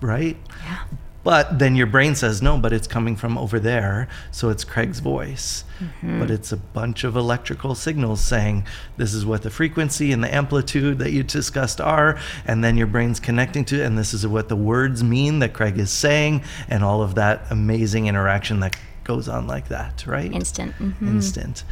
Right? 0.00 0.38
Yeah. 0.62 0.84
But 1.24 1.58
then 1.58 1.74
your 1.74 1.86
brain 1.86 2.14
says, 2.14 2.42
no, 2.42 2.58
but 2.58 2.72
it's 2.72 2.86
coming 2.86 3.16
from 3.16 3.38
over 3.38 3.58
there. 3.58 4.08
So 4.30 4.50
it's 4.50 4.62
Craig's 4.62 5.00
voice. 5.00 5.64
Mm-hmm. 5.80 6.20
But 6.20 6.30
it's 6.30 6.52
a 6.52 6.56
bunch 6.58 7.02
of 7.02 7.16
electrical 7.16 7.74
signals 7.74 8.20
saying, 8.20 8.66
this 8.98 9.14
is 9.14 9.24
what 9.24 9.42
the 9.42 9.50
frequency 9.50 10.12
and 10.12 10.22
the 10.22 10.32
amplitude 10.32 10.98
that 10.98 11.12
you 11.12 11.22
discussed 11.22 11.80
are. 11.80 12.18
And 12.46 12.62
then 12.62 12.76
your 12.76 12.86
brain's 12.86 13.20
connecting 13.20 13.64
to 13.66 13.80
it. 13.80 13.86
And 13.86 13.96
this 13.96 14.12
is 14.12 14.26
what 14.26 14.50
the 14.50 14.56
words 14.56 15.02
mean 15.02 15.38
that 15.38 15.54
Craig 15.54 15.78
is 15.78 15.90
saying. 15.90 16.42
And 16.68 16.84
all 16.84 17.02
of 17.02 17.14
that 17.14 17.46
amazing 17.50 18.06
interaction 18.06 18.60
that 18.60 18.76
goes 19.02 19.26
on 19.26 19.46
like 19.46 19.68
that, 19.68 20.06
right? 20.06 20.30
Instant. 20.30 20.74
Mm-hmm. 20.78 21.08
Instant. 21.08 21.64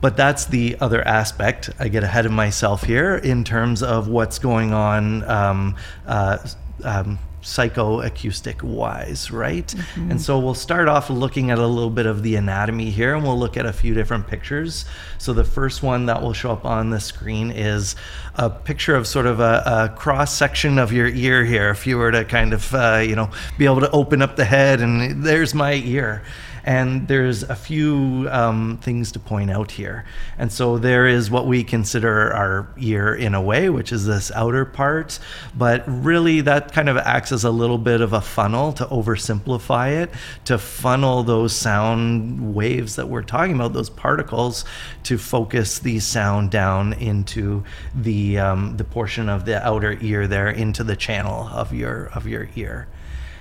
But 0.00 0.16
that's 0.16 0.46
the 0.46 0.76
other 0.80 1.06
aspect. 1.06 1.70
I 1.78 1.88
get 1.88 2.04
ahead 2.04 2.24
of 2.24 2.32
myself 2.32 2.84
here 2.84 3.16
in 3.16 3.44
terms 3.44 3.82
of 3.82 4.08
what's 4.08 4.38
going 4.38 4.72
on. 4.72 5.28
Um, 5.28 5.76
uh, 6.06 6.38
um, 6.84 7.18
psychoacoustic 7.42 8.62
wise, 8.62 9.30
right? 9.30 9.66
Mm-hmm. 9.66 10.10
And 10.12 10.20
so 10.20 10.38
we'll 10.38 10.54
start 10.54 10.88
off 10.88 11.08
looking 11.08 11.50
at 11.50 11.58
a 11.58 11.66
little 11.66 11.90
bit 11.90 12.06
of 12.06 12.22
the 12.22 12.36
anatomy 12.36 12.90
here 12.90 13.14
and 13.14 13.24
we'll 13.24 13.38
look 13.38 13.56
at 13.56 13.66
a 13.66 13.72
few 13.72 13.94
different 13.94 14.26
pictures. 14.26 14.84
So 15.18 15.32
the 15.32 15.44
first 15.44 15.82
one 15.82 16.06
that 16.06 16.20
will 16.20 16.32
show 16.32 16.50
up 16.50 16.64
on 16.64 16.90
the 16.90 17.00
screen 17.00 17.50
is 17.50 17.96
a 18.34 18.50
picture 18.50 18.96
of 18.96 19.06
sort 19.06 19.26
of 19.26 19.40
a, 19.40 19.62
a 19.64 19.96
cross 19.96 20.34
section 20.34 20.78
of 20.78 20.92
your 20.92 21.08
ear 21.08 21.44
here. 21.44 21.70
If 21.70 21.86
you 21.86 21.98
were 21.98 22.10
to 22.10 22.24
kind 22.24 22.52
of, 22.52 22.74
uh, 22.74 23.02
you 23.06 23.14
know, 23.14 23.30
be 23.56 23.64
able 23.64 23.80
to 23.80 23.90
open 23.90 24.20
up 24.20 24.36
the 24.36 24.44
head 24.44 24.80
and 24.80 25.22
there's 25.24 25.54
my 25.54 25.74
ear. 25.74 26.22
And 26.68 27.08
there's 27.08 27.44
a 27.44 27.56
few 27.56 28.28
um, 28.30 28.76
things 28.82 29.10
to 29.12 29.18
point 29.18 29.50
out 29.50 29.70
here. 29.70 30.04
And 30.36 30.52
so 30.52 30.76
there 30.76 31.06
is 31.06 31.30
what 31.30 31.46
we 31.46 31.64
consider 31.64 32.30
our 32.34 32.68
ear 32.76 33.14
in 33.14 33.34
a 33.34 33.40
way, 33.40 33.70
which 33.70 33.90
is 33.90 34.04
this 34.04 34.30
outer 34.32 34.66
part. 34.66 35.18
But 35.56 35.82
really, 35.86 36.42
that 36.42 36.74
kind 36.74 36.90
of 36.90 36.98
acts 36.98 37.32
as 37.32 37.42
a 37.44 37.50
little 37.50 37.78
bit 37.78 38.02
of 38.02 38.12
a 38.12 38.20
funnel 38.20 38.74
to 38.74 38.84
oversimplify 38.84 40.02
it, 40.02 40.10
to 40.44 40.58
funnel 40.58 41.22
those 41.22 41.56
sound 41.56 42.54
waves 42.54 42.96
that 42.96 43.08
we're 43.08 43.22
talking 43.22 43.54
about, 43.54 43.72
those 43.72 43.88
particles, 43.88 44.66
to 45.04 45.16
focus 45.16 45.78
the 45.78 46.00
sound 46.00 46.50
down 46.50 46.92
into 46.92 47.64
the 47.94 48.38
um, 48.38 48.76
the 48.76 48.84
portion 48.84 49.30
of 49.30 49.46
the 49.46 49.66
outer 49.66 49.96
ear 50.02 50.26
there, 50.26 50.50
into 50.50 50.84
the 50.84 50.96
channel 50.96 51.48
of 51.48 51.72
your 51.72 52.08
of 52.08 52.26
your 52.26 52.50
ear. 52.56 52.88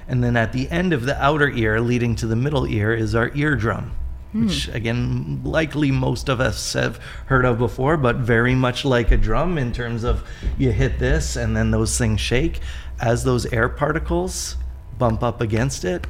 And 0.07 0.23
then 0.23 0.37
at 0.37 0.53
the 0.53 0.69
end 0.69 0.93
of 0.93 1.05
the 1.05 1.21
outer 1.21 1.49
ear, 1.49 1.81
leading 1.81 2.15
to 2.15 2.27
the 2.27 2.35
middle 2.35 2.65
ear, 2.65 2.93
is 2.93 3.13
our 3.13 3.29
eardrum, 3.35 3.91
hmm. 4.31 4.45
which 4.45 4.67
again, 4.69 5.41
likely 5.43 5.91
most 5.91 6.29
of 6.29 6.39
us 6.39 6.73
have 6.73 6.97
heard 7.25 7.45
of 7.45 7.57
before, 7.57 7.97
but 7.97 8.17
very 8.17 8.55
much 8.55 8.85
like 8.85 9.11
a 9.11 9.17
drum 9.17 9.57
in 9.57 9.71
terms 9.71 10.03
of 10.03 10.23
you 10.57 10.71
hit 10.71 10.99
this 10.99 11.35
and 11.35 11.55
then 11.55 11.71
those 11.71 11.97
things 11.97 12.21
shake. 12.21 12.61
As 12.99 13.23
those 13.23 13.45
air 13.47 13.69
particles 13.69 14.55
bump 14.97 15.23
up 15.23 15.41
against 15.41 15.83
it, 15.85 16.07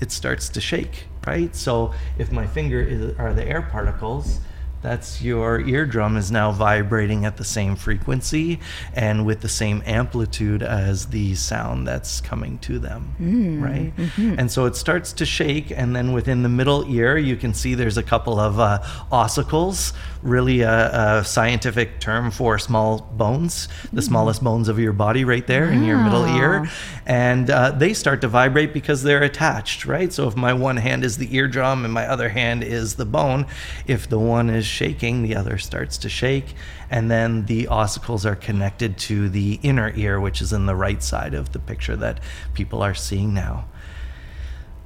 it 0.00 0.10
starts 0.10 0.48
to 0.50 0.60
shake, 0.60 1.06
right? 1.26 1.54
So 1.54 1.92
if 2.18 2.32
my 2.32 2.46
finger 2.46 2.80
is, 2.80 3.16
are 3.18 3.34
the 3.34 3.46
air 3.46 3.62
particles, 3.62 4.40
that's 4.82 5.22
your 5.22 5.60
eardrum 5.60 6.16
is 6.16 6.30
now 6.30 6.52
vibrating 6.52 7.24
at 7.24 7.36
the 7.36 7.44
same 7.44 7.76
frequency 7.76 8.60
and 8.94 9.24
with 9.24 9.40
the 9.40 9.48
same 9.48 9.82
amplitude 9.86 10.62
as 10.62 11.06
the 11.06 11.34
sound 11.34 11.86
that's 11.86 12.20
coming 12.20 12.58
to 12.58 12.78
them 12.78 13.14
mm, 13.20 13.62
right 13.62 13.96
mm-hmm. 13.96 14.34
and 14.38 14.50
so 14.50 14.66
it 14.66 14.76
starts 14.76 15.12
to 15.12 15.24
shake 15.24 15.70
and 15.70 15.94
then 15.94 16.12
within 16.12 16.42
the 16.42 16.48
middle 16.48 16.84
ear 16.92 17.16
you 17.16 17.36
can 17.36 17.54
see 17.54 17.74
there's 17.74 17.98
a 17.98 18.02
couple 18.02 18.38
of 18.38 18.58
uh, 18.58 18.80
ossicles 19.10 19.92
really 20.22 20.60
a, 20.60 21.18
a, 21.18 21.24
scientific 21.24 22.00
term 22.00 22.30
for 22.30 22.58
small 22.58 23.00
bones 23.00 23.68
the 23.92 24.00
mm. 24.00 24.04
smallest 24.04 24.42
bones 24.42 24.68
of 24.68 24.78
your 24.78 24.92
body 24.92 25.24
right 25.24 25.46
there 25.46 25.66
wow. 25.66 25.72
in 25.72 25.84
your 25.84 25.98
middle 25.98 26.24
ear 26.36 26.68
and 27.06 27.50
uh, 27.50 27.70
they 27.70 27.92
start 27.92 28.20
to 28.20 28.28
vibrate 28.28 28.72
because 28.72 29.02
they're 29.02 29.22
attached 29.22 29.84
right 29.84 30.12
so 30.12 30.28
if 30.28 30.36
my 30.36 30.52
one 30.52 30.76
hand 30.76 31.04
is 31.04 31.18
the 31.18 31.34
eardrum 31.34 31.84
and 31.84 31.92
my 31.92 32.06
other 32.06 32.28
hand 32.28 32.62
is 32.62 32.94
the 32.94 33.04
bone 33.04 33.46
if 33.86 34.08
the 34.08 34.18
one 34.18 34.50
is 34.50 34.66
shaking, 34.66 35.22
the 35.22 35.36
other 35.36 35.58
starts 35.58 35.98
to 35.98 36.08
shake, 36.08 36.54
and 36.90 37.10
then 37.10 37.46
the 37.46 37.64
ossicles 37.64 38.24
are 38.24 38.36
connected 38.36 38.98
to 38.98 39.28
the 39.28 39.58
inner 39.62 39.92
ear, 39.94 40.20
which 40.20 40.40
is 40.40 40.52
in 40.52 40.66
the 40.66 40.74
right 40.74 41.02
side 41.02 41.34
of 41.34 41.52
the 41.52 41.58
picture 41.58 41.96
that 41.96 42.20
people 42.54 42.82
are 42.82 42.94
seeing 42.94 43.34
now 43.34 43.66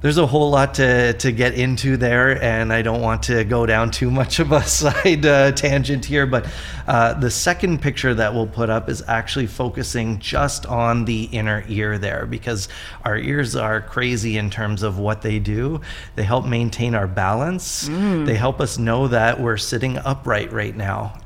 there's 0.01 0.19
a 0.19 0.27
whole 0.27 0.51
lot 0.51 0.75
to, 0.75 1.13
to 1.13 1.31
get 1.31 1.55
into 1.55 1.97
there, 1.97 2.41
and 2.41 2.71
I 2.71 2.83
don't 2.83 3.01
want 3.01 3.23
to 3.23 3.43
go 3.43 3.65
down 3.65 3.89
too 3.89 4.11
much 4.11 4.39
of 4.39 4.51
a 4.51 4.61
side 4.67 5.25
uh, 5.25 5.51
tangent 5.53 6.05
here. 6.05 6.27
But 6.27 6.47
uh, 6.87 7.15
the 7.15 7.31
second 7.31 7.81
picture 7.81 8.13
that 8.13 8.33
we'll 8.33 8.47
put 8.47 8.69
up 8.69 8.89
is 8.89 9.03
actually 9.07 9.47
focusing 9.47 10.19
just 10.19 10.67
on 10.67 11.05
the 11.05 11.23
inner 11.23 11.63
ear 11.67 11.97
there 11.97 12.27
because 12.27 12.69
our 13.05 13.17
ears 13.17 13.55
are 13.55 13.81
crazy 13.81 14.37
in 14.37 14.51
terms 14.51 14.83
of 14.83 14.99
what 14.99 15.23
they 15.23 15.39
do. 15.39 15.81
They 16.15 16.23
help 16.23 16.45
maintain 16.45 16.93
our 16.93 17.07
balance, 17.07 17.89
mm. 17.89 18.25
they 18.25 18.35
help 18.35 18.61
us 18.61 18.77
know 18.77 19.07
that 19.07 19.41
we're 19.41 19.57
sitting 19.57 19.97
upright 19.97 20.51
right 20.51 20.75
now. 20.75 21.19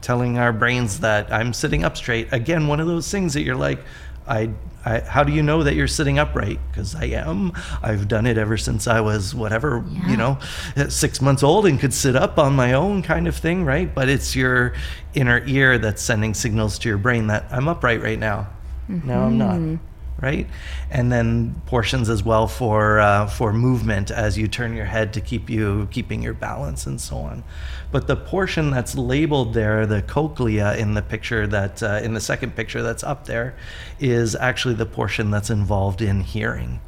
Telling 0.00 0.36
our 0.36 0.52
brains 0.52 1.00
that 1.00 1.32
I'm 1.32 1.54
sitting 1.54 1.82
up 1.82 1.96
straight. 1.96 2.30
Again, 2.30 2.66
one 2.66 2.78
of 2.78 2.86
those 2.86 3.10
things 3.10 3.32
that 3.34 3.42
you're 3.42 3.56
like, 3.56 3.78
I, 4.26 4.50
I, 4.84 5.00
how 5.00 5.24
do 5.24 5.32
you 5.32 5.42
know 5.42 5.62
that 5.62 5.74
you're 5.74 5.88
sitting 5.88 6.18
upright? 6.18 6.58
Because 6.70 6.94
I 6.94 7.04
am. 7.04 7.52
I've 7.82 8.08
done 8.08 8.26
it 8.26 8.38
ever 8.38 8.56
since 8.56 8.86
I 8.86 9.00
was 9.00 9.34
whatever, 9.34 9.84
yeah. 9.88 10.10
you 10.10 10.16
know, 10.16 10.38
six 10.88 11.20
months 11.20 11.42
old 11.42 11.66
and 11.66 11.78
could 11.78 11.94
sit 11.94 12.16
up 12.16 12.38
on 12.38 12.54
my 12.54 12.72
own 12.72 13.02
kind 13.02 13.28
of 13.28 13.36
thing, 13.36 13.64
right? 13.64 13.92
But 13.94 14.08
it's 14.08 14.34
your 14.34 14.74
inner 15.14 15.42
ear 15.46 15.78
that's 15.78 16.02
sending 16.02 16.34
signals 16.34 16.78
to 16.80 16.88
your 16.88 16.98
brain 16.98 17.26
that 17.28 17.46
I'm 17.50 17.68
upright 17.68 18.02
right 18.02 18.18
now. 18.18 18.48
Mm-hmm. 18.90 19.08
Now 19.08 19.24
I'm 19.24 19.38
not. 19.38 19.80
Right? 20.20 20.46
And 20.90 21.10
then 21.10 21.60
portions 21.66 22.08
as 22.08 22.22
well 22.22 22.46
for 22.46 23.00
uh, 23.00 23.26
for 23.26 23.52
movement 23.52 24.10
as 24.10 24.38
you 24.38 24.48
turn 24.48 24.74
your 24.74 24.86
head 24.86 25.12
to 25.14 25.20
keep 25.20 25.50
you 25.50 25.88
keeping 25.90 26.22
your 26.22 26.34
balance 26.34 26.86
and 26.86 27.00
so 27.00 27.16
on. 27.16 27.42
But 27.90 28.06
the 28.06 28.16
portion 28.16 28.70
that's 28.70 28.96
labeled 28.96 29.54
there, 29.54 29.86
the 29.86 30.02
cochlea 30.02 30.76
in 30.76 30.94
the 30.94 31.02
picture 31.02 31.46
that 31.48 31.82
uh, 31.82 32.00
in 32.02 32.14
the 32.14 32.20
second 32.20 32.54
picture 32.56 32.82
that's 32.82 33.04
up 33.04 33.26
there, 33.26 33.54
is 33.98 34.34
actually 34.36 34.74
the 34.74 34.86
portion 34.86 35.30
that's 35.30 35.50
involved 35.50 36.00
in 36.00 36.20
hearing 36.20 36.80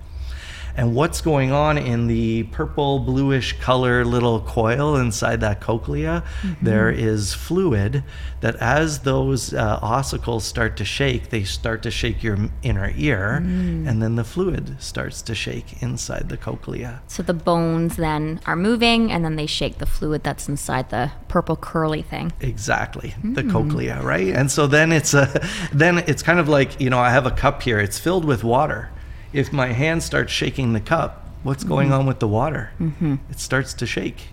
and 0.77 0.95
what's 0.95 1.21
going 1.21 1.53
on 1.53 1.79
in 1.79 2.07
the 2.07 2.45
purple 2.45 2.99
bluish 2.99 3.59
color 3.59 4.05
little 4.05 4.41
coil 4.41 4.97
inside 4.97 5.41
that 5.41 5.61
cochlea? 5.61 6.23
Mm-hmm. 6.43 6.65
there 6.65 6.91
is 6.91 7.35
fluid 7.35 8.05
that 8.41 8.57
as 8.57 9.01
those 9.01 9.55
uh, 9.55 9.81
ossicles 9.81 10.43
start 10.43 10.77
to 10.77 10.85
shake 10.85 11.31
they 11.31 11.45
start 11.45 11.83
to 11.83 11.91
shake 11.91 12.23
your 12.23 12.39
inner 12.63 12.93
ear. 12.97 13.41
Mm. 13.43 13.89
and 13.89 14.03
then 14.03 14.17
the 14.17 14.25
fluid 14.25 14.81
starts 14.81 15.23
to 15.23 15.35
shake 15.35 15.83
inside 15.83 16.29
the 16.29 16.37
cochlea. 16.37 17.03
So 17.07 17.23
the 17.23 17.35
bones 17.35 17.97
then 17.97 18.41
are 18.47 18.57
moving 18.57 19.11
and 19.11 19.25
then 19.25 19.37
they 19.37 19.47
shake 19.47 19.79
the 19.79 19.87
fluid 19.87 20.23
that's 20.23 20.49
inside 20.49 20.91
the 20.91 21.13
purple 21.29 21.57
curly 21.57 22.03
thing. 22.03 22.33
Exactly. 22.41 23.15
Mm. 23.23 23.35
the 23.35 23.45
cochlea 23.45 24.03
right? 24.03 24.29
And 24.29 24.51
so 24.51 24.67
then 24.67 24.93
it's 24.93 25.15
a 25.15 25.27
then 25.73 25.99
it's 25.99 26.23
kind 26.23 26.39
of 26.39 26.49
like 26.49 26.81
you 26.81 26.91
know 26.91 26.99
i 26.99 27.11
have 27.11 27.27
a 27.27 27.31
cup 27.31 27.63
here. 27.63 27.79
It's 27.79 27.99
filled 27.99 28.25
with 28.25 28.45
water 28.45 28.91
if 29.37 29.53
my 29.53 29.69
hand 29.69 30.03
starts 30.03 30.33
shaking 30.33 30.73
the 30.73 30.81
cup, 30.81 31.29
what's 31.43 31.63
going 31.63 31.89
mm-hmm. 31.89 32.01
on 32.01 32.07
with 32.07 32.21
the 32.21 32.29
water? 32.29 32.71
Mm-hmm. 32.81 33.17
It 33.31 33.39
starts 33.39 33.75
to 33.75 33.87
shake. 33.87 34.29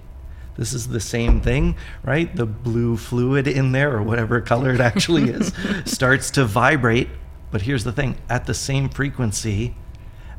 This 0.58 0.72
is 0.72 0.88
the 0.88 1.00
same 1.00 1.42
thing, 1.42 1.76
right? 2.04 2.34
The 2.34 2.46
blue 2.46 2.96
fluid 2.96 3.48
in 3.48 3.72
there, 3.74 3.96
or 3.96 4.02
whatever 4.02 4.39
color 4.39 4.74
it 4.74 4.80
actually 4.80 5.30
is, 5.30 5.52
starts 5.86 6.32
to 6.32 6.46
vibrate. 6.46 7.10
But 7.52 7.63
here's 7.63 7.84
the 7.84 7.92
thing 7.92 8.18
at 8.30 8.46
the 8.46 8.54
same 8.54 8.89
frequency 8.89 9.76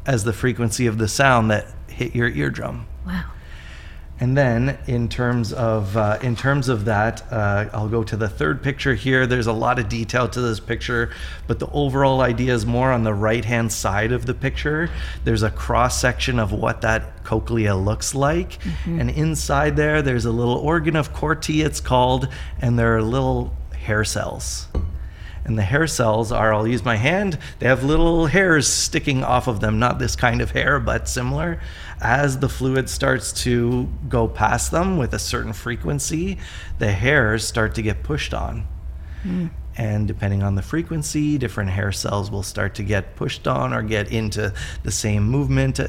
as 0.06 0.24
the 0.24 0.32
frequency 0.32 0.86
of 0.86 0.98
the 0.98 1.08
sound 1.08 1.50
that 1.50 1.66
hit 1.88 2.14
your 2.14 2.28
eardrum. 2.28 2.86
Wow. 3.06 3.24
And 4.20 4.36
then, 4.36 4.78
in 4.86 5.08
terms 5.08 5.52
of 5.52 5.96
uh, 5.96 6.18
in 6.22 6.36
terms 6.36 6.68
of 6.68 6.84
that, 6.84 7.24
uh, 7.32 7.68
I'll 7.72 7.88
go 7.88 8.04
to 8.04 8.16
the 8.16 8.28
third 8.28 8.62
picture 8.62 8.94
here. 8.94 9.26
There's 9.26 9.48
a 9.48 9.52
lot 9.52 9.80
of 9.80 9.88
detail 9.88 10.28
to 10.28 10.40
this 10.40 10.60
picture, 10.60 11.10
but 11.48 11.58
the 11.58 11.68
overall 11.70 12.20
idea 12.20 12.54
is 12.54 12.64
more 12.64 12.92
on 12.92 13.02
the 13.02 13.12
right 13.12 13.44
hand 13.44 13.72
side 13.72 14.12
of 14.12 14.24
the 14.24 14.32
picture. 14.32 14.88
There's 15.24 15.42
a 15.42 15.50
cross 15.50 16.00
section 16.00 16.38
of 16.38 16.52
what 16.52 16.80
that 16.82 17.24
cochlea 17.24 17.74
looks 17.74 18.14
like, 18.14 18.60
mm-hmm. 18.60 19.00
and 19.00 19.10
inside 19.10 19.74
there, 19.74 20.00
there's 20.00 20.26
a 20.26 20.30
little 20.30 20.58
organ 20.58 20.94
of 20.94 21.12
Corti, 21.12 21.62
it's 21.62 21.80
called, 21.80 22.28
and 22.60 22.78
there 22.78 22.96
are 22.96 23.02
little 23.02 23.52
hair 23.72 24.04
cells. 24.04 24.68
And 25.44 25.58
the 25.58 25.62
hair 25.62 25.86
cells 25.86 26.32
are, 26.32 26.54
I'll 26.54 26.66
use 26.66 26.84
my 26.84 26.96
hand, 26.96 27.38
they 27.58 27.66
have 27.66 27.84
little 27.84 28.26
hairs 28.26 28.66
sticking 28.66 29.22
off 29.22 29.46
of 29.46 29.60
them, 29.60 29.78
not 29.78 29.98
this 29.98 30.16
kind 30.16 30.40
of 30.40 30.52
hair, 30.52 30.80
but 30.80 31.08
similar. 31.08 31.60
As 32.00 32.38
the 32.38 32.48
fluid 32.48 32.88
starts 32.88 33.32
to 33.44 33.88
go 34.08 34.28
past 34.28 34.70
them 34.70 34.98
with 34.98 35.14
a 35.14 35.18
certain 35.18 35.52
frequency, 35.52 36.38
the 36.78 36.92
hairs 36.92 37.46
start 37.46 37.74
to 37.76 37.82
get 37.82 38.02
pushed 38.02 38.34
on. 38.34 38.66
Mm. 39.24 39.50
And 39.76 40.06
depending 40.06 40.42
on 40.42 40.54
the 40.54 40.62
frequency, 40.62 41.38
different 41.38 41.70
hair 41.70 41.92
cells 41.92 42.30
will 42.30 42.42
start 42.42 42.74
to 42.76 42.82
get 42.82 43.16
pushed 43.16 43.48
on 43.48 43.72
or 43.72 43.82
get 43.82 44.12
into 44.12 44.52
the 44.82 44.90
same 44.90 45.24
movement. 45.24 45.80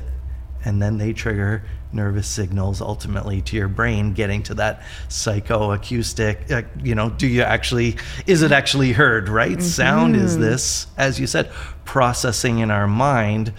And 0.63 0.81
then 0.81 0.97
they 0.97 1.13
trigger 1.13 1.63
nervous 1.93 2.27
signals 2.27 2.81
ultimately 2.81 3.41
to 3.43 3.55
your 3.55 3.67
brain, 3.67 4.13
getting 4.13 4.41
to 4.43 4.55
that 4.55 4.81
psychoacoustic. 5.07 6.51
Uh, 6.51 6.67
you 6.83 6.95
know, 6.95 7.09
do 7.09 7.27
you 7.27 7.43
actually, 7.43 7.97
is 8.25 8.41
it 8.41 8.51
actually 8.51 8.91
heard, 8.91 9.29
right? 9.29 9.51
Mm-hmm. 9.51 9.61
Sound 9.61 10.15
is 10.15 10.37
this, 10.37 10.87
as 10.97 11.19
you 11.19 11.27
said, 11.27 11.51
processing 11.85 12.59
in 12.59 12.71
our 12.71 12.87
mind 12.87 13.53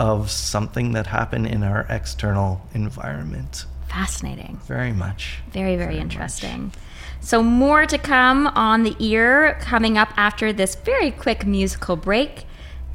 of 0.00 0.30
something 0.30 0.92
that 0.92 1.06
happened 1.06 1.46
in 1.46 1.62
our 1.62 1.86
external 1.90 2.62
environment. 2.72 3.66
Fascinating. 3.86 4.58
Very 4.66 4.94
much. 4.94 5.40
Very, 5.52 5.76
very, 5.76 5.92
very 5.92 5.98
interesting. 5.98 6.64
Much. 6.64 6.74
So, 7.20 7.42
more 7.42 7.84
to 7.84 7.98
come 7.98 8.46
on 8.46 8.82
the 8.82 8.96
ear 8.98 9.58
coming 9.60 9.98
up 9.98 10.08
after 10.16 10.54
this 10.54 10.74
very 10.74 11.10
quick 11.10 11.44
musical 11.44 11.96
break. 11.96 12.46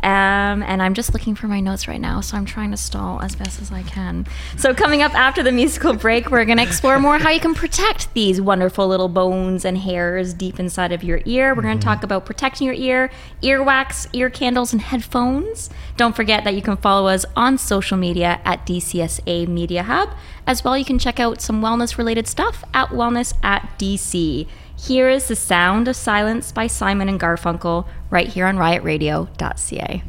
Um, 0.03 0.61
and 0.61 0.83
I'm 0.83 0.93
just 0.93 1.13
looking 1.13 1.33
for 1.33 1.47
my 1.47 1.59
notes 1.59 1.87
right 1.87 1.99
now, 1.99 2.21
so 2.21 2.37
I'm 2.37 2.45
trying 2.45 2.69
to 2.71 2.77
stall 2.77 3.21
as 3.21 3.35
best 3.35 3.59
as 3.61 3.71
I 3.71 3.81
can. 3.83 4.27
So, 4.55 4.73
coming 4.73 5.01
up 5.01 5.15
after 5.15 5.41
the 5.41 5.51
musical 5.51 5.93
break, 5.93 6.29
we're 6.29 6.45
going 6.45 6.59
to 6.59 6.63
explore 6.63 6.99
more 6.99 7.17
how 7.17 7.31
you 7.31 7.39
can 7.39 7.55
protect 7.55 8.13
these 8.13 8.39
wonderful 8.39 8.87
little 8.87 9.09
bones 9.09 9.65
and 9.65 9.77
hairs 9.77 10.33
deep 10.33 10.59
inside 10.59 10.91
of 10.91 11.03
your 11.03 11.21
ear. 11.25 11.55
We're 11.55 11.63
going 11.63 11.79
to 11.79 11.83
talk 11.83 11.97
mm-hmm. 11.97 12.05
about 12.05 12.25
protecting 12.25 12.67
your 12.67 12.75
ear, 12.75 13.09
earwax, 13.41 14.07
ear 14.13 14.29
candles, 14.29 14.73
and 14.73 14.81
headphones. 14.81 15.69
Don't 15.97 16.15
forget 16.15 16.43
that 16.43 16.53
you 16.53 16.61
can 16.61 16.77
follow 16.77 17.07
us 17.07 17.25
on 17.35 17.57
social 17.57 17.97
media 17.97 18.39
at 18.45 18.65
DCSA 18.67 19.47
Media 19.47 19.83
Hub. 19.83 20.09
As 20.45 20.63
well, 20.63 20.77
you 20.77 20.85
can 20.85 20.99
check 20.99 21.19
out 21.19 21.41
some 21.41 21.61
wellness 21.61 21.97
related 21.97 22.27
stuff 22.27 22.63
at 22.73 22.89
Wellness 22.89 23.33
at 23.41 23.67
DC. 23.79 24.47
Here 24.77 25.09
is 25.09 25.27
the 25.27 25.35
sound 25.35 25.87
of 25.87 25.95
silence 25.95 26.51
by 26.51 26.67
Simon 26.67 27.07
and 27.07 27.19
Garfunkel 27.19 27.87
right 28.09 28.27
here 28.27 28.45
on 28.45 28.57
riotradio.ca. 28.57 30.03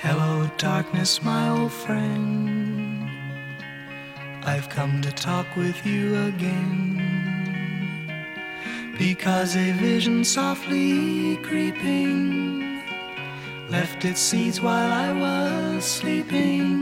Hello, 0.00 0.50
darkness, 0.58 1.22
my 1.22 1.48
old 1.48 1.72
friend. 1.72 3.08
I've 4.44 4.68
come 4.68 5.00
to 5.02 5.12
talk 5.12 5.46
with 5.56 5.86
you 5.86 6.16
again. 6.24 6.98
Because 8.98 9.56
a 9.56 9.70
vision 9.72 10.24
softly 10.24 11.36
creeping 11.36 12.82
left 13.70 14.04
its 14.04 14.20
seeds 14.20 14.60
while 14.60 14.92
I 14.92 15.12
was 15.12 15.84
sleeping 15.84 16.81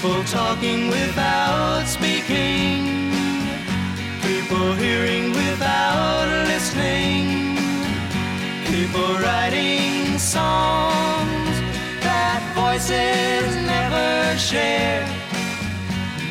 People 0.00 0.22
talking 0.22 0.90
without 0.90 1.84
speaking. 1.84 3.10
People 4.22 4.72
hearing 4.74 5.32
without 5.32 6.46
listening. 6.46 7.56
People 8.66 9.18
writing 9.18 10.16
songs 10.16 11.56
that 12.06 12.40
voices 12.54 13.56
never 13.66 14.38
share. 14.38 15.04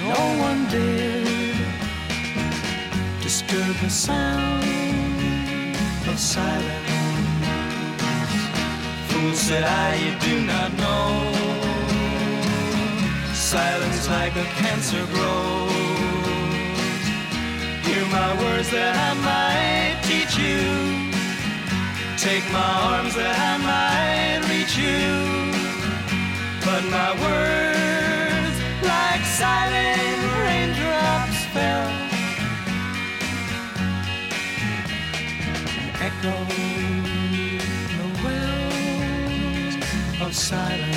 No 0.08 0.21
one 0.39 0.65
dared 0.69 1.58
disturb 3.21 3.75
the 3.84 3.89
sound 3.89 4.63
of 6.08 6.17
silence. 6.17 6.88
Fool 9.10 9.34
said 9.34 9.65
I, 9.65 9.95
you 9.95 10.17
do 10.21 10.45
not 10.45 10.71
know 10.77 11.46
silence 13.47 14.10
like 14.10 14.36
a 14.36 14.43
cancer 14.60 15.05
grows. 15.13 15.71
Hear 17.88 18.05
my 18.12 18.31
words 18.43 18.69
that 18.71 18.93
I 19.07 19.12
might 19.23 19.95
teach 20.03 20.36
you. 20.36 20.60
Take 22.17 22.43
my 22.51 22.71
arms 22.91 23.15
that 23.15 23.36
I 23.51 23.55
might 23.71 24.43
reach 24.51 24.75
you. 24.75 25.07
But 26.67 26.83
my 26.91 27.12
words, 27.23 28.57
like 28.83 29.23
silent 29.23 30.19
raindrops, 30.43 31.39
fell. 31.55 31.88
Echoed 36.07 36.51
the 37.95 38.07
wells 38.23 39.75
of 40.21 40.36
silence 40.36 40.96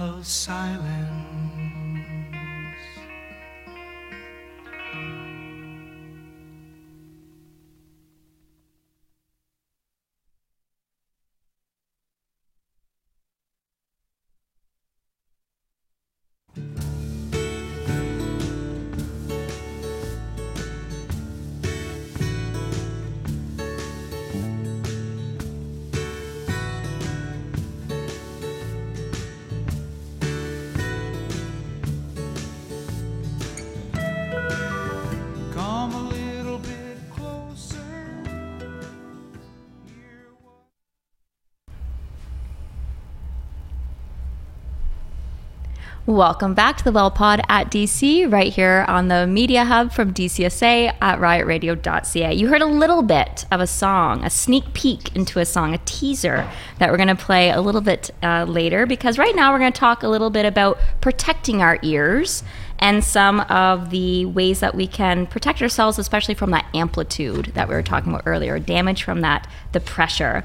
of 0.00 0.24
silence. 0.24 1.27
Welcome 46.08 46.54
back 46.54 46.78
to 46.78 46.84
the 46.84 46.90
Well 46.90 47.10
Pod 47.10 47.42
at 47.50 47.70
DC, 47.70 48.32
right 48.32 48.50
here 48.50 48.86
on 48.88 49.08
the 49.08 49.26
Media 49.26 49.66
Hub 49.66 49.92
from 49.92 50.14
DCSA 50.14 50.96
at 51.02 51.18
riotradio.ca. 51.18 52.32
You 52.32 52.48
heard 52.48 52.62
a 52.62 52.66
little 52.66 53.02
bit 53.02 53.44
of 53.52 53.60
a 53.60 53.66
song, 53.66 54.24
a 54.24 54.30
sneak 54.30 54.72
peek 54.72 55.14
into 55.14 55.38
a 55.38 55.44
song, 55.44 55.74
a 55.74 55.78
teaser 55.84 56.50
that 56.78 56.90
we're 56.90 56.96
going 56.96 57.14
to 57.14 57.14
play 57.14 57.50
a 57.50 57.60
little 57.60 57.82
bit 57.82 58.10
uh, 58.22 58.46
later 58.48 58.86
because 58.86 59.18
right 59.18 59.36
now 59.36 59.52
we're 59.52 59.58
going 59.58 59.70
to 59.70 59.78
talk 59.78 60.02
a 60.02 60.08
little 60.08 60.30
bit 60.30 60.46
about 60.46 60.78
protecting 61.02 61.60
our 61.60 61.78
ears 61.82 62.42
and 62.78 63.04
some 63.04 63.40
of 63.40 63.90
the 63.90 64.24
ways 64.24 64.60
that 64.60 64.74
we 64.74 64.86
can 64.86 65.26
protect 65.26 65.60
ourselves, 65.60 65.98
especially 65.98 66.32
from 66.32 66.52
that 66.52 66.64
amplitude 66.72 67.52
that 67.52 67.68
we 67.68 67.74
were 67.74 67.82
talking 67.82 68.14
about 68.14 68.22
earlier, 68.24 68.58
damage 68.58 69.02
from 69.02 69.20
that, 69.20 69.46
the 69.72 69.80
pressure. 69.80 70.42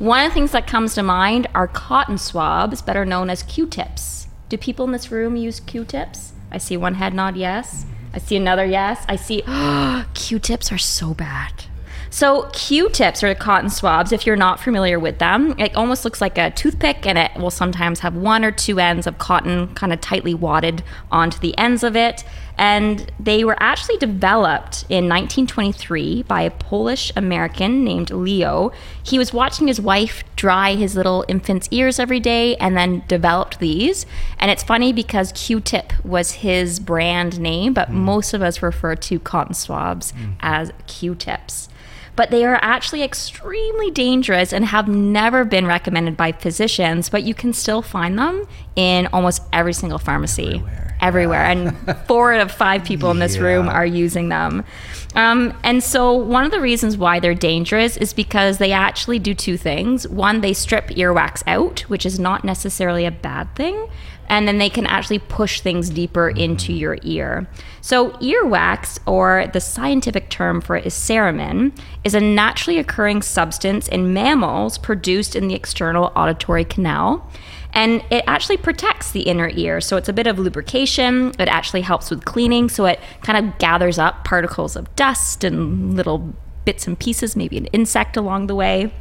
One 0.00 0.24
of 0.24 0.32
the 0.32 0.34
things 0.34 0.50
that 0.50 0.66
comes 0.66 0.94
to 0.94 1.04
mind 1.04 1.46
are 1.54 1.68
cotton 1.68 2.18
swabs, 2.18 2.82
better 2.82 3.04
known 3.04 3.30
as 3.30 3.44
Q 3.44 3.68
tips. 3.68 4.25
Do 4.48 4.56
people 4.56 4.84
in 4.84 4.92
this 4.92 5.10
room 5.10 5.34
use 5.34 5.58
Q-tips? 5.58 6.32
I 6.52 6.58
see 6.58 6.76
one 6.76 6.94
head 6.94 7.12
nod 7.14 7.36
yes. 7.36 7.84
I 8.14 8.18
see 8.18 8.36
another 8.36 8.64
yes. 8.64 9.04
I 9.08 9.16
see 9.16 9.42
Q-tips 10.14 10.70
are 10.70 10.78
so 10.78 11.14
bad. 11.14 11.64
So 12.10 12.48
Q-tips 12.52 13.24
are 13.24 13.34
cotton 13.34 13.70
swabs. 13.70 14.12
If 14.12 14.24
you're 14.24 14.36
not 14.36 14.60
familiar 14.60 15.00
with 15.00 15.18
them, 15.18 15.56
it 15.58 15.74
almost 15.74 16.04
looks 16.04 16.20
like 16.20 16.38
a 16.38 16.52
toothpick, 16.52 17.04
and 17.06 17.18
it 17.18 17.32
will 17.36 17.50
sometimes 17.50 18.00
have 18.00 18.14
one 18.14 18.44
or 18.44 18.52
two 18.52 18.78
ends 18.78 19.08
of 19.08 19.18
cotton 19.18 19.74
kind 19.74 19.92
of 19.92 20.00
tightly 20.00 20.32
wadded 20.32 20.84
onto 21.10 21.38
the 21.40 21.58
ends 21.58 21.82
of 21.82 21.96
it. 21.96 22.22
And 22.58 23.12
they 23.20 23.44
were 23.44 23.56
actually 23.60 23.98
developed 23.98 24.84
in 24.88 25.08
1923 25.08 26.22
by 26.22 26.42
a 26.42 26.50
Polish 26.50 27.12
American 27.14 27.84
named 27.84 28.10
Leo. 28.10 28.72
He 29.02 29.18
was 29.18 29.32
watching 29.32 29.68
his 29.68 29.80
wife 29.80 30.24
dry 30.36 30.74
his 30.74 30.96
little 30.96 31.24
infant's 31.28 31.68
ears 31.70 31.98
every 31.98 32.20
day 32.20 32.56
and 32.56 32.76
then 32.76 33.04
developed 33.08 33.58
these. 33.58 34.06
And 34.38 34.50
it's 34.50 34.62
funny 34.62 34.92
because 34.92 35.32
Q 35.32 35.60
tip 35.60 35.92
was 36.04 36.32
his 36.32 36.80
brand 36.80 37.38
name, 37.38 37.74
but 37.74 37.90
mm. 37.90 37.94
most 37.94 38.32
of 38.32 38.42
us 38.42 38.62
refer 38.62 38.96
to 38.96 39.18
cotton 39.20 39.54
swabs 39.54 40.12
mm. 40.12 40.36
as 40.40 40.72
Q 40.86 41.14
tips 41.14 41.68
but 42.16 42.30
they 42.30 42.46
are 42.46 42.58
actually 42.62 43.02
extremely 43.02 43.90
dangerous 43.90 44.50
and 44.50 44.64
have 44.64 44.88
never 44.88 45.44
been 45.44 45.66
recommended 45.66 46.16
by 46.16 46.32
physicians, 46.32 47.10
but 47.10 47.22
you 47.22 47.34
can 47.34 47.52
still 47.52 47.82
find 47.82 48.18
them 48.18 48.46
in 48.74 49.06
almost 49.08 49.42
every 49.52 49.74
single 49.74 49.98
pharmacy. 49.98 50.54
Everywhere 50.54 50.85
everywhere, 51.06 51.44
and 51.44 51.76
four 52.06 52.34
out 52.34 52.40
of 52.40 52.50
five 52.50 52.84
people 52.84 53.10
in 53.10 53.18
this 53.18 53.36
yeah. 53.36 53.42
room 53.42 53.68
are 53.68 53.86
using 53.86 54.28
them. 54.28 54.64
Um, 55.14 55.56
and 55.62 55.82
so, 55.82 56.12
one 56.12 56.44
of 56.44 56.50
the 56.50 56.60
reasons 56.60 56.96
why 56.96 57.20
they're 57.20 57.34
dangerous 57.34 57.96
is 57.96 58.12
because 58.12 58.58
they 58.58 58.72
actually 58.72 59.18
do 59.18 59.34
two 59.34 59.56
things. 59.56 60.06
One, 60.08 60.42
they 60.42 60.52
strip 60.52 60.88
earwax 60.88 61.42
out, 61.46 61.80
which 61.88 62.04
is 62.04 62.18
not 62.18 62.44
necessarily 62.44 63.06
a 63.06 63.10
bad 63.10 63.54
thing. 63.54 63.88
And 64.28 64.48
then 64.48 64.58
they 64.58 64.68
can 64.68 64.86
actually 64.86 65.20
push 65.20 65.60
things 65.60 65.88
deeper 65.88 66.28
into 66.28 66.72
your 66.72 66.98
ear. 67.02 67.46
So, 67.80 68.10
earwax, 68.18 68.98
or 69.06 69.48
the 69.52 69.60
scientific 69.60 70.28
term 70.28 70.60
for 70.60 70.76
it 70.76 70.84
is 70.84 70.94
cerumen, 70.94 71.72
is 72.02 72.14
a 72.14 72.20
naturally 72.20 72.78
occurring 72.78 73.22
substance 73.22 73.86
in 73.86 74.12
mammals 74.12 74.78
produced 74.78 75.36
in 75.36 75.46
the 75.46 75.54
external 75.54 76.12
auditory 76.16 76.64
canal 76.64 77.30
and 77.72 78.02
it 78.10 78.24
actually 78.26 78.56
protects 78.56 79.12
the 79.12 79.22
inner 79.22 79.50
ear. 79.54 79.80
So 79.80 79.96
it's 79.96 80.08
a 80.08 80.12
bit 80.12 80.26
of 80.26 80.38
lubrication. 80.38 81.32
It 81.38 81.48
actually 81.48 81.82
helps 81.82 82.10
with 82.10 82.24
cleaning. 82.24 82.68
So 82.68 82.86
it 82.86 83.00
kind 83.22 83.46
of 83.46 83.58
gathers 83.58 83.98
up 83.98 84.24
particles 84.24 84.76
of 84.76 84.94
dust 84.96 85.44
and 85.44 85.94
little 85.94 86.34
bits 86.64 86.86
and 86.86 86.98
pieces, 86.98 87.36
maybe 87.36 87.56
an 87.58 87.66
insect 87.66 88.16
along 88.16 88.46
the 88.46 88.54
way. 88.54 88.92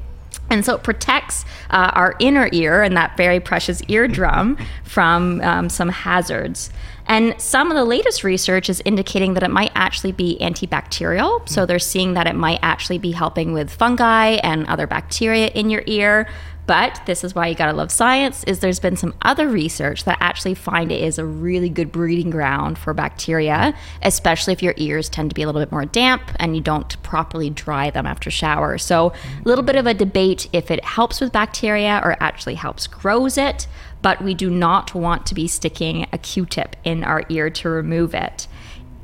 And 0.50 0.64
so 0.64 0.76
it 0.76 0.84
protects 0.84 1.44
uh, 1.70 1.92
our 1.94 2.16
inner 2.20 2.50
ear 2.52 2.84
and 2.84 2.96
that 2.96 3.18
very 3.18 3.40
precious 3.40 3.82
eardrum 3.88 4.58
from 4.84 5.42
um, 5.42 5.70
some 5.70 5.90
hazards. 5.90 6.70
And 7.08 7.40
some 7.40 7.70
of 7.70 7.78
the 7.78 7.86
latest 7.86 8.24
research 8.24 8.70
is 8.70 8.82
indicating 8.84 9.36
that 9.36 9.44
it 9.44 9.52
might 9.52 9.72
actually 9.76 10.12
be 10.12 10.38
antibacterial. 10.42 11.48
So 11.48 11.66
they're 11.66 11.78
seeing 11.78 12.16
that 12.16 12.26
it 12.26 12.36
might 12.36 12.60
actually 12.64 12.98
be 12.98 13.12
helping 13.12 13.54
with 13.54 13.70
fungi 13.70 14.38
and 14.44 14.66
other 14.68 14.88
bacteria 14.88 15.48
in 15.48 15.70
your 15.70 15.84
ear. 15.86 16.28
But 16.68 17.02
this 17.06 17.24
is 17.24 17.36
why 17.36 17.48
you 17.48 17.56
gotta 17.56 17.74
love 17.74 17.92
science, 17.92 18.44
is 18.46 18.60
there's 18.60 18.80
been 18.80 18.98
some 18.98 19.14
other 19.22 19.48
research 19.48 20.04
that 20.06 20.18
actually 20.20 20.56
find 20.56 20.92
it 20.92 21.02
is 21.02 21.20
a 21.20 21.26
really 21.26 21.70
good 21.70 21.92
breeding 21.92 22.32
ground 22.32 22.78
for 22.78 22.94
bacteria, 22.94 23.76
especially 24.02 24.54
if 24.54 24.64
your 24.64 24.74
ears 24.78 25.08
tend 25.08 25.30
to 25.30 25.36
be 25.36 25.44
a 25.44 25.46
little 25.46 25.62
bit 25.62 25.72
more 25.72 25.86
damp 25.86 26.24
and 26.38 26.56
you 26.56 26.62
don't 26.62 27.02
properly 27.04 27.50
dry 27.50 27.90
them 27.90 28.08
after 28.08 28.32
shower. 28.32 28.78
So 28.78 29.14
a 29.14 29.48
little 29.48 29.64
bit 29.64 29.76
of 29.76 29.86
a 29.86 29.94
debate 29.94 30.48
if 30.54 30.72
it 30.72 30.84
helps 30.84 31.22
with 31.22 31.32
bacteria 31.32 32.02
or 32.04 32.18
actually 32.20 32.56
helps 32.56 32.88
grows 32.88 33.38
it, 33.38 33.68
but 34.02 34.24
we 34.24 34.34
do 34.34 34.50
not 34.50 34.96
want 34.96 35.26
to 35.28 35.36
be 35.36 35.48
sticking 35.48 36.08
a 36.12 36.18
Q-tip 36.18 36.76
in 36.84 37.04
our 37.04 37.24
ear 37.30 37.50
to 37.50 37.70
remove 37.70 38.14
it. 38.14 38.48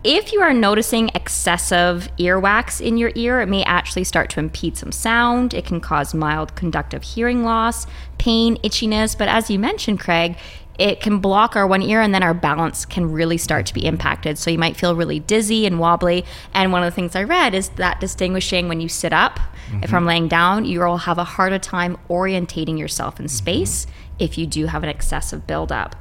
If 0.03 0.33
you 0.33 0.41
are 0.41 0.53
noticing 0.53 1.11
excessive 1.13 2.09
earwax 2.17 2.81
in 2.81 2.97
your 2.97 3.11
ear, 3.13 3.39
it 3.39 3.47
may 3.47 3.63
actually 3.65 4.03
start 4.03 4.31
to 4.31 4.39
impede 4.39 4.75
some 4.75 4.91
sound. 4.91 5.53
It 5.53 5.65
can 5.65 5.79
cause 5.79 6.15
mild 6.15 6.55
conductive 6.55 7.03
hearing 7.03 7.43
loss, 7.43 7.85
pain, 8.17 8.57
itchiness. 8.63 9.15
But 9.15 9.27
as 9.27 9.51
you 9.51 9.59
mentioned, 9.59 9.99
Craig, 9.99 10.37
it 10.79 11.01
can 11.01 11.19
block 11.19 11.55
our 11.55 11.67
one 11.67 11.83
ear 11.83 12.01
and 12.01 12.15
then 12.15 12.23
our 12.23 12.33
balance 12.33 12.83
can 12.83 13.11
really 13.11 13.37
start 13.37 13.67
to 13.67 13.75
be 13.75 13.85
impacted. 13.85 14.39
So 14.39 14.49
you 14.49 14.57
might 14.57 14.75
feel 14.75 14.95
really 14.95 15.19
dizzy 15.19 15.67
and 15.67 15.79
wobbly. 15.79 16.25
And 16.51 16.71
one 16.71 16.81
of 16.81 16.91
the 16.91 16.95
things 16.95 17.15
I 17.15 17.21
read 17.21 17.53
is 17.53 17.69
that 17.69 17.99
distinguishing 17.99 18.67
when 18.67 18.81
you 18.81 18.89
sit 18.89 19.13
up, 19.13 19.35
mm-hmm. 19.37 19.83
if 19.83 19.93
I'm 19.93 20.07
laying 20.07 20.27
down, 20.27 20.65
you 20.65 20.79
will 20.79 20.97
have 20.97 21.19
a 21.19 21.23
harder 21.23 21.59
time 21.59 21.99
orientating 22.09 22.79
yourself 22.79 23.19
in 23.19 23.27
space 23.27 23.85
mm-hmm. 23.85 24.15
if 24.17 24.39
you 24.39 24.47
do 24.47 24.65
have 24.65 24.81
an 24.81 24.89
excessive 24.89 25.45
buildup. 25.45 25.95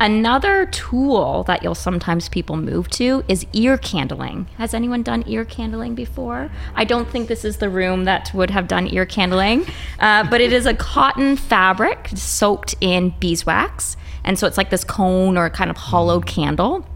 Another 0.00 0.66
tool 0.66 1.42
that 1.44 1.64
you'll 1.64 1.74
sometimes 1.74 2.28
people 2.28 2.56
move 2.56 2.88
to 2.90 3.24
is 3.26 3.44
ear 3.52 3.76
candling. 3.76 4.46
Has 4.56 4.72
anyone 4.72 5.02
done 5.02 5.24
ear 5.26 5.44
candling 5.44 5.96
before? 5.96 6.52
I 6.76 6.84
don't 6.84 7.08
think 7.08 7.26
this 7.26 7.44
is 7.44 7.56
the 7.56 7.68
room 7.68 8.04
that 8.04 8.32
would 8.32 8.50
have 8.50 8.68
done 8.68 8.86
ear 8.86 9.04
candling, 9.04 9.66
uh, 9.98 10.28
but 10.30 10.40
it 10.40 10.52
is 10.52 10.66
a 10.66 10.74
cotton 10.74 11.36
fabric 11.36 12.10
soaked 12.14 12.76
in 12.80 13.12
beeswax. 13.18 13.96
And 14.22 14.38
so 14.38 14.46
it's 14.46 14.56
like 14.56 14.70
this 14.70 14.84
cone 14.84 15.36
or 15.36 15.50
kind 15.50 15.68
of 15.68 15.76
hollowed 15.76 16.26
candle. 16.26 16.86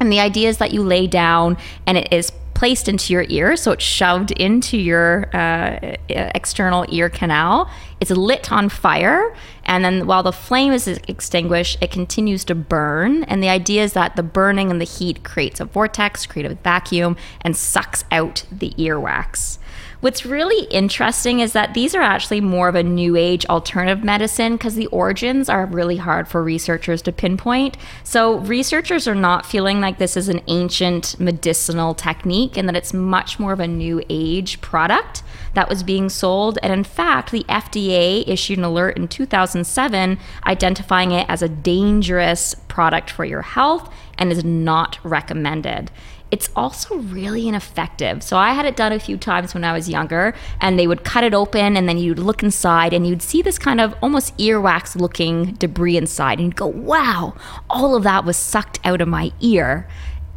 And 0.00 0.10
the 0.10 0.18
idea 0.18 0.48
is 0.48 0.58
that 0.58 0.72
you 0.72 0.82
lay 0.82 1.06
down 1.06 1.58
and 1.86 1.96
it 1.96 2.12
is 2.12 2.32
placed 2.54 2.88
into 2.88 3.12
your 3.12 3.24
ear, 3.28 3.54
so 3.56 3.70
it's 3.70 3.84
shoved 3.84 4.32
into 4.32 4.76
your 4.76 5.30
uh, 5.32 5.94
external 6.08 6.84
ear 6.88 7.08
canal. 7.08 7.70
It's 8.00 8.10
lit 8.10 8.52
on 8.52 8.68
fire, 8.68 9.34
and 9.64 9.84
then 9.84 10.06
while 10.06 10.22
the 10.22 10.32
flame 10.32 10.72
is 10.72 10.86
extinguished, 10.86 11.78
it 11.80 11.90
continues 11.90 12.44
to 12.44 12.54
burn. 12.54 13.24
And 13.24 13.42
the 13.42 13.48
idea 13.48 13.82
is 13.82 13.92
that 13.94 14.16
the 14.16 14.22
burning 14.22 14.70
and 14.70 14.80
the 14.80 14.84
heat 14.84 15.24
creates 15.24 15.60
a 15.60 15.64
vortex, 15.64 16.26
creates 16.26 16.52
a 16.52 16.56
vacuum, 16.56 17.16
and 17.40 17.56
sucks 17.56 18.04
out 18.10 18.44
the 18.52 18.70
earwax. 18.78 19.58
What's 20.00 20.24
really 20.24 20.64
interesting 20.66 21.40
is 21.40 21.54
that 21.54 21.74
these 21.74 21.92
are 21.92 22.02
actually 22.02 22.40
more 22.40 22.68
of 22.68 22.76
a 22.76 22.84
new 22.84 23.16
age 23.16 23.44
alternative 23.46 24.04
medicine 24.04 24.52
because 24.52 24.76
the 24.76 24.86
origins 24.86 25.48
are 25.48 25.66
really 25.66 25.96
hard 25.96 26.28
for 26.28 26.40
researchers 26.40 27.02
to 27.02 27.10
pinpoint. 27.10 27.76
So, 28.04 28.38
researchers 28.38 29.08
are 29.08 29.16
not 29.16 29.44
feeling 29.44 29.80
like 29.80 29.98
this 29.98 30.16
is 30.16 30.28
an 30.28 30.40
ancient 30.46 31.18
medicinal 31.18 31.94
technique 31.94 32.56
and 32.56 32.68
that 32.68 32.76
it's 32.76 32.94
much 32.94 33.40
more 33.40 33.52
of 33.52 33.58
a 33.58 33.66
new 33.66 34.00
age 34.08 34.60
product 34.60 35.24
that 35.54 35.68
was 35.68 35.82
being 35.82 36.08
sold. 36.08 36.60
And 36.62 36.72
in 36.72 36.84
fact, 36.84 37.32
the 37.32 37.42
FDA 37.48 38.22
issued 38.28 38.58
an 38.58 38.64
alert 38.64 38.96
in 38.96 39.08
2007 39.08 40.16
identifying 40.46 41.10
it 41.10 41.26
as 41.28 41.42
a 41.42 41.48
dangerous 41.48 42.54
product 42.68 43.10
for 43.10 43.24
your 43.24 43.42
health 43.42 43.92
and 44.16 44.30
is 44.30 44.44
not 44.44 45.00
recommended 45.02 45.90
it's 46.30 46.50
also 46.54 46.96
really 46.96 47.48
ineffective. 47.48 48.22
So 48.22 48.36
I 48.36 48.52
had 48.52 48.66
it 48.66 48.76
done 48.76 48.92
a 48.92 49.00
few 49.00 49.16
times 49.16 49.54
when 49.54 49.64
I 49.64 49.72
was 49.72 49.88
younger, 49.88 50.34
and 50.60 50.78
they 50.78 50.86
would 50.86 51.04
cut 51.04 51.24
it 51.24 51.34
open, 51.34 51.76
and 51.76 51.88
then 51.88 51.98
you'd 51.98 52.18
look 52.18 52.42
inside, 52.42 52.92
and 52.92 53.06
you'd 53.06 53.22
see 53.22 53.40
this 53.42 53.58
kind 53.58 53.80
of 53.80 53.94
almost 54.02 54.36
earwax 54.36 54.94
looking 54.94 55.54
debris 55.54 55.96
inside, 55.96 56.38
and 56.38 56.48
you'd 56.48 56.56
go, 56.56 56.66
wow, 56.66 57.34
all 57.70 57.94
of 57.94 58.02
that 58.02 58.24
was 58.24 58.36
sucked 58.36 58.78
out 58.84 59.00
of 59.00 59.08
my 59.08 59.32
ear. 59.40 59.88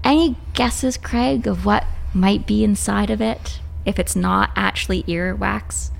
Any 0.03 0.37
guesses, 0.53 0.97
Craig, 0.97 1.45
of 1.45 1.65
what 1.65 1.85
might 2.13 2.47
be 2.47 2.63
inside 2.63 3.09
of 3.09 3.21
it 3.21 3.59
if 3.85 3.99
it's 3.99 4.15
not 4.15 4.51
actually 4.55 5.03
earwax? 5.03 5.91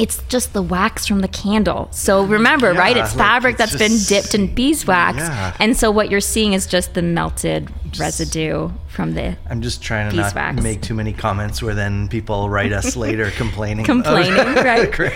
It's 0.00 0.22
just 0.28 0.54
the 0.54 0.62
wax 0.62 1.06
from 1.06 1.20
the 1.20 1.28
candle. 1.28 1.88
So 1.92 2.24
remember, 2.24 2.72
yeah, 2.72 2.78
right? 2.78 2.96
It's 2.96 3.12
fabric 3.12 3.58
like 3.58 3.68
it's 3.68 3.78
that's 3.78 3.90
just, 3.92 4.08
been 4.10 4.22
dipped 4.22 4.34
in 4.34 4.54
beeswax. 4.54 5.18
Yeah. 5.18 5.54
And 5.60 5.76
so 5.76 5.90
what 5.90 6.10
you're 6.10 6.20
seeing 6.20 6.54
is 6.54 6.66
just 6.66 6.94
the 6.94 7.02
melted 7.02 7.70
residue 7.98 8.70
from 8.88 9.12
the. 9.12 9.36
I'm 9.50 9.60
just 9.60 9.82
trying 9.82 10.10
to 10.10 10.16
not 10.16 10.54
make 10.62 10.80
too 10.80 10.94
many 10.94 11.12
comments 11.12 11.62
where 11.62 11.74
then 11.74 12.08
people 12.08 12.48
write 12.48 12.72
us 12.72 12.96
later 13.06 13.30
complaining. 13.32 13.84
Complaining, 13.84 14.54
right. 14.64 15.12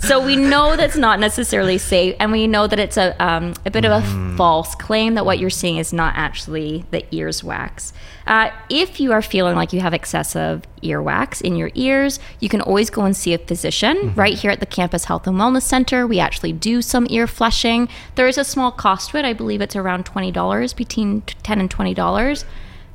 So 0.00 0.24
we 0.24 0.36
know 0.36 0.76
that's 0.76 0.96
not 0.96 1.18
necessarily 1.18 1.78
safe, 1.78 2.14
and 2.20 2.30
we 2.30 2.46
know 2.46 2.68
that 2.68 2.78
it's 2.78 2.96
a 2.96 3.20
um, 3.24 3.54
a 3.66 3.70
bit 3.70 3.84
of 3.84 3.90
a 3.90 4.02
Mm-hmm. 4.02 4.36
false 4.36 4.74
claim 4.74 5.14
that 5.14 5.24
what 5.24 5.38
you're 5.38 5.50
seeing 5.50 5.76
is 5.76 5.92
not 5.92 6.14
actually 6.16 6.84
the 6.90 7.04
ears 7.14 7.44
wax. 7.44 7.92
Uh, 8.26 8.50
if 8.68 9.00
you 9.00 9.12
are 9.12 9.22
feeling 9.22 9.56
like 9.56 9.72
you 9.72 9.80
have 9.80 9.94
excessive 9.94 10.62
earwax 10.82 11.40
in 11.40 11.56
your 11.56 11.70
ears, 11.74 12.18
you 12.40 12.48
can 12.48 12.60
always 12.60 12.90
go 12.90 13.02
and 13.04 13.16
see 13.16 13.34
a 13.34 13.38
physician. 13.38 13.96
Mm-hmm. 13.96 14.20
Right 14.20 14.34
here 14.34 14.50
at 14.50 14.60
the 14.60 14.66
Campus 14.66 15.04
Health 15.04 15.26
and 15.26 15.36
Wellness 15.36 15.62
Center, 15.62 16.06
we 16.06 16.18
actually 16.18 16.52
do 16.52 16.82
some 16.82 17.06
ear 17.10 17.26
flushing. 17.26 17.88
There 18.14 18.28
is 18.28 18.38
a 18.38 18.44
small 18.44 18.70
cost 18.70 19.10
to 19.10 19.18
it. 19.18 19.24
I 19.24 19.32
believe 19.32 19.60
it's 19.60 19.76
around 19.76 20.04
twenty 20.04 20.30
dollars, 20.30 20.72
between 20.72 21.22
ten 21.42 21.60
and 21.60 21.70
twenty 21.70 21.94
dollars. 21.94 22.44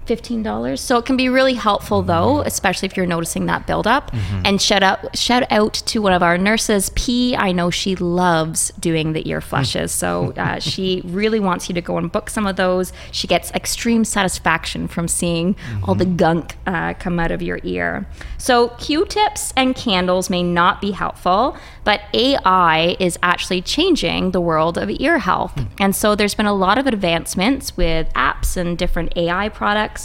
$15 0.07 0.79
so 0.79 0.97
it 0.97 1.05
can 1.05 1.17
be 1.17 1.29
really 1.29 1.53
helpful 1.53 2.01
though 2.01 2.41
especially 2.41 2.87
if 2.87 2.97
you're 2.97 3.05
noticing 3.05 3.45
that 3.45 3.67
buildup. 3.67 4.11
And 4.45 4.61
shout 4.61 4.83
out 4.83 5.17
shout 5.17 5.43
out 5.51 5.73
to 5.73 6.01
one 6.01 6.13
of 6.13 6.23
our 6.23 6.37
nurses 6.37 6.89
p. 6.95 7.35
I 7.35 7.51
know 7.51 7.69
she 7.69 7.95
loves 7.95 8.71
doing 8.79 9.13
the 9.13 9.27
ear 9.29 9.41
flushes. 9.41 9.91
So 9.91 10.33
uh, 10.37 10.59
she 10.59 11.01
really 11.05 11.39
wants 11.39 11.69
you 11.69 11.75
to 11.75 11.81
go 11.81 11.97
and 11.97 12.11
book 12.11 12.29
some 12.29 12.47
of 12.47 12.55
those. 12.55 12.93
She 13.11 13.27
gets 13.27 13.51
extreme 13.51 14.05
satisfaction 14.05 14.87
from 14.87 15.07
seeing 15.07 15.55
all 15.83 15.95
the 15.95 16.05
gunk 16.05 16.57
uh, 16.65 16.93
come 16.93 17.19
out 17.19 17.31
of 17.31 17.41
your 17.41 17.59
ear. 17.63 18.07
So 18.37 18.69
q-tips 18.79 19.53
and 19.55 19.75
candles 19.75 20.29
may 20.29 20.43
not 20.43 20.81
be 20.81 20.91
helpful 20.91 21.57
but 21.87 22.01
ai 22.13 22.97
is 22.99 23.17
actually 23.23 23.61
changing 23.61 24.31
the 24.31 24.41
world 24.41 24.77
of 24.77 24.89
ear 24.89 25.19
health. 25.19 25.57
And 25.79 25.95
so 25.95 26.15
there's 26.15 26.35
been 26.35 26.45
a 26.45 26.53
lot 26.53 26.77
of 26.77 26.85
advancements 26.85 27.77
with 27.77 28.11
apps 28.11 28.57
and 28.57 28.77
different 28.77 29.15
ai 29.15 29.47
products 29.47 29.96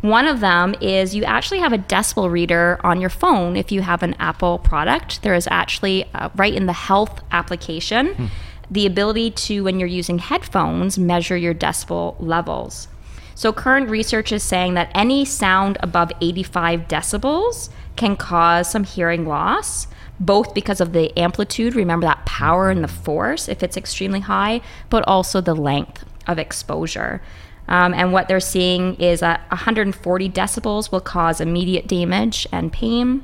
one 0.00 0.26
of 0.26 0.40
them 0.40 0.76
is 0.80 1.14
you 1.14 1.24
actually 1.24 1.58
have 1.58 1.72
a 1.72 1.78
decibel 1.78 2.30
reader 2.30 2.80
on 2.84 3.00
your 3.00 3.10
phone 3.10 3.56
if 3.56 3.72
you 3.72 3.82
have 3.82 4.02
an 4.02 4.14
Apple 4.20 4.58
product. 4.58 5.22
There 5.22 5.34
is 5.34 5.48
actually, 5.50 6.04
uh, 6.14 6.28
right 6.36 6.54
in 6.54 6.66
the 6.66 6.72
health 6.72 7.20
application, 7.32 8.30
the 8.70 8.86
ability 8.86 9.32
to, 9.32 9.64
when 9.64 9.80
you're 9.80 9.88
using 9.88 10.18
headphones, 10.18 10.98
measure 10.98 11.36
your 11.36 11.54
decibel 11.54 12.14
levels. 12.20 12.88
So, 13.34 13.52
current 13.52 13.88
research 13.88 14.32
is 14.32 14.42
saying 14.42 14.74
that 14.74 14.90
any 14.94 15.24
sound 15.24 15.78
above 15.80 16.10
85 16.20 16.88
decibels 16.88 17.70
can 17.96 18.16
cause 18.16 18.70
some 18.70 18.84
hearing 18.84 19.26
loss, 19.26 19.86
both 20.20 20.54
because 20.54 20.80
of 20.80 20.92
the 20.92 21.16
amplitude, 21.18 21.74
remember 21.76 22.06
that 22.06 22.26
power 22.26 22.70
and 22.70 22.82
the 22.82 22.88
force 22.88 23.48
if 23.48 23.62
it's 23.62 23.76
extremely 23.76 24.20
high, 24.20 24.60
but 24.90 25.04
also 25.06 25.40
the 25.40 25.54
length 25.54 26.04
of 26.26 26.38
exposure. 26.38 27.22
Um, 27.68 27.92
and 27.92 28.12
what 28.12 28.28
they're 28.28 28.40
seeing 28.40 28.94
is 28.96 29.20
that 29.20 29.48
140 29.50 30.30
decibels 30.30 30.90
will 30.90 31.00
cause 31.00 31.40
immediate 31.40 31.86
damage 31.86 32.46
and 32.50 32.72
pain. 32.72 33.22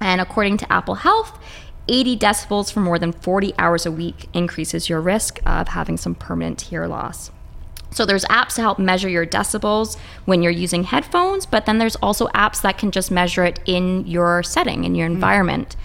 And 0.00 0.20
according 0.20 0.58
to 0.58 0.72
Apple 0.72 0.96
Health, 0.96 1.38
80 1.88 2.18
decibels 2.18 2.72
for 2.72 2.80
more 2.80 2.98
than 2.98 3.12
40 3.12 3.54
hours 3.58 3.86
a 3.86 3.92
week 3.92 4.28
increases 4.34 4.88
your 4.88 5.00
risk 5.00 5.40
of 5.46 5.68
having 5.68 5.96
some 5.96 6.14
permanent 6.14 6.62
hear 6.62 6.86
loss. 6.86 7.30
So 7.92 8.04
there's 8.04 8.24
apps 8.24 8.56
to 8.56 8.60
help 8.60 8.78
measure 8.78 9.08
your 9.08 9.24
decibels 9.24 9.96
when 10.24 10.42
you're 10.42 10.52
using 10.52 10.84
headphones, 10.84 11.46
but 11.46 11.64
then 11.64 11.78
there's 11.78 11.96
also 11.96 12.26
apps 12.28 12.60
that 12.62 12.76
can 12.76 12.90
just 12.90 13.10
measure 13.10 13.44
it 13.44 13.60
in 13.64 14.06
your 14.06 14.42
setting, 14.42 14.84
in 14.84 14.94
your 14.94 15.06
environment. 15.06 15.76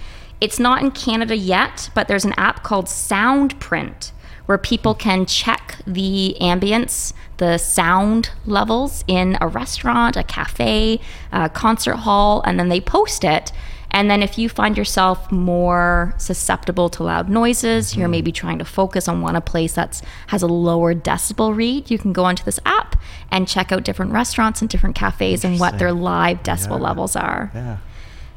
It's 0.41 0.59
not 0.59 0.81
in 0.81 0.91
Canada 0.91 1.37
yet, 1.37 1.89
but 1.93 2.07
there's 2.07 2.25
an 2.25 2.33
app 2.33 2.63
called 2.63 2.87
Soundprint 2.87 4.11
where 4.51 4.57
people 4.57 4.93
can 4.93 5.25
check 5.25 5.77
the 5.87 6.35
ambience, 6.41 7.13
the 7.37 7.57
sound 7.57 8.31
levels 8.45 9.01
in 9.07 9.37
a 9.39 9.47
restaurant, 9.47 10.17
a 10.17 10.23
cafe, 10.23 10.99
a 11.31 11.47
concert 11.47 11.95
hall, 11.95 12.41
and 12.41 12.59
then 12.59 12.67
they 12.67 12.81
post 12.81 13.23
it. 13.23 13.53
And 13.91 14.11
then 14.11 14.21
if 14.21 14.37
you 14.37 14.49
find 14.49 14.75
yourself 14.75 15.31
more 15.31 16.13
susceptible 16.17 16.89
to 16.89 17.03
loud 17.03 17.29
noises, 17.29 17.95
you're 17.95 18.07
mm-hmm. 18.07 18.11
maybe 18.11 18.33
trying 18.33 18.59
to 18.59 18.65
focus 18.65 19.07
on 19.07 19.21
one 19.21 19.37
a 19.37 19.41
place 19.41 19.71
that's 19.71 20.01
has 20.27 20.41
a 20.41 20.47
lower 20.47 20.93
decibel 20.93 21.55
read, 21.55 21.89
you 21.89 21.97
can 21.97 22.11
go 22.11 22.25
onto 22.25 22.43
this 22.43 22.59
app 22.65 23.01
and 23.31 23.47
check 23.47 23.71
out 23.71 23.83
different 23.83 24.11
restaurants 24.11 24.59
and 24.59 24.69
different 24.69 24.97
cafes 24.97 25.45
and 25.45 25.61
what 25.61 25.79
their 25.79 25.93
live 25.93 26.43
decibel 26.43 26.77
levels 26.77 27.15
are. 27.15 27.51
Yeah. 27.55 27.77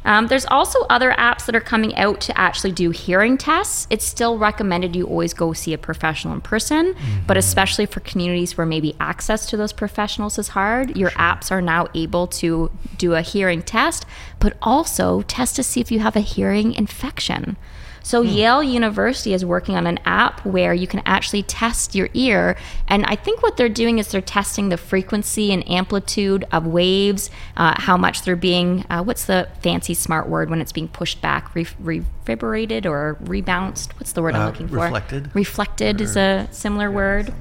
Um, 0.04 0.26
there's 0.26 0.46
also 0.46 0.80
other 0.90 1.12
apps 1.12 1.46
that 1.46 1.56
are 1.56 1.60
coming 1.60 1.94
out 1.96 2.20
to 2.22 2.38
actually 2.38 2.72
do 2.72 2.90
hearing 2.90 3.38
tests. 3.38 3.86
It's 3.90 4.04
still 4.04 4.38
recommended 4.38 4.94
you 4.94 5.06
always 5.06 5.32
go 5.32 5.52
see 5.52 5.72
a 5.72 5.78
professional 5.78 6.34
in 6.34 6.40
person, 6.42 6.94
but 7.26 7.36
especially 7.36 7.86
for 7.86 8.00
communities 8.00 8.56
where 8.56 8.66
maybe 8.66 8.94
access 9.00 9.46
to 9.46 9.56
those 9.56 9.72
professionals 9.72 10.38
is 10.38 10.48
hard, 10.48 10.96
your 10.96 11.10
apps 11.10 11.50
are 11.50 11.62
now 11.62 11.88
able 11.94 12.26
to 12.26 12.70
do 12.98 13.14
a 13.14 13.22
hearing 13.22 13.62
test, 13.62 14.04
but 14.40 14.56
also 14.60 15.22
test 15.22 15.56
to 15.56 15.62
see 15.62 15.80
if 15.80 15.90
you 15.90 16.00
have 16.00 16.16
a 16.16 16.20
hearing 16.20 16.74
infection. 16.74 17.56
So 18.04 18.20
Yale 18.20 18.62
University 18.62 19.32
is 19.32 19.44
working 19.44 19.76
on 19.76 19.86
an 19.86 19.98
app 20.04 20.44
where 20.44 20.74
you 20.74 20.86
can 20.86 21.00
actually 21.06 21.42
test 21.42 21.94
your 21.94 22.10
ear, 22.14 22.54
and 22.86 23.04
I 23.06 23.16
think 23.16 23.42
what 23.42 23.56
they're 23.56 23.68
doing 23.70 23.98
is 23.98 24.08
they're 24.08 24.20
testing 24.20 24.68
the 24.68 24.76
frequency 24.76 25.52
and 25.52 25.66
amplitude 25.68 26.44
of 26.52 26.66
waves, 26.66 27.30
uh, 27.56 27.74
how 27.80 27.96
much 27.96 28.22
they're 28.22 28.36
being. 28.36 28.84
Uh, 28.90 29.02
what's 29.02 29.24
the 29.24 29.48
fancy 29.62 29.94
smart 29.94 30.28
word 30.28 30.50
when 30.50 30.60
it's 30.60 30.70
being 30.70 30.86
pushed 30.88 31.22
back, 31.22 31.54
re- 31.54 31.66
reverberated 31.80 32.86
or 32.86 33.16
rebounced? 33.24 33.92
What's 33.98 34.12
the 34.12 34.20
word 34.22 34.34
I'm 34.34 34.42
Uh, 34.42 34.46
looking 34.46 34.68
for? 34.68 34.76
reflected? 34.76 35.30
Reflected 35.34 36.00
is 36.02 36.14
a 36.16 36.46
similar 36.50 36.90
word. 36.90 37.32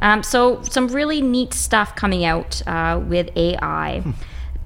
Um, 0.00 0.22
so 0.22 0.62
some 0.62 0.88
really 0.88 1.22
neat 1.22 1.54
stuff 1.54 1.96
coming 1.96 2.24
out 2.24 2.60
uh, 2.66 3.00
with 3.02 3.30
AI 3.36 4.02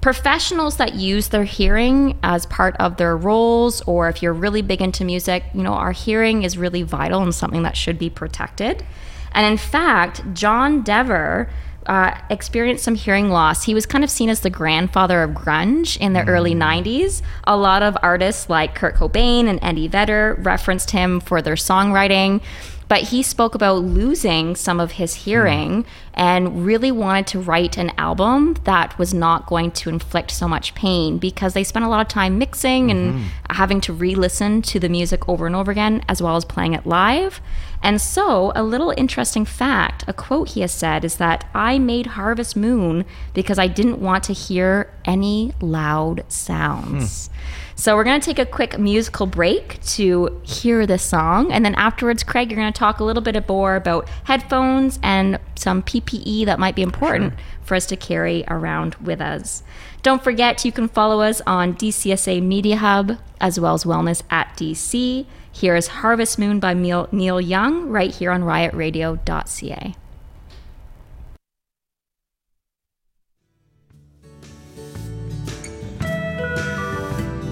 professionals 0.07 0.77
that 0.77 0.93
use 0.93 1.27
their 1.27 1.43
hearing 1.43 2.17
as 2.23 2.45
part 2.45 2.73
of 2.77 2.95
their 2.95 3.17
roles 3.17 3.81
or 3.81 4.07
if 4.07 4.23
you're 4.23 4.31
really 4.31 4.61
big 4.61 4.81
into 4.81 5.03
music 5.03 5.43
you 5.53 5.61
know 5.61 5.73
our 5.73 5.91
hearing 5.91 6.43
is 6.43 6.57
really 6.57 6.81
vital 6.81 7.21
and 7.21 7.35
something 7.35 7.61
that 7.61 7.75
should 7.75 7.99
be 7.99 8.09
protected 8.09 8.85
and 9.33 9.45
in 9.45 9.57
fact 9.57 10.21
john 10.33 10.81
dever 10.81 11.49
uh, 11.87 12.17
experienced 12.29 12.83
some 12.83 12.95
hearing 12.95 13.29
loss. 13.29 13.63
He 13.63 13.73
was 13.73 13.85
kind 13.85 14.03
of 14.03 14.09
seen 14.09 14.27
as 14.27 14.41
the 14.41 14.49
grandfather 14.49 15.23
of 15.23 15.31
grunge 15.31 15.95
in 15.95 16.11
the 16.11 16.27
early 16.27 16.53
90s. 16.53 17.21
A 17.45 17.55
lot 17.55 17.81
of 17.81 17.95
artists 18.01 18.49
like 18.49 18.75
Kurt 18.75 18.95
Cobain 18.95 19.47
and 19.47 19.57
Eddie 19.61 19.87
Vedder 19.87 20.37
referenced 20.41 20.91
him 20.91 21.21
for 21.21 21.41
their 21.41 21.55
songwriting. 21.55 22.41
But 22.87 23.03
he 23.03 23.21
spoke 23.21 23.53
about 23.53 23.83
losing 23.83 24.55
some 24.55 24.79
of 24.79 24.93
his 24.93 25.13
hearing 25.13 25.85
and 26.13 26.65
really 26.65 26.91
wanted 26.91 27.27
to 27.27 27.39
write 27.39 27.77
an 27.77 27.91
album 27.97 28.55
that 28.63 28.97
was 28.97 29.13
not 29.13 29.45
going 29.45 29.71
to 29.71 29.89
inflict 29.89 30.31
so 30.31 30.47
much 30.47 30.73
pain 30.73 31.17
because 31.17 31.53
they 31.53 31.63
spent 31.63 31.85
a 31.85 31.89
lot 31.89 32.01
of 32.01 32.07
time 32.07 32.37
mixing 32.37 32.89
and 32.89 33.15
mm-hmm. 33.15 33.27
having 33.49 33.81
to 33.81 33.93
re 33.93 34.15
listen 34.15 34.61
to 34.63 34.79
the 34.79 34.89
music 34.89 35.27
over 35.27 35.45
and 35.45 35.55
over 35.55 35.71
again, 35.71 36.03
as 36.07 36.21
well 36.21 36.35
as 36.35 36.45
playing 36.45 36.73
it 36.73 36.85
live. 36.85 37.41
And 37.83 38.01
so, 38.01 38.51
a 38.55 38.63
little 38.63 38.93
interesting 38.97 39.45
fact 39.45 40.03
a 40.07 40.13
quote 40.13 40.49
he 40.49 40.61
has 40.61 40.71
said 40.71 41.05
is 41.05 41.17
that 41.17 41.47
I 41.53 41.79
made 41.79 42.07
Harvest 42.07 42.55
Moon 42.55 43.05
because 43.33 43.59
I 43.59 43.67
didn't 43.67 43.99
want 43.99 44.23
to 44.25 44.33
hear 44.33 44.91
any 45.05 45.53
loud 45.61 46.23
sounds. 46.27 47.27
Hmm. 47.27 47.33
So 47.79 47.95
we're 47.95 48.05
going 48.05 48.19
to 48.19 48.25
take 48.25 48.39
a 48.39 48.45
quick 48.45 48.79
musical 48.79 49.27
break 49.27 49.79
to 49.83 50.41
hear 50.41 50.87
this 50.87 51.03
song. 51.03 51.51
And 51.51 51.63
then 51.63 51.75
afterwards, 51.75 52.23
Craig, 52.23 52.49
you're 52.49 52.59
going 52.59 52.73
to 52.73 52.77
talk 52.77 52.99
a 52.99 53.03
little 53.03 53.21
bit 53.21 53.47
more 53.47 53.75
about 53.75 54.09
headphones 54.23 54.97
and 55.03 55.39
some 55.53 55.83
PPE 55.83 56.45
that 56.47 56.57
might 56.57 56.75
be 56.75 56.81
important 56.81 57.35
for 57.61 57.75
us 57.75 57.85
to 57.87 57.95
carry 57.95 58.43
around 58.47 58.95
with 58.95 59.21
us. 59.21 59.61
Don't 60.01 60.23
forget, 60.23 60.65
you 60.65 60.71
can 60.71 60.87
follow 60.87 61.21
us 61.21 61.39
on 61.45 61.75
DCSA 61.75 62.41
Media 62.41 62.77
Hub 62.77 63.19
as 63.39 63.59
well 63.59 63.75
as 63.75 63.83
Wellness 63.83 64.23
at 64.31 64.57
DC. 64.57 65.27
Here 65.59 65.75
is 65.75 65.87
Harvest 65.87 66.37
Moon 66.37 66.59
by 66.59 66.75
Neil, 66.75 67.41
Young 67.41 67.89
right 67.89 68.13
here 68.13 68.29
on 68.29 68.43
riotradio.ca. 68.43 69.95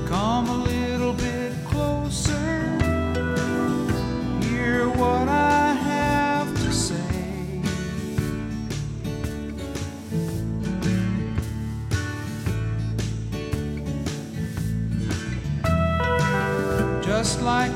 Come 0.07 0.49
a 0.49 0.63
little 0.65 1.13
bit 1.13 1.53
closer. 1.65 2.77
Hear 4.43 4.87
what 4.89 5.27
I 5.27 5.73
have 5.73 6.53
to 6.57 6.71
say. 6.71 7.63
Just 17.01 17.41
like 17.41 17.75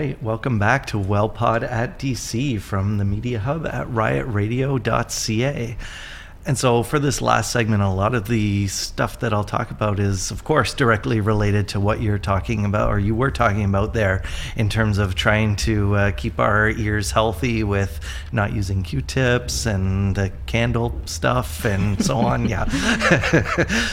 right, 0.00 0.22
welcome 0.22 0.58
back 0.58 0.86
to 0.86 0.96
WellPod 0.96 1.62
at 1.62 1.98
DC 1.98 2.58
from 2.58 2.96
the 2.96 3.04
Media 3.04 3.38
Hub 3.38 3.66
at 3.66 3.86
riotradio.ca. 3.88 5.76
And 6.46 6.56
so, 6.56 6.82
for 6.82 6.98
this 6.98 7.20
last 7.20 7.52
segment, 7.52 7.82
a 7.82 7.90
lot 7.90 8.14
of 8.14 8.26
the 8.26 8.66
stuff 8.68 9.20
that 9.20 9.34
I'll 9.34 9.44
talk 9.44 9.70
about 9.70 10.00
is, 10.00 10.30
of 10.30 10.42
course, 10.42 10.72
directly 10.72 11.20
related 11.20 11.68
to 11.68 11.80
what 11.80 12.00
you're 12.00 12.18
talking 12.18 12.64
about, 12.64 12.88
or 12.88 12.98
you 12.98 13.14
were 13.14 13.30
talking 13.30 13.62
about 13.62 13.92
there, 13.92 14.22
in 14.56 14.70
terms 14.70 14.96
of 14.96 15.14
trying 15.14 15.54
to 15.56 15.94
uh, 15.96 16.10
keep 16.12 16.38
our 16.38 16.70
ears 16.70 17.10
healthy 17.10 17.62
with 17.62 18.00
not 18.32 18.54
using 18.54 18.82
Q 18.82 19.02
tips 19.02 19.66
and 19.66 20.16
the 20.16 20.32
candle 20.46 20.98
stuff 21.04 21.66
and 21.66 22.02
so 22.02 22.16
on. 22.16 22.48
Yeah. 22.48 22.64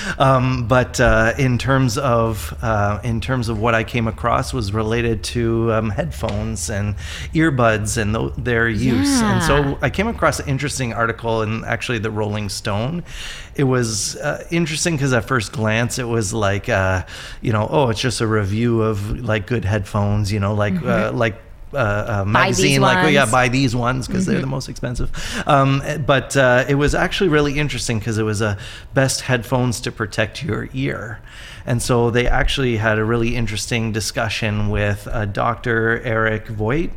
um, 0.18 0.70
but 0.70 1.02
uh, 1.02 1.34
in 1.38 1.58
terms 1.58 1.98
of 1.98 2.58
uh, 2.62 3.02
in 3.04 3.20
terms 3.20 3.50
of 3.50 3.60
what 3.60 3.76
I 3.76 3.84
came 3.84 4.08
across 4.08 4.54
was 4.54 4.72
related 4.72 5.22
to 5.26 5.74
um, 5.74 5.90
headphones 5.90 6.70
and 6.70 6.96
earbuds 7.34 7.98
and 7.98 8.16
th- 8.16 8.32
their 8.38 8.70
use. 8.70 9.20
Yeah. 9.20 9.34
And 9.34 9.44
so 9.44 9.78
I 9.82 9.90
came 9.90 10.08
across 10.08 10.40
an 10.40 10.48
interesting 10.48 10.94
article 10.94 11.42
in 11.42 11.66
actually 11.66 12.00
the 12.00 12.10
Rolling 12.10 12.37
Stone. 12.46 13.04
It 13.56 13.64
was 13.64 14.16
uh, 14.18 14.46
interesting 14.52 14.96
because 14.96 15.14
at 15.14 15.26
first 15.26 15.52
glance 15.52 15.98
it 15.98 16.08
was 16.08 16.34
like, 16.34 16.70
uh, 16.70 17.04
you 17.42 17.52
know, 17.52 17.68
oh, 17.70 17.90
it's 17.90 18.00
just 18.00 18.22
a 18.22 18.28
review 18.28 18.82
of 18.82 19.20
like 19.20 19.48
good 19.48 19.66
headphones, 19.66 20.32
you 20.32 20.40
know, 20.40 20.54
like 20.54 20.82
uh, 20.84 21.12
like. 21.14 21.36
Uh, 21.74 22.22
a 22.24 22.26
magazine 22.26 22.80
like 22.80 23.04
oh 23.04 23.10
yeah 23.10 23.26
buy 23.26 23.50
these 23.50 23.76
ones 23.76 24.08
because 24.08 24.26
they're 24.26 24.40
the 24.40 24.48
most 24.48 24.70
expensive 24.70 25.12
um, 25.46 25.84
but 26.06 26.36
uh, 26.38 26.64
it 26.70 26.76
was 26.76 26.96
actually 26.96 27.28
really 27.30 27.60
interesting 27.60 28.00
because 28.00 28.18
it 28.18 28.24
was 28.24 28.40
a 28.40 28.58
best 28.94 29.20
headphones 29.20 29.82
to 29.82 29.92
protect 29.92 30.42
your 30.42 30.70
ear 30.74 31.20
and 31.66 31.82
so 31.82 32.10
they 32.10 32.26
actually 32.26 32.78
had 32.78 32.98
a 32.98 33.04
really 33.04 33.36
interesting 33.36 33.92
discussion 33.92 34.70
with 34.70 35.10
uh, 35.12 35.26
dr 35.26 36.02
eric 36.06 36.48
voigt 36.48 36.92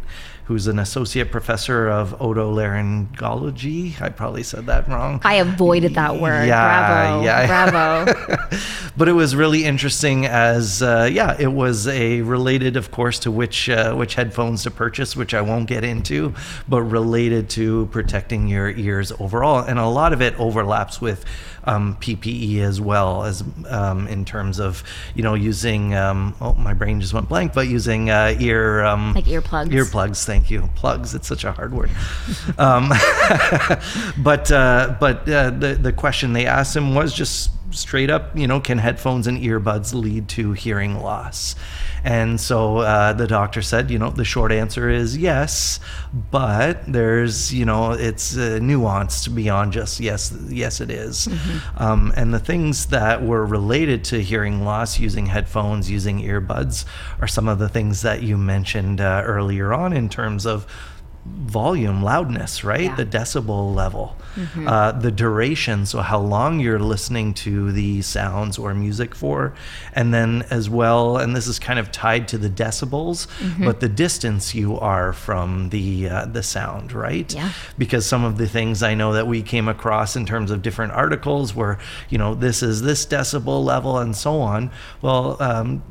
who's 0.50 0.66
an 0.66 0.80
associate 0.80 1.30
professor 1.30 1.88
of 1.88 2.18
otolaryngology. 2.18 4.00
I 4.02 4.08
probably 4.08 4.42
said 4.42 4.66
that 4.66 4.88
wrong. 4.88 5.20
I 5.22 5.34
avoided 5.34 5.94
that 5.94 6.16
word. 6.16 6.48
Yeah, 6.48 6.88
Bravo. 6.88 7.24
yeah. 7.24 7.46
Bravo. 7.70 8.58
but 8.96 9.06
it 9.06 9.12
was 9.12 9.36
really 9.36 9.64
interesting 9.64 10.26
as 10.26 10.82
uh, 10.82 11.08
yeah, 11.12 11.36
it 11.38 11.52
was 11.52 11.86
a 11.86 12.22
related, 12.22 12.76
of 12.76 12.90
course, 12.90 13.20
to 13.20 13.30
which 13.30 13.68
uh, 13.70 13.94
which 13.94 14.16
headphones 14.16 14.64
to 14.64 14.72
purchase, 14.72 15.14
which 15.14 15.34
I 15.34 15.40
won't 15.40 15.68
get 15.68 15.84
into, 15.84 16.34
but 16.68 16.82
related 16.82 17.48
to 17.50 17.86
protecting 17.92 18.48
your 18.48 18.70
ears 18.70 19.12
overall, 19.20 19.60
and 19.60 19.78
a 19.78 19.86
lot 19.86 20.12
of 20.12 20.20
it 20.20 20.34
overlaps 20.40 21.00
with 21.00 21.24
um, 21.64 21.96
PPE 21.96 22.60
as 22.60 22.80
well 22.80 23.24
as 23.24 23.44
um, 23.68 24.06
in 24.08 24.24
terms 24.24 24.58
of 24.58 24.82
you 25.14 25.22
know 25.22 25.34
using 25.34 25.94
um, 25.94 26.34
oh 26.40 26.54
my 26.54 26.74
brain 26.74 27.00
just 27.00 27.12
went 27.12 27.28
blank, 27.28 27.52
but 27.52 27.68
using 27.68 28.10
uh, 28.10 28.36
ear 28.38 28.84
um, 28.84 29.14
like 29.14 29.24
earplugs. 29.24 29.68
Earplugs, 29.68 30.24
thank 30.24 30.50
you. 30.50 30.68
Plugs. 30.74 31.14
It's 31.14 31.28
such 31.28 31.44
a 31.44 31.52
hard 31.52 31.72
word. 31.72 31.90
Um, 32.58 32.88
but 34.18 34.50
uh, 34.50 34.96
but 35.00 35.28
uh, 35.28 35.50
the 35.50 35.78
the 35.80 35.92
question 35.92 36.32
they 36.32 36.46
asked 36.46 36.76
him 36.76 36.94
was 36.94 37.12
just 37.12 37.50
straight 37.70 38.10
up, 38.10 38.36
you 38.36 38.46
know, 38.46 38.60
can 38.60 38.78
headphones 38.78 39.26
and 39.26 39.38
earbuds 39.38 39.94
lead 39.94 40.28
to 40.30 40.52
hearing 40.52 41.00
loss? 41.00 41.54
And 42.02 42.40
so 42.40 42.78
uh, 42.78 43.12
the 43.12 43.26
doctor 43.26 43.62
said, 43.62 43.90
you 43.90 43.98
know, 43.98 44.10
the 44.10 44.24
short 44.24 44.52
answer 44.52 44.88
is 44.88 45.18
yes, 45.18 45.80
but 46.30 46.90
there's, 46.90 47.52
you 47.52 47.64
know, 47.64 47.92
it's 47.92 48.36
uh, 48.36 48.58
nuanced 48.60 49.34
beyond 49.34 49.72
just 49.72 50.00
yes, 50.00 50.34
yes, 50.48 50.80
it 50.80 50.90
is. 50.90 51.26
Mm-hmm. 51.26 51.82
Um, 51.82 52.12
and 52.16 52.32
the 52.32 52.38
things 52.38 52.86
that 52.86 53.22
were 53.22 53.44
related 53.44 54.04
to 54.04 54.22
hearing 54.22 54.64
loss 54.64 54.98
using 54.98 55.26
headphones, 55.26 55.90
using 55.90 56.20
earbuds, 56.20 56.84
are 57.20 57.28
some 57.28 57.48
of 57.48 57.58
the 57.58 57.68
things 57.68 58.02
that 58.02 58.22
you 58.22 58.38
mentioned 58.38 59.00
uh, 59.00 59.22
earlier 59.24 59.74
on 59.74 59.92
in 59.92 60.08
terms 60.08 60.46
of 60.46 60.66
volume, 61.50 62.02
loudness, 62.02 62.64
right? 62.64 62.84
Yeah. 62.84 62.96
The 62.96 63.06
decibel 63.06 63.74
level, 63.74 64.16
mm-hmm. 64.34 64.68
uh, 64.68 64.92
the 64.92 65.10
duration, 65.10 65.86
so 65.86 66.00
how 66.00 66.18
long 66.20 66.60
you're 66.60 66.78
listening 66.78 67.34
to 67.34 67.72
the 67.72 68.02
sounds 68.02 68.58
or 68.58 68.74
music 68.74 69.14
for, 69.14 69.54
and 69.92 70.14
then 70.14 70.44
as 70.50 70.70
well, 70.70 71.16
and 71.16 71.34
this 71.34 71.46
is 71.46 71.58
kind 71.58 71.78
of 71.78 71.90
tied 71.90 72.28
to 72.28 72.38
the 72.38 72.48
decibels, 72.48 73.26
mm-hmm. 73.38 73.64
but 73.64 73.80
the 73.80 73.88
distance 73.88 74.54
you 74.54 74.78
are 74.78 75.12
from 75.12 75.70
the 75.70 76.08
uh, 76.08 76.26
the 76.26 76.42
sound, 76.42 76.92
right? 76.92 77.34
Yeah. 77.34 77.52
Because 77.76 78.06
some 78.06 78.24
of 78.24 78.38
the 78.38 78.48
things 78.48 78.82
I 78.82 78.94
know 78.94 79.12
that 79.14 79.26
we 79.26 79.42
came 79.42 79.68
across 79.68 80.16
in 80.16 80.26
terms 80.26 80.50
of 80.50 80.62
different 80.62 80.92
articles 80.92 81.54
where 81.54 81.78
you 82.08 82.18
know 82.18 82.34
this 82.34 82.62
is 82.62 82.82
this 82.82 83.04
decibel 83.06 83.64
level 83.64 83.98
and 83.98 84.16
so 84.16 84.40
on. 84.40 84.70
Well. 85.02 85.36
Um, 85.40 85.82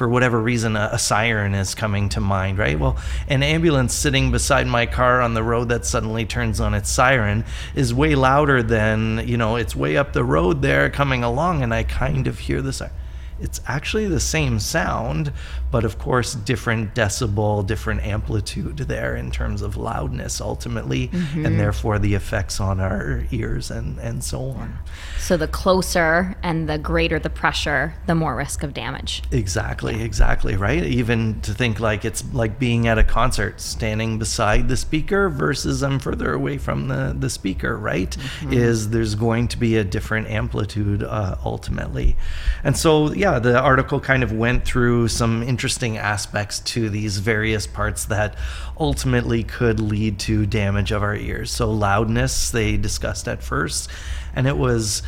for 0.00 0.08
whatever 0.08 0.40
reason, 0.40 0.76
a, 0.76 0.88
a, 0.92 0.98
siren 0.98 1.52
is 1.54 1.74
coming 1.74 2.08
to 2.08 2.22
mind, 2.22 2.56
right? 2.56 2.80
Well, 2.80 2.96
an 3.28 3.42
ambulance 3.42 3.92
sitting 3.92 4.30
beside 4.30 4.66
my 4.66 4.86
car 4.86 5.20
on 5.20 5.34
the 5.34 5.42
road 5.42 5.68
that 5.68 5.84
suddenly 5.84 6.24
turns 6.24 6.58
on 6.58 6.72
its 6.72 6.88
siren 6.88 7.44
is 7.74 7.92
way 7.92 8.14
louder 8.14 8.62
than, 8.62 9.28
you 9.28 9.36
know, 9.36 9.56
it's 9.56 9.76
way 9.76 9.98
up 9.98 10.14
the 10.14 10.24
road 10.24 10.62
there 10.62 10.88
coming 10.88 11.22
along, 11.22 11.62
and 11.62 11.74
I 11.74 11.82
kind 11.82 12.26
of 12.26 12.38
hear 12.38 12.62
the 12.62 12.72
siren 12.72 12.94
it's 13.42 13.60
actually 13.66 14.06
the 14.06 14.20
same 14.20 14.58
sound, 14.58 15.32
but 15.70 15.84
of 15.84 15.98
course, 15.98 16.34
different 16.34 16.94
decibel, 16.94 17.66
different 17.66 18.04
amplitude 18.04 18.78
there 18.78 19.14
in 19.14 19.30
terms 19.30 19.62
of 19.62 19.76
loudness 19.76 20.40
ultimately, 20.40 21.08
mm-hmm. 21.08 21.46
and 21.46 21.60
therefore 21.60 21.98
the 21.98 22.14
effects 22.14 22.60
on 22.60 22.80
our 22.80 23.24
ears 23.30 23.70
and, 23.70 23.98
and 23.98 24.24
so 24.24 24.40
on. 24.50 24.78
So, 25.18 25.36
the 25.36 25.48
closer 25.48 26.36
and 26.42 26.68
the 26.68 26.78
greater 26.78 27.18
the 27.18 27.30
pressure, 27.30 27.94
the 28.06 28.14
more 28.14 28.34
risk 28.34 28.62
of 28.62 28.74
damage. 28.74 29.22
Exactly, 29.30 29.96
yeah. 29.96 30.04
exactly, 30.04 30.56
right? 30.56 30.82
Even 30.84 31.40
to 31.42 31.54
think 31.54 31.78
like 31.78 32.04
it's 32.04 32.24
like 32.32 32.58
being 32.58 32.88
at 32.88 32.98
a 32.98 33.04
concert, 33.04 33.60
standing 33.60 34.18
beside 34.18 34.68
the 34.68 34.76
speaker 34.76 35.28
versus 35.28 35.82
I'm 35.82 35.98
further 35.98 36.32
away 36.32 36.58
from 36.58 36.88
the, 36.88 37.14
the 37.18 37.30
speaker, 37.30 37.76
right? 37.76 38.10
Mm-hmm. 38.10 38.52
Is 38.52 38.90
there's 38.90 39.14
going 39.14 39.48
to 39.48 39.56
be 39.56 39.76
a 39.76 39.84
different 39.84 40.28
amplitude 40.28 41.02
uh, 41.02 41.36
ultimately. 41.44 42.16
And 42.64 42.76
so, 42.76 43.12
yeah, 43.12 43.38
the 43.38 43.58
article 43.58 44.00
kind 44.00 44.22
of 44.22 44.32
went 44.32 44.64
through 44.64 45.08
some 45.08 45.42
interesting 45.60 45.98
aspects 45.98 46.60
to 46.60 46.88
these 46.88 47.18
various 47.18 47.66
parts 47.66 48.06
that 48.06 48.34
ultimately 48.78 49.44
could 49.44 49.78
lead 49.78 50.18
to 50.18 50.46
damage 50.46 50.90
of 50.90 51.02
our 51.02 51.14
ears. 51.14 51.50
So, 51.50 51.70
loudness, 51.70 52.50
they 52.50 52.78
discussed 52.78 53.28
at 53.28 53.42
first, 53.42 53.90
and 54.34 54.46
it 54.46 54.56
was 54.56 55.02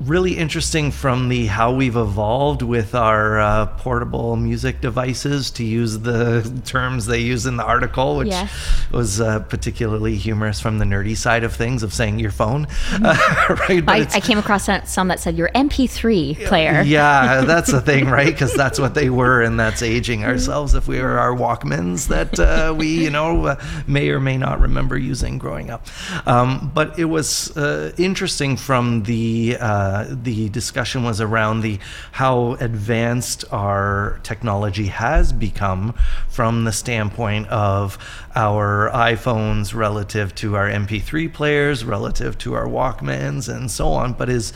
really 0.00 0.36
interesting 0.36 0.90
from 0.92 1.28
the 1.28 1.46
how 1.46 1.72
we've 1.72 1.96
evolved 1.96 2.62
with 2.62 2.94
our 2.94 3.40
uh, 3.40 3.66
portable 3.78 4.36
music 4.36 4.80
devices 4.80 5.50
to 5.50 5.64
use 5.64 5.98
the 6.00 6.60
terms 6.64 7.06
they 7.06 7.18
use 7.18 7.46
in 7.46 7.56
the 7.56 7.64
article 7.64 8.16
which 8.16 8.28
yes. 8.28 8.52
was 8.92 9.20
uh, 9.20 9.40
particularly 9.40 10.14
humorous 10.14 10.60
from 10.60 10.78
the 10.78 10.84
nerdy 10.84 11.16
side 11.16 11.42
of 11.42 11.54
things 11.54 11.82
of 11.82 11.92
saying 11.92 12.18
your 12.18 12.30
phone 12.30 12.66
mm-hmm. 12.66 13.06
uh, 13.06 13.54
right 13.68 13.84
I, 13.88 14.16
I, 14.16 14.20
came 14.20 14.38
across 14.38 14.68
some 14.88 15.08
that 15.08 15.18
said 15.18 15.36
your 15.36 15.48
mp3 15.48 16.46
player 16.46 16.82
yeah 16.82 17.40
that's 17.44 17.72
the 17.72 17.80
thing 17.80 18.06
right 18.06 18.32
because 18.32 18.54
that's 18.54 18.78
what 18.78 18.94
they 18.94 19.10
were 19.10 19.42
and 19.42 19.58
that's 19.58 19.82
aging 19.82 20.20
mm-hmm. 20.20 20.30
ourselves 20.30 20.74
if 20.74 20.86
we 20.86 21.00
were 21.00 21.18
our 21.18 21.34
walkmans 21.34 22.08
that 22.08 22.38
uh, 22.38 22.72
we 22.76 23.04
you 23.04 23.10
know 23.10 23.46
uh, 23.46 23.64
may 23.88 24.10
or 24.10 24.20
may 24.20 24.36
not 24.36 24.60
remember 24.60 24.96
using 24.96 25.38
growing 25.38 25.70
up 25.70 25.86
um, 26.26 26.70
but 26.72 26.96
it 26.98 27.06
was 27.06 27.56
uh, 27.56 27.92
interesting 27.98 28.56
from 28.56 29.02
the 29.04 29.56
uh, 29.88 30.06
the 30.10 30.48
discussion 30.50 31.02
was 31.04 31.20
around 31.20 31.60
the 31.60 31.78
how 32.12 32.52
advanced 32.60 33.44
our 33.50 34.20
technology 34.22 34.86
has 34.86 35.32
become 35.32 35.94
from 36.28 36.64
the 36.64 36.72
standpoint 36.72 37.48
of 37.48 37.98
our 38.34 38.90
iPhones 38.92 39.74
relative 39.74 40.34
to 40.36 40.56
our 40.56 40.68
MP3 40.68 41.32
players, 41.32 41.84
relative 41.84 42.36
to 42.38 42.54
our 42.54 42.66
Walkmans, 42.66 43.48
and 43.48 43.70
so 43.70 43.88
on. 43.88 44.12
But 44.12 44.28
is 44.28 44.52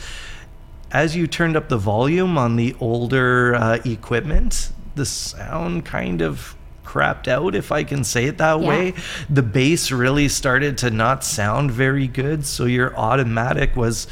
as 0.91 1.15
you 1.15 1.25
turned 1.25 1.57
up 1.57 1.69
the 1.69 1.77
volume 1.77 2.37
on 2.37 2.55
the 2.55 2.75
older 2.79 3.55
uh, 3.55 3.79
equipment, 3.83 4.71
the 4.95 5.05
sound 5.05 5.85
kind 5.85 6.21
of 6.21 6.55
crapped 6.85 7.27
out, 7.27 7.55
if 7.55 7.71
I 7.71 7.83
can 7.83 8.03
say 8.03 8.25
it 8.25 8.37
that 8.37 8.61
yeah. 8.61 8.67
way. 8.67 8.93
The 9.29 9.41
bass 9.41 9.91
really 9.91 10.29
started 10.29 10.77
to 10.79 10.91
not 10.91 11.23
sound 11.23 11.71
very 11.71 12.07
good. 12.07 12.45
So 12.45 12.65
your 12.65 12.95
automatic 12.95 13.75
was 13.75 14.07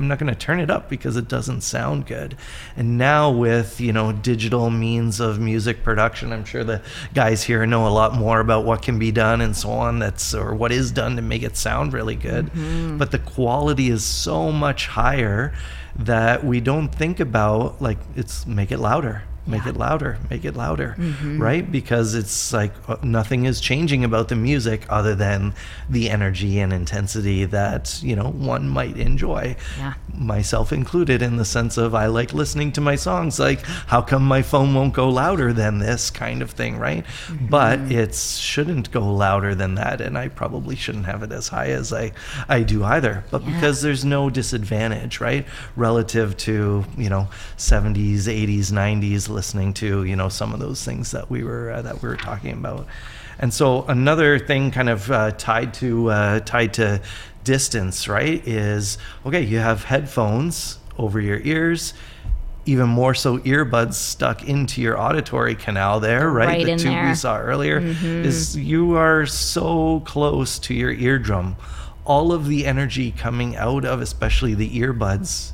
I'm 0.00 0.08
not 0.08 0.18
going 0.18 0.32
to 0.32 0.38
turn 0.38 0.60
it 0.60 0.70
up 0.70 0.88
because 0.88 1.18
it 1.18 1.28
doesn't 1.28 1.60
sound 1.60 2.06
good. 2.06 2.34
And 2.74 2.96
now 2.96 3.30
with, 3.30 3.82
you 3.82 3.92
know, 3.92 4.12
digital 4.12 4.70
means 4.70 5.20
of 5.20 5.38
music 5.38 5.84
production, 5.84 6.32
I'm 6.32 6.46
sure 6.46 6.64
the 6.64 6.80
guys 7.12 7.42
here 7.42 7.66
know 7.66 7.86
a 7.86 7.90
lot 7.90 8.14
more 8.14 8.40
about 8.40 8.64
what 8.64 8.80
can 8.80 8.98
be 8.98 9.12
done 9.12 9.42
and 9.42 9.54
so 9.54 9.70
on 9.70 9.98
that's 9.98 10.34
or 10.34 10.54
what 10.54 10.72
is 10.72 10.90
done 10.90 11.16
to 11.16 11.22
make 11.22 11.42
it 11.42 11.54
sound 11.54 11.92
really 11.92 12.16
good. 12.16 12.46
Mm-hmm. 12.46 12.96
But 12.96 13.10
the 13.10 13.18
quality 13.18 13.90
is 13.90 14.02
so 14.02 14.50
much 14.50 14.86
higher 14.86 15.52
that 15.96 16.44
we 16.44 16.60
don't 16.60 16.88
think 16.88 17.20
about 17.20 17.82
like 17.82 17.98
it's 18.16 18.46
make 18.46 18.72
it 18.72 18.78
louder 18.78 19.22
make 19.50 19.64
yeah. 19.64 19.70
it 19.70 19.76
louder 19.76 20.18
make 20.30 20.44
it 20.44 20.54
louder 20.54 20.94
mm-hmm. 20.98 21.40
right 21.42 21.70
because 21.70 22.14
it's 22.14 22.52
like 22.52 22.72
uh, 22.88 22.96
nothing 23.02 23.44
is 23.44 23.60
changing 23.60 24.04
about 24.04 24.28
the 24.28 24.36
music 24.36 24.86
other 24.88 25.14
than 25.14 25.52
the 25.88 26.08
energy 26.08 26.58
and 26.60 26.72
intensity 26.72 27.44
that 27.44 28.00
you 28.02 28.14
know 28.14 28.30
one 28.30 28.68
might 28.68 28.96
enjoy 28.96 29.54
yeah. 29.78 29.94
myself 30.14 30.72
included 30.72 31.22
in 31.22 31.36
the 31.36 31.44
sense 31.44 31.76
of 31.76 31.94
i 31.94 32.06
like 32.06 32.32
listening 32.32 32.70
to 32.70 32.80
my 32.80 32.94
songs 32.94 33.38
like 33.38 33.60
how 33.86 34.00
come 34.00 34.24
my 34.24 34.42
phone 34.42 34.74
won't 34.74 34.94
go 34.94 35.08
louder 35.08 35.52
than 35.52 35.78
this 35.78 36.10
kind 36.10 36.42
of 36.42 36.50
thing 36.50 36.78
right 36.78 37.04
mm-hmm. 37.04 37.46
but 37.46 37.78
it 37.90 38.14
shouldn't 38.14 38.90
go 38.90 39.12
louder 39.12 39.54
than 39.54 39.74
that 39.74 40.00
and 40.00 40.16
i 40.16 40.28
probably 40.28 40.76
shouldn't 40.76 41.06
have 41.06 41.22
it 41.22 41.32
as 41.32 41.48
high 41.48 41.68
as 41.68 41.92
i 41.92 42.12
i 42.48 42.62
do 42.62 42.84
either 42.84 43.24
but 43.30 43.42
yeah. 43.42 43.54
because 43.54 43.82
there's 43.82 44.04
no 44.04 44.30
disadvantage 44.30 45.20
right 45.20 45.46
relative 45.76 46.36
to 46.36 46.84
you 46.96 47.08
know 47.08 47.28
70s 47.56 48.20
80s 48.20 48.70
90s 48.70 49.28
listening 49.40 49.72
to 49.72 50.04
you 50.04 50.16
know 50.16 50.28
some 50.28 50.52
of 50.52 50.60
those 50.60 50.84
things 50.84 51.12
that 51.12 51.30
we 51.30 51.42
were 51.42 51.72
uh, 51.72 51.80
that 51.80 52.02
we 52.02 52.08
were 52.10 52.16
talking 52.16 52.52
about. 52.52 52.86
And 53.38 53.54
so 53.54 53.84
another 53.86 54.38
thing 54.38 54.70
kind 54.70 54.90
of 54.90 55.10
uh, 55.10 55.30
tied 55.30 55.72
to 55.80 56.10
uh, 56.10 56.40
tied 56.40 56.74
to 56.74 57.00
distance 57.42 58.06
right 58.06 58.46
is 58.46 58.98
okay 59.24 59.40
you 59.40 59.58
have 59.58 59.84
headphones 59.84 60.78
over 60.98 61.18
your 61.18 61.40
ears 61.40 61.94
even 62.66 62.86
more 62.86 63.14
so 63.14 63.38
earbuds 63.38 63.94
stuck 63.94 64.46
into 64.46 64.82
your 64.82 65.00
auditory 65.00 65.54
canal 65.54 66.00
there 66.00 66.28
right, 66.28 66.48
right 66.48 66.66
the 66.66 66.76
two 66.76 67.08
we 67.08 67.14
saw 67.14 67.38
earlier 67.38 67.80
mm-hmm. 67.80 68.24
is 68.24 68.56
you 68.56 68.94
are 68.94 69.24
so 69.24 70.00
close 70.00 70.58
to 70.58 70.74
your 70.74 70.92
eardrum. 70.92 71.56
All 72.04 72.32
of 72.32 72.46
the 72.46 72.66
energy 72.66 73.10
coming 73.12 73.56
out 73.56 73.86
of 73.86 74.02
especially 74.02 74.52
the 74.54 74.68
earbuds 74.78 75.52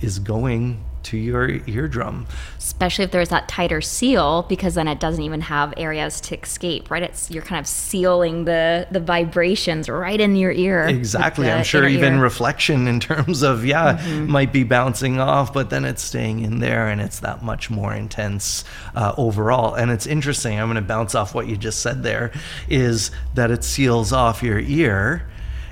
is 0.00 0.18
going 0.18 0.82
to 1.06 1.16
your 1.16 1.48
eardrum. 1.66 2.26
Especially 2.58 3.04
if 3.04 3.10
there's 3.12 3.28
that 3.28 3.48
tighter 3.48 3.80
seal, 3.80 4.44
because 4.48 4.74
then 4.74 4.88
it 4.88 5.00
doesn't 5.00 5.22
even 5.22 5.40
have 5.40 5.72
areas 5.76 6.20
to 6.22 6.38
escape, 6.38 6.90
right? 6.90 7.02
It's 7.02 7.30
you're 7.30 7.42
kind 7.42 7.60
of 7.60 7.66
sealing 7.66 8.44
the 8.44 8.86
the 8.90 9.00
vibrations 9.00 9.88
right 9.88 10.20
in 10.20 10.36
your 10.36 10.52
ear. 10.52 10.86
Exactly. 10.86 11.50
I'm 11.50 11.64
sure 11.64 11.86
even 11.86 12.14
ear. 12.14 12.20
reflection 12.20 12.88
in 12.88 13.00
terms 13.00 13.42
of 13.42 13.64
yeah 13.64 13.96
mm-hmm. 13.96 14.30
might 14.30 14.52
be 14.52 14.64
bouncing 14.64 15.20
off, 15.20 15.52
but 15.52 15.70
then 15.70 15.84
it's 15.84 16.02
staying 16.02 16.40
in 16.40 16.58
there, 16.58 16.88
and 16.88 17.00
it's 17.00 17.20
that 17.20 17.42
much 17.42 17.70
more 17.70 17.94
intense 17.94 18.64
uh, 18.94 19.14
overall. 19.16 19.74
And 19.74 19.90
it's 19.90 20.06
interesting. 20.06 20.58
I'm 20.58 20.66
going 20.66 20.76
to 20.76 20.82
bounce 20.82 21.14
off 21.14 21.34
what 21.34 21.46
you 21.46 21.56
just 21.56 21.80
said. 21.80 22.02
There 22.02 22.32
is 22.68 23.10
that 23.34 23.50
it 23.50 23.64
seals 23.64 24.12
off 24.12 24.42
your 24.42 24.58
ear 24.58 25.26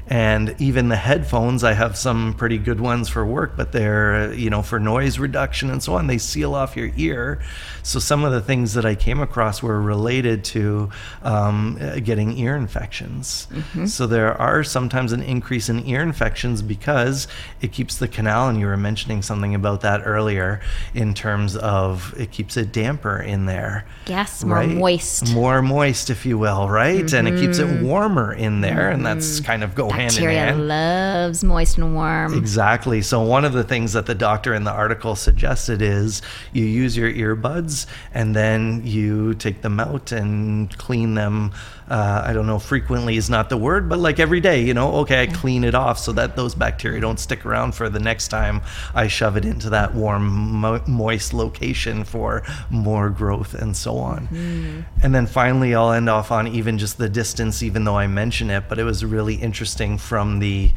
and 0.06 0.54
even 0.58 0.88
the 0.88 0.96
headphones 0.96 1.64
i 1.64 1.72
have 1.72 1.96
some 1.96 2.34
pretty 2.34 2.58
good 2.58 2.80
ones 2.80 3.08
for 3.08 3.24
work 3.24 3.56
but 3.56 3.72
they're 3.72 4.32
you 4.34 4.50
know 4.50 4.62
for 4.62 4.78
noise 4.78 5.18
reduction 5.18 5.70
and 5.70 5.82
so 5.82 5.94
on 5.94 6.06
they 6.06 6.18
seal 6.18 6.54
off 6.54 6.76
your 6.76 6.90
ear 6.96 7.40
so 7.84 7.98
some 7.98 8.24
of 8.24 8.32
the 8.32 8.40
things 8.40 8.72
that 8.74 8.86
I 8.86 8.94
came 8.94 9.20
across 9.20 9.62
were 9.62 9.80
related 9.80 10.42
to 10.44 10.88
um, 11.22 11.78
getting 12.02 12.36
ear 12.38 12.56
infections. 12.56 13.46
Mm-hmm. 13.50 13.86
So 13.86 14.06
there 14.06 14.32
are 14.40 14.64
sometimes 14.64 15.12
an 15.12 15.22
increase 15.22 15.68
in 15.68 15.86
ear 15.86 16.00
infections 16.00 16.62
because 16.62 17.28
it 17.60 17.72
keeps 17.72 17.98
the 17.98 18.08
canal, 18.08 18.48
and 18.48 18.58
you 18.58 18.66
were 18.66 18.78
mentioning 18.78 19.20
something 19.20 19.54
about 19.54 19.82
that 19.82 20.00
earlier 20.06 20.62
in 20.94 21.12
terms 21.12 21.56
of 21.56 22.14
it 22.18 22.30
keeps 22.30 22.56
it 22.56 22.72
damper 22.72 23.18
in 23.18 23.44
there. 23.44 23.84
Yes, 24.06 24.42
more 24.42 24.56
right? 24.56 24.68
moist. 24.68 25.34
More 25.34 25.60
moist, 25.60 26.08
if 26.08 26.24
you 26.24 26.38
will, 26.38 26.70
right? 26.70 27.04
Mm-hmm. 27.04 27.16
And 27.16 27.28
it 27.28 27.38
keeps 27.38 27.58
it 27.58 27.66
mm-hmm. 27.66 27.84
warmer 27.84 28.32
in 28.32 28.62
there, 28.62 28.74
mm-hmm. 28.74 28.94
and 28.94 29.06
that's 29.06 29.36
mm-hmm. 29.36 29.44
kind 29.44 29.62
of 29.62 29.74
go 29.74 29.90
Bacteria 29.96 30.38
hand 30.38 30.50
in 30.50 30.68
hand. 30.68 30.68
loves 30.68 31.44
moist 31.44 31.78
and 31.78 31.94
warm. 31.94 32.34
Exactly. 32.34 33.02
So 33.02 33.20
one 33.22 33.44
of 33.44 33.52
the 33.52 33.64
things 33.64 33.92
that 33.92 34.06
the 34.06 34.14
doctor 34.14 34.54
in 34.54 34.64
the 34.64 34.72
article 34.72 35.16
suggested 35.16 35.82
is 35.82 36.22
you 36.52 36.64
use 36.64 36.96
your 36.96 37.12
earbuds 37.12 37.86
and 38.12 38.34
then 38.34 38.82
you 38.84 39.34
take 39.34 39.62
them 39.62 39.80
out 39.80 40.12
and 40.12 40.76
clean 40.78 41.14
them. 41.14 41.52
Uh, 41.88 42.22
I 42.24 42.32
don't 42.32 42.46
know, 42.46 42.58
frequently 42.58 43.16
is 43.18 43.28
not 43.28 43.50
the 43.50 43.58
word, 43.58 43.90
but 43.90 43.98
like 43.98 44.18
every 44.18 44.40
day, 44.40 44.62
you 44.62 44.72
know, 44.72 44.96
okay, 44.96 45.22
I 45.22 45.26
clean 45.26 45.64
it 45.64 45.74
off 45.74 45.98
so 45.98 46.12
that 46.12 46.34
those 46.34 46.54
bacteria 46.54 46.98
don't 46.98 47.20
stick 47.20 47.44
around 47.44 47.74
for 47.74 47.90
the 47.90 48.00
next 48.00 48.28
time 48.28 48.62
I 48.94 49.06
shove 49.06 49.36
it 49.36 49.44
into 49.44 49.68
that 49.70 49.94
warm, 49.94 50.24
mo- 50.26 50.82
moist 50.86 51.34
location 51.34 52.04
for 52.04 52.42
more 52.70 53.10
growth 53.10 53.52
and 53.52 53.76
so 53.76 53.98
on. 53.98 54.28
Mm. 54.28 54.84
And 55.02 55.14
then 55.14 55.26
finally, 55.26 55.74
I'll 55.74 55.92
end 55.92 56.08
off 56.08 56.30
on 56.32 56.48
even 56.48 56.78
just 56.78 56.96
the 56.96 57.10
distance, 57.10 57.62
even 57.62 57.84
though 57.84 57.98
I 57.98 58.06
mention 58.06 58.48
it, 58.48 58.64
but 58.68 58.78
it 58.78 58.84
was 58.84 59.04
really 59.04 59.34
interesting 59.34 59.98
from 59.98 60.38
the 60.38 60.72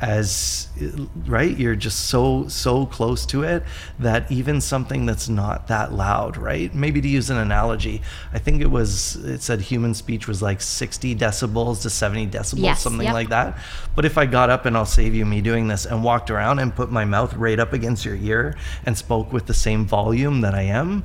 as 0.00 0.68
right? 1.26 1.56
You're 1.56 1.76
just 1.76 2.06
so 2.08 2.48
so 2.48 2.86
close 2.86 3.24
to 3.26 3.42
it 3.44 3.62
that 3.98 4.30
even 4.30 4.60
something 4.60 5.06
that's 5.06 5.28
not 5.28 5.68
that 5.68 5.92
loud 5.92 6.36
right? 6.36 6.74
Maybe 6.74 7.00
to 7.00 7.08
use 7.08 7.30
an 7.30 7.38
analogy 7.38 8.02
i 8.32 8.38
think 8.38 8.60
it 8.60 8.70
was 8.70 9.16
it 9.16 9.42
said 9.42 9.60
human 9.60 9.94
speech 9.94 10.28
was 10.28 10.42
like 10.42 10.60
60 10.60 11.14
decibels 11.16 11.82
to 11.82 11.90
70 11.90 12.26
decibels 12.28 12.62
yes, 12.62 12.82
something 12.82 13.06
yep. 13.06 13.14
like 13.14 13.28
that. 13.30 13.58
But 13.94 14.04
if 14.04 14.18
i 14.18 14.26
got 14.26 14.50
up 14.50 14.66
and 14.66 14.76
i'll 14.76 14.84
save 14.84 15.14
you 15.14 15.24
me 15.24 15.40
doing 15.40 15.68
this 15.68 15.86
and 15.86 16.04
walked 16.04 16.30
around 16.30 16.58
and 16.58 16.74
put 16.74 16.90
my 16.90 17.04
mouth 17.04 17.34
right 17.34 17.58
up 17.58 17.72
against 17.72 18.04
your 18.04 18.16
ear 18.16 18.56
and 18.84 18.96
spoke 18.96 19.32
with 19.32 19.46
the 19.46 19.54
same 19.54 19.86
volume 19.86 20.42
that 20.42 20.54
i 20.54 20.62
am 20.62 21.04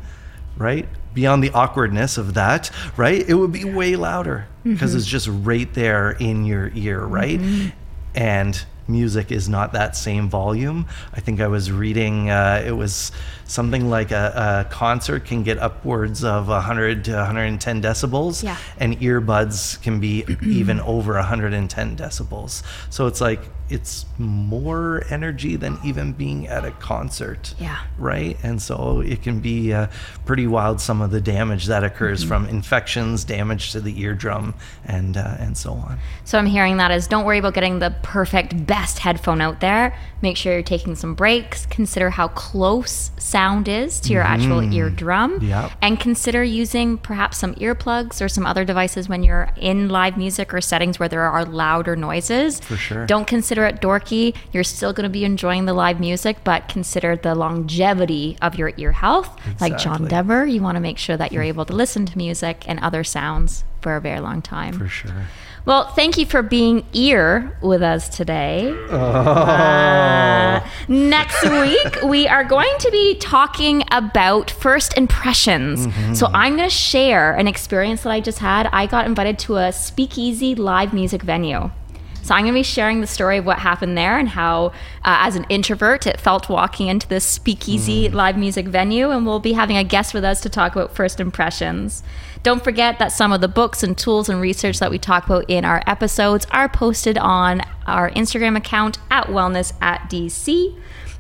right? 0.58 0.88
Beyond 1.14 1.44
the 1.44 1.52
awkwardness 1.52 2.18
of 2.18 2.34
that 2.36 2.72
right? 2.98 3.28
It 3.28 3.34
would 3.34 3.52
be 3.52 3.66
way 3.66 3.96
louder 3.96 4.48
because 4.64 4.92
mm-hmm. 4.92 4.98
it's 4.98 5.08
just 5.08 5.28
right 5.28 5.74
there 5.74 6.12
in 6.12 6.46
your 6.46 6.72
ear 6.76 7.00
right? 7.00 7.40
Mm-hmm. 7.40 7.70
and 8.16 8.66
music 8.92 9.32
is 9.32 9.48
not 9.48 9.74
that 9.74 9.96
same 9.96 10.30
volume. 10.30 10.88
I 11.14 11.20
think 11.20 11.42
I 11.42 11.48
was 11.48 11.72
reading 11.72 12.30
uh, 12.30 12.64
it 12.66 12.72
was 12.72 13.12
something 13.46 13.90
like 13.90 14.12
a, 14.12 14.66
a, 14.68 14.74
concert 14.74 15.26
can 15.26 15.44
get 15.44 15.58
upwards 15.60 16.24
of 16.24 16.48
100 16.48 17.06
to 17.06 17.14
110 17.14 17.82
decibels, 17.82 18.44
yeah. 18.44 18.58
and 18.78 18.98
earbuds 19.00 19.82
can 19.82 20.00
be 20.00 20.26
even 20.44 20.80
over 20.82 21.14
110 21.14 21.98
decibels. 21.98 22.64
So 22.90 23.08
it's 23.08 23.22
like 23.22 23.42
it's 23.72 24.06
more 24.18 25.04
energy 25.10 25.56
than 25.56 25.80
even 25.84 26.12
being 26.12 26.48
at 26.48 26.66
a 26.66 26.72
concert. 26.72 27.56
Yeah. 27.60 27.80
Right? 27.98 28.38
And 28.44 28.62
so 28.62 29.02
it 29.02 29.24
can 29.24 29.40
be 29.40 29.74
uh, 29.74 29.88
pretty 30.26 30.48
wild 30.48 30.82
some 30.82 31.02
of 31.02 31.12
the 31.12 31.22
damage 31.22 31.68
that 31.68 31.84
occurs 31.84 32.22
mm-hmm. 32.22 32.30
from 32.30 32.46
infections, 32.48 33.24
damage 33.24 33.72
to 33.72 33.80
the 33.80 34.00
eardrum, 34.02 34.54
and 34.86 35.18
uh, 35.18 35.38
and 35.40 35.58
so 35.58 35.72
on. 35.74 35.98
So 36.26 36.38
I'm 36.38 36.46
hearing 36.46 36.78
that 36.78 36.92
is 36.92 37.08
don't 37.08 37.26
worry 37.26 37.40
about 37.40 37.54
getting 37.54 37.80
the 37.80 37.96
perfect 38.04 38.66
best 38.68 39.00
headphone 39.00 39.42
out 39.42 39.62
there. 39.62 39.98
Make 40.22 40.38
sure 40.38 40.54
you're 40.54 40.62
taking 40.62 40.96
some 40.96 41.16
breaks. 41.16 41.66
Consider 41.68 42.10
how 42.10 42.28
close 42.30 43.12
sound 43.18 43.68
is 43.68 44.00
to 44.02 44.14
your 44.14 44.24
mm-hmm. 44.24 44.34
actual 44.34 44.74
eardrum. 44.74 45.42
Yep. 45.42 45.72
And 45.82 46.00
consider 46.00 46.44
using 46.44 46.98
perhaps 46.98 47.38
some 47.38 47.56
earplugs 47.56 48.22
or 48.24 48.30
some 48.30 48.46
other 48.46 48.66
devices 48.66 49.10
when 49.10 49.24
you're 49.24 49.50
in 49.58 49.90
live 49.90 50.18
music 50.18 50.54
or 50.54 50.62
settings 50.62 51.00
where 51.00 51.10
there 51.10 51.24
are 51.24 51.46
louder 51.46 51.96
noises. 51.96 52.60
For 52.60 52.76
sure. 52.76 53.06
Don't 53.06 53.26
consider 53.26 53.61
consider 53.62 53.76
it 53.76 53.82
dorky. 53.82 54.36
You're 54.52 54.64
still 54.64 54.94
going 54.94 55.04
to 55.04 55.10
be 55.10 55.26
enjoying 55.26 55.66
the 55.66 55.74
live 55.74 56.00
music, 56.00 56.38
but 56.44 56.68
consider 56.68 57.16
the 57.16 57.36
longevity 57.36 58.38
of 58.42 58.56
your 58.56 58.74
ear 58.78 58.92
health. 58.92 59.38
Exactly. 59.40 59.70
Like 59.70 59.80
John 59.80 60.08
Dever, 60.08 60.46
you 60.46 60.62
want 60.62 60.76
to 60.76 60.82
make 60.82 60.98
sure 60.98 61.18
that 61.18 61.32
you're 61.32 61.44
able 61.44 61.66
to 61.66 61.74
listen 61.74 62.06
to 62.06 62.18
music 62.18 62.64
and 62.68 62.80
other 62.80 63.04
sounds 63.04 63.64
for 63.82 63.96
a 63.96 64.02
very 64.02 64.20
long 64.20 64.42
time. 64.42 64.78
For 64.78 64.88
sure. 64.88 65.28
Well, 65.64 65.94
thank 65.94 66.18
you 66.18 66.26
for 66.26 66.42
being 66.42 66.84
ear 66.94 67.56
with 67.62 67.84
us 67.84 68.10
today. 68.10 68.72
Oh. 68.90 68.98
Uh, 68.98 70.68
next 70.88 71.44
week, 71.44 72.02
we 72.04 72.28
are 72.28 72.44
going 72.44 72.74
to 72.80 72.90
be 72.90 73.16
talking 73.18 73.84
about 73.92 74.50
first 74.50 74.98
impressions. 74.98 75.86
Mm-hmm. 75.86 76.16
So, 76.16 76.28
I'm 76.34 76.56
going 76.56 76.68
to 76.68 76.76
share 76.76 77.34
an 77.36 77.48
experience 77.48 78.02
that 78.02 78.10
I 78.10 78.22
just 78.22 78.40
had. 78.40 78.70
I 78.74 78.88
got 78.88 79.06
invited 79.06 79.38
to 79.40 79.58
a 79.58 79.72
speakeasy 79.72 80.56
live 80.56 80.94
music 80.94 81.22
venue. 81.22 81.70
So 82.22 82.36
I'm 82.36 82.44
going 82.44 82.54
to 82.54 82.60
be 82.60 82.64
sharing 82.64 83.02
the 83.02 83.08
story 83.08 83.38
of 83.38 83.46
what 83.46 83.60
happened 83.60 83.98
there 83.98 84.18
and 84.18 84.30
how, 84.30 84.68
uh, 84.68 84.72
as 85.22 85.36
an 85.36 85.46
introvert, 85.50 86.06
it 86.06 86.20
felt 86.20 86.50
walking 86.50 86.88
into 86.88 87.08
this 87.08 87.26
speakeasy 87.26 88.08
mm. 88.08 88.14
live 88.14 88.38
music 88.38 88.68
venue. 88.68 89.10
And 89.10 89.26
we'll 89.26 89.40
be 89.40 89.54
having 89.54 89.78
a 89.78 89.84
guest 89.84 90.14
with 90.14 90.24
us 90.24 90.42
to 90.42 90.50
talk 90.50 90.76
about 90.76 90.96
first 90.96 91.20
impressions. 91.20 92.04
Don't 92.44 92.64
forget 92.64 93.00
that 93.00 93.12
some 93.12 93.32
of 93.32 93.42
the 93.42 93.48
books 93.48 93.84
and 93.84 93.98
tools 93.98 94.30
and 94.30 94.42
research 94.42 94.80
that 94.80 94.92
we 94.92 94.98
talk 94.98 95.26
about 95.26 95.50
in 95.50 95.66
our 95.66 95.84
episodes 95.88 96.46
are 96.52 96.70
posted 96.70 97.18
on 97.18 97.62
our 97.86 98.10
Instagram 98.12 98.58
account 98.58 98.98
at 99.10 99.28
wellness 99.28 99.74
at 99.82 100.10
DC. 100.10 100.76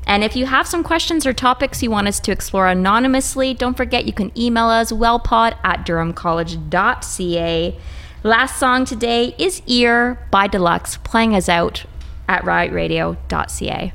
And 0.08 0.24
if 0.24 0.36
you 0.36 0.48
have 0.48 0.68
some 0.68 0.84
questions 0.84 1.26
or 1.26 1.34
topics 1.34 1.84
you 1.84 1.92
want 1.92 2.08
us 2.08 2.20
to 2.22 2.32
explore 2.32 2.68
anonymously, 2.68 3.54
don't 3.54 3.78
forget 3.78 4.06
you 4.06 4.14
can 4.14 4.38
email 4.38 4.66
us 4.66 4.92
wellpod 4.92 5.56
at 5.64 5.86
durhamcollege.ca. 5.86 7.80
Last 8.24 8.60
song 8.60 8.86
today 8.86 9.34
is 9.40 9.64
Ear 9.66 10.28
by 10.30 10.46
Deluxe, 10.46 10.98
playing 10.98 11.34
us 11.34 11.50
out 11.50 11.86
at 12.28 12.44
riotradio.ca. 12.44 13.94